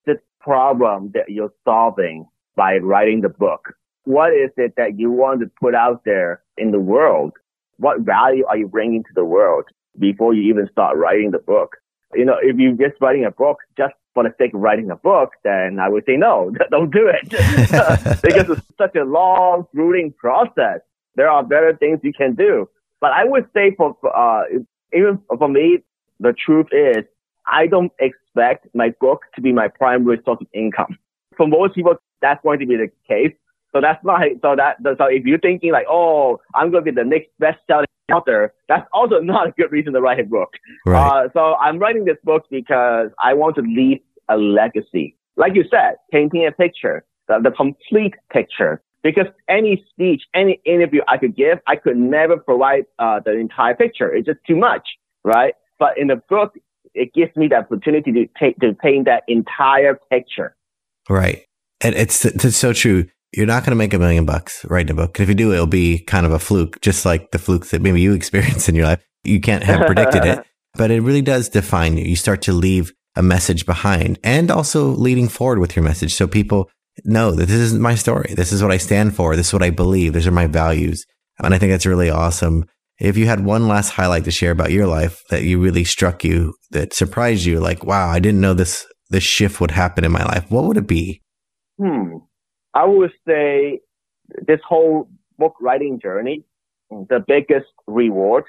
the 0.05 0.17
problem 0.41 1.11
that 1.15 1.29
you're 1.29 1.53
solving 1.65 2.27
by 2.57 2.77
writing 2.79 3.21
the 3.21 3.29
book. 3.29 3.75
What 4.05 4.33
is 4.33 4.51
it 4.57 4.75
that 4.77 4.99
you 4.99 5.11
want 5.11 5.41
to 5.41 5.51
put 5.61 5.75
out 5.75 6.03
there 6.05 6.43
in 6.57 6.71
the 6.71 6.81
world? 6.81 7.33
What 7.79 8.01
value 8.01 8.45
are 8.47 8.57
you 8.57 8.69
bringing 8.69 9.03
to 9.03 9.13
the 9.15 9.25
world 9.25 9.65
before 9.99 10.35
you 10.35 10.43
even 10.51 10.69
start 10.71 10.97
writing 10.97 11.33
the 11.33 11.39
book? 11.39 11.77
You 12.15 12.25
know, 12.25 12.37
if 12.41 12.57
you're 12.57 12.73
just 12.73 13.01
writing 13.01 13.25
a 13.25 13.31
book 13.31 13.59
just 13.77 13.95
for 14.17 14.25
the 14.25 14.35
sake 14.39 14.55
of 14.55 14.61
writing 14.61 14.91
a 14.91 14.97
book, 14.97 15.33
then 15.45 15.79
I 15.79 15.91
would 15.91 16.05
say 16.07 16.17
no, 16.17 16.51
don't 16.71 16.91
do 16.91 17.07
it. 17.07 17.29
because 18.23 18.49
it's 18.49 18.67
such 18.79 18.97
a 18.97 19.05
long, 19.05 19.67
grueling 19.75 20.15
process. 20.17 20.81
There 21.17 21.29
are 21.29 21.45
better 21.45 21.77
things 21.77 22.01
you 22.03 22.15
can 22.15 22.35
do. 22.35 22.67
But 22.99 23.13
I 23.13 23.25
would 23.25 23.47
say 23.53 23.75
for, 23.77 23.95
uh, 24.17 24.45
even 24.95 25.21
for 25.29 25.49
me, 25.49 25.81
the 26.19 26.33
truth 26.33 26.69
is 26.73 27.05
I 27.47 27.67
don't 27.67 27.93
expect 27.99 28.69
my 28.75 28.95
book 29.03 29.21
to 29.35 29.43
be 29.43 29.53
my 29.53 29.69
primary 29.69 30.19
source 30.25 30.39
of 30.41 30.47
income. 30.55 30.99
For 31.37 31.47
most 31.47 31.75
people, 31.75 31.97
that's 32.23 32.43
going 32.43 32.61
to 32.61 32.67
be 32.67 32.77
the 32.77 32.91
case. 33.07 33.35
So 33.75 33.83
that's 33.83 34.03
not, 34.03 34.23
so 34.41 34.57
that, 34.57 34.79
so 34.83 35.05
if 35.05 35.27
you're 35.27 35.39
thinking 35.39 35.73
like, 35.73 35.87
oh, 35.91 36.41
I'm 36.55 36.71
going 36.71 36.87
to 36.87 36.91
be 36.91 36.97
the 36.97 37.05
next 37.05 37.29
best-selling 37.39 37.87
author, 38.13 38.53
that's 38.69 38.87
also 38.93 39.19
not 39.23 39.49
a 39.49 39.53
good 39.53 39.73
reason 39.73 39.93
to 39.93 40.01
write 40.01 40.21
a 40.21 40.25
book. 40.25 40.51
Right. 40.85 41.27
Uh, 41.27 41.29
so 41.33 41.55
I'm 41.57 41.79
writing 41.79 42.05
this 42.05 42.19
book 42.25 42.45
because 42.51 43.11
I 43.23 43.35
want 43.35 43.57
to 43.57 43.63
leave 43.63 44.01
a 44.29 44.37
legacy. 44.37 45.17
Like 45.37 45.55
you 45.55 45.65
said, 45.71 45.97
painting 46.11 46.47
a 46.47 46.53
picture, 46.53 47.05
the, 47.29 47.41
the 47.43 47.51
complete 47.51 48.15
picture. 48.33 48.83
Because 49.03 49.27
any 49.49 49.85
speech, 49.91 50.23
any 50.35 50.61
interview 50.65 51.01
I 51.07 51.19
could 51.19 51.37
give, 51.37 51.59
I 51.69 51.77
could 51.77 51.97
never 51.97 52.39
provide 52.39 52.87
uh, 52.99 53.21
the 53.25 53.33
entire 53.39 53.75
picture. 53.75 54.13
It's 54.13 54.27
just 54.27 54.41
too 54.49 54.57
much, 54.57 54.89
right? 55.23 55.55
But 55.79 55.97
in 55.97 56.09
the 56.09 56.21
book, 56.29 56.55
it 56.97 57.15
gives 57.15 57.37
me 57.37 57.47
the 57.47 57.57
opportunity 57.57 58.11
to 58.11 58.27
take 58.39 58.59
to 58.61 58.73
paint 58.75 59.05
that 59.05 59.23
entire 59.29 60.01
picture. 60.11 60.57
Right, 61.09 61.45
and 61.81 61.95
it's 61.95 62.25
it's 62.25 62.57
so 62.57 62.73
true. 62.73 63.07
You're 63.37 63.47
not 63.47 63.65
going 63.65 63.73
to 63.73 63.77
make 63.77 63.93
a 63.93 63.99
million 63.99 64.25
bucks 64.25 64.65
writing 64.65 64.93
a 64.93 64.95
book. 64.95 65.21
If 65.21 65.29
you 65.29 65.35
do, 65.35 65.53
it'll 65.53 65.67
be 65.67 65.99
kind 65.99 66.25
of 66.25 66.33
a 66.33 66.39
fluke, 66.39 66.81
just 66.81 67.05
like 67.05 67.33
the 67.33 67.39
flukes 67.39 67.71
that 67.71 67.83
maybe 67.83 68.01
you 68.01 68.13
experience 68.15 68.69
in 68.69 68.75
your 68.75 68.87
life. 68.87 69.05
You 69.25 69.41
can't 69.41 69.63
have 69.63 69.87
predicted 69.87 70.25
it, 70.25 70.47
but 70.75 70.91
it 70.91 71.03
really 71.03 71.23
does 71.23 71.51
define 71.51 71.99
you. 71.99 72.05
You 72.05 72.17
start 72.17 72.41
to 72.43 72.53
leave 72.53 72.93
a 73.15 73.23
message 73.23 73.67
behind, 73.67 74.19
and 74.25 74.51
also 74.51 74.89
leading 74.89 75.29
forward 75.29 75.59
with 75.59 75.77
your 75.77 75.85
message, 75.85 76.15
so 76.15 76.27
people 76.27 76.71
know 77.05 77.33
that 77.33 77.47
this 77.47 77.61
isn't 77.61 77.81
my 77.81 77.95
story. 77.95 78.33
This 78.35 78.53
is 78.53 78.63
what 78.63 78.73
I 78.73 78.79
stand 78.79 79.15
for. 79.15 79.37
This 79.37 79.49
is 79.49 79.53
what 79.53 79.63
I 79.63 79.71
believe. 79.71 80.13
These 80.13 80.27
are 80.27 80.33
my 80.33 80.47
values, 80.47 81.05
and 81.39 81.55
I 81.55 81.59
think 81.59 81.73
that's 81.73 81.87
really 81.87 82.11
awesome. 82.11 82.65
If 82.99 83.19
you 83.19 83.27
had 83.27 83.45
one 83.45 83.69
last 83.69 83.91
highlight 83.91 84.25
to 84.25 84.31
share 84.31 84.51
about 84.51 84.71
your 84.71 84.87
life 84.87 85.23
that 85.29 85.43
you 85.43 85.61
really 85.61 85.85
struck 85.85 86.25
you, 86.25 86.55
that 86.71 86.95
surprised 86.95 87.45
you, 87.45 87.61
like, 87.61 87.85
wow, 87.85 88.09
I 88.09 88.19
didn't 88.19 88.41
know 88.41 88.55
this, 88.55 88.87
this 89.11 89.23
shift 89.23 89.61
would 89.61 89.73
happen 89.73 90.05
in 90.05 90.13
my 90.13 90.25
life, 90.25 90.51
what 90.51 90.65
would 90.65 90.79
it 90.79 90.87
be? 90.87 91.23
Hmm. 91.79 92.19
I 92.77 92.85
would 92.85 93.13
say 93.27 93.81
this 94.47 94.61
whole 94.69 95.09
book 95.39 95.55
writing 95.63 95.99
journey, 95.99 96.45
the 96.91 97.25
biggest 97.27 97.73
reward 97.87 98.45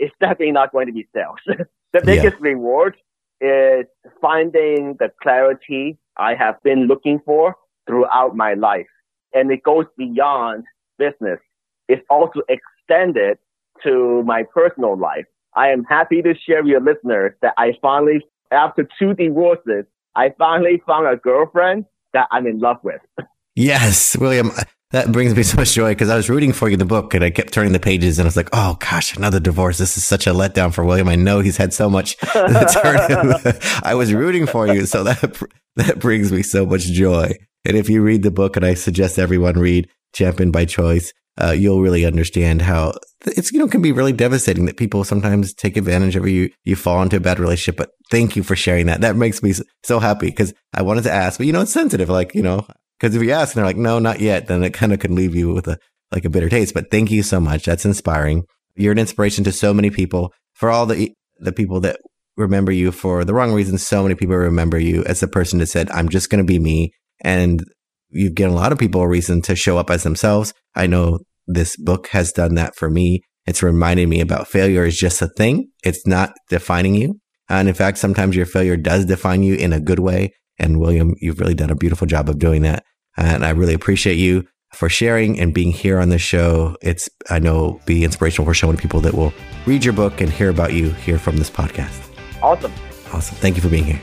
is 0.00 0.10
definitely 0.18 0.52
not 0.52 0.72
going 0.72 0.86
to 0.86 0.94
be 0.94 1.06
sales. 1.14 1.36
the 1.92 2.00
biggest 2.02 2.36
yeah. 2.40 2.50
reward 2.52 2.96
is 3.42 3.84
finding 4.22 4.96
the 4.98 5.12
clarity 5.22 5.98
I 6.16 6.34
have 6.36 6.62
been 6.62 6.86
looking 6.86 7.20
for 7.26 7.54
throughout 7.86 8.34
my 8.34 8.54
life. 8.54 8.86
And 9.34 9.50
it 9.50 9.62
goes 9.62 9.84
beyond 9.98 10.64
business. 10.98 11.38
It's 11.86 12.04
also 12.08 12.40
extended 12.48 13.36
to 13.82 14.22
my 14.24 14.42
personal 14.54 14.96
life. 14.96 15.26
I 15.54 15.68
am 15.68 15.84
happy 15.84 16.22
to 16.22 16.34
share 16.34 16.62
with 16.62 16.70
your 16.70 16.80
listeners 16.80 17.34
that 17.42 17.52
I 17.58 17.74
finally, 17.82 18.26
after 18.50 18.88
two 18.98 19.12
divorces, 19.12 19.84
I 20.14 20.32
finally 20.38 20.82
found 20.86 21.06
a 21.06 21.16
girlfriend 21.16 21.84
that 22.14 22.26
I'm 22.30 22.46
in 22.46 22.58
love 22.58 22.78
with. 22.82 23.02
Yes, 23.56 24.16
William. 24.18 24.52
That 24.92 25.10
brings 25.10 25.34
me 25.34 25.42
so 25.44 25.56
much 25.56 25.72
joy 25.72 25.92
because 25.92 26.10
I 26.10 26.16
was 26.16 26.30
rooting 26.30 26.52
for 26.52 26.68
you 26.68 26.74
in 26.74 26.78
the 26.78 26.84
book 26.84 27.14
and 27.14 27.24
I 27.24 27.30
kept 27.30 27.52
turning 27.52 27.72
the 27.72 27.80
pages 27.80 28.18
and 28.18 28.26
I 28.26 28.28
was 28.28 28.36
like, 28.36 28.50
oh 28.52 28.76
gosh, 28.78 29.16
another 29.16 29.40
divorce. 29.40 29.78
This 29.78 29.96
is 29.96 30.06
such 30.06 30.26
a 30.26 30.30
letdown 30.30 30.72
for 30.72 30.84
William. 30.84 31.08
I 31.08 31.16
know 31.16 31.40
he's 31.40 31.56
had 31.56 31.72
so 31.72 31.90
much 31.90 32.16
I 32.34 33.94
was 33.96 34.12
rooting 34.12 34.46
for 34.46 34.68
you. 34.68 34.86
So 34.86 35.02
that, 35.02 35.42
that 35.76 35.98
brings 35.98 36.30
me 36.30 36.42
so 36.42 36.66
much 36.66 36.82
joy. 36.82 37.32
And 37.64 37.76
if 37.76 37.88
you 37.88 38.00
read 38.00 38.22
the 38.22 38.30
book, 38.30 38.56
and 38.56 38.64
I 38.64 38.74
suggest 38.74 39.18
everyone 39.18 39.58
read 39.58 39.88
Champion 40.12 40.52
by 40.52 40.66
Choice, 40.66 41.12
uh, 41.42 41.50
you'll 41.50 41.82
really 41.82 42.04
understand 42.04 42.62
how 42.62 42.92
it's 43.26 43.52
you 43.52 43.58
know 43.58 43.66
can 43.66 43.82
be 43.82 43.92
really 43.92 44.12
devastating 44.12 44.66
that 44.66 44.76
people 44.76 45.02
sometimes 45.02 45.52
take 45.52 45.76
advantage 45.76 46.14
of 46.14 46.26
you. 46.28 46.50
You 46.64 46.76
fall 46.76 47.02
into 47.02 47.16
a 47.16 47.20
bad 47.20 47.40
relationship. 47.40 47.76
But 47.76 47.90
thank 48.10 48.36
you 48.36 48.44
for 48.44 48.54
sharing 48.54 48.86
that. 48.86 49.00
That 49.00 49.16
makes 49.16 49.42
me 49.42 49.52
so 49.82 49.98
happy 49.98 50.26
because 50.26 50.54
I 50.72 50.82
wanted 50.82 51.02
to 51.04 51.12
ask, 51.12 51.38
but 51.38 51.46
you 51.46 51.52
know 51.52 51.62
it's 51.62 51.72
sensitive. 51.72 52.08
Like 52.08 52.34
you 52.34 52.42
know 52.42 52.66
because 52.98 53.14
if 53.14 53.22
you 53.22 53.32
ask 53.32 53.54
and 53.54 53.60
they're 53.60 53.68
like 53.68 53.76
no, 53.76 53.98
not 53.98 54.20
yet, 54.20 54.46
then 54.46 54.62
it 54.62 54.74
kind 54.74 54.92
of 54.92 54.98
can 54.98 55.14
leave 55.14 55.34
you 55.34 55.52
with 55.52 55.68
a 55.68 55.78
like 56.12 56.24
a 56.24 56.30
bitter 56.30 56.48
taste. 56.48 56.74
But 56.74 56.90
thank 56.90 57.10
you 57.10 57.22
so 57.22 57.40
much. 57.40 57.64
That's 57.64 57.84
inspiring. 57.84 58.44
You're 58.74 58.92
an 58.92 58.98
inspiration 58.98 59.44
to 59.44 59.52
so 59.52 59.72
many 59.74 59.90
people. 59.90 60.32
For 60.54 60.70
all 60.70 60.86
the 60.86 61.12
the 61.38 61.52
people 61.52 61.80
that 61.80 62.00
remember 62.36 62.72
you 62.72 62.92
for 62.92 63.24
the 63.24 63.34
wrong 63.34 63.52
reasons, 63.52 63.86
so 63.86 64.02
many 64.02 64.14
people 64.14 64.36
remember 64.36 64.78
you 64.78 65.04
as 65.04 65.20
the 65.20 65.28
person 65.28 65.58
that 65.58 65.66
said, 65.66 65.90
"I'm 65.90 66.08
just 66.08 66.30
going 66.30 66.44
to 66.44 66.46
be 66.46 66.58
me," 66.58 66.92
and 67.20 67.64
you've 68.10 68.34
given 68.34 68.52
a 68.52 68.56
lot 68.56 68.72
of 68.72 68.78
people 68.78 69.00
a 69.00 69.08
reason 69.08 69.42
to 69.42 69.56
show 69.56 69.78
up 69.78 69.90
as 69.90 70.02
themselves. 70.02 70.54
I 70.74 70.86
know 70.86 71.20
this 71.46 71.76
book 71.76 72.08
has 72.08 72.32
done 72.32 72.54
that 72.54 72.76
for 72.76 72.90
me. 72.90 73.22
It's 73.46 73.62
reminded 73.62 74.08
me 74.08 74.20
about 74.20 74.48
failure 74.48 74.84
is 74.84 74.98
just 74.98 75.22
a 75.22 75.28
thing. 75.28 75.68
It's 75.84 76.06
not 76.06 76.32
defining 76.50 76.94
you. 76.94 77.20
And 77.48 77.68
in 77.68 77.74
fact, 77.74 77.98
sometimes 77.98 78.34
your 78.34 78.46
failure 78.46 78.76
does 78.76 79.04
define 79.04 79.42
you 79.42 79.54
in 79.54 79.72
a 79.72 79.80
good 79.80 80.00
way. 80.00 80.32
And 80.58 80.80
William, 80.80 81.14
you've 81.20 81.38
really 81.38 81.54
done 81.54 81.70
a 81.70 81.76
beautiful 81.76 82.06
job 82.06 82.28
of 82.28 82.38
doing 82.38 82.62
that. 82.62 82.82
Uh, 83.18 83.22
and 83.22 83.44
I 83.44 83.50
really 83.50 83.74
appreciate 83.74 84.16
you 84.16 84.46
for 84.72 84.88
sharing 84.88 85.40
and 85.40 85.54
being 85.54 85.72
here 85.72 85.98
on 85.98 86.10
the 86.10 86.18
show. 86.18 86.76
It's, 86.82 87.08
I 87.30 87.38
know, 87.38 87.80
be 87.86 88.04
inspirational 88.04 88.46
for 88.46 88.54
so 88.54 88.66
many 88.66 88.78
people 88.78 89.00
that 89.00 89.14
will 89.14 89.32
read 89.64 89.84
your 89.84 89.94
book 89.94 90.20
and 90.20 90.30
hear 90.30 90.50
about 90.50 90.72
you 90.72 90.90
here 90.90 91.18
from 91.18 91.36
this 91.36 91.50
podcast. 91.50 92.02
Awesome. 92.42 92.72
Awesome. 93.12 93.36
Thank 93.36 93.56
you 93.56 93.62
for 93.62 93.68
being 93.68 93.84
here. 93.84 94.00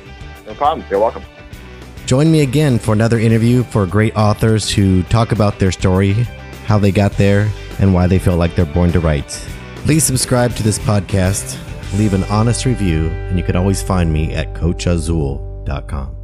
No 0.47 0.56
problem. 0.56 0.86
You're 0.89 0.99
welcome. 0.99 1.23
Join 2.06 2.32
me 2.32 2.41
again 2.41 2.80
for 2.80 2.93
another 2.93 3.19
interview 3.19 3.63
for 3.63 3.86
great 3.86 4.15
authors 4.15 4.69
who 4.69 5.04
talk 5.04 5.32
about 5.32 5.60
their 5.60 5.71
story, 5.71 6.13
how 6.65 6.78
they 6.78 6.91
got 6.91 7.13
there, 7.13 7.49
and 7.80 7.93
why 7.93 8.08
they 8.08 8.19
feel 8.19 8.36
like 8.36 8.56
they're 8.56 8.65
born 8.65 8.92
to 8.92 9.00
write. 9.00 9.29
Please 9.85 10.04
subscribe 10.04 10.56
to 10.56 10.63
this 10.63 10.79
podcast, 10.79 11.58
leave 11.98 12.13
an 12.13 12.23
honest 12.25 12.65
review, 12.65 13.08
and 13.08 13.37
you 13.37 13.44
can 13.44 13.56
always 13.56 13.81
find 13.81 14.12
me 14.12 14.33
at 14.33 14.54
coachazul.com. 14.54 16.23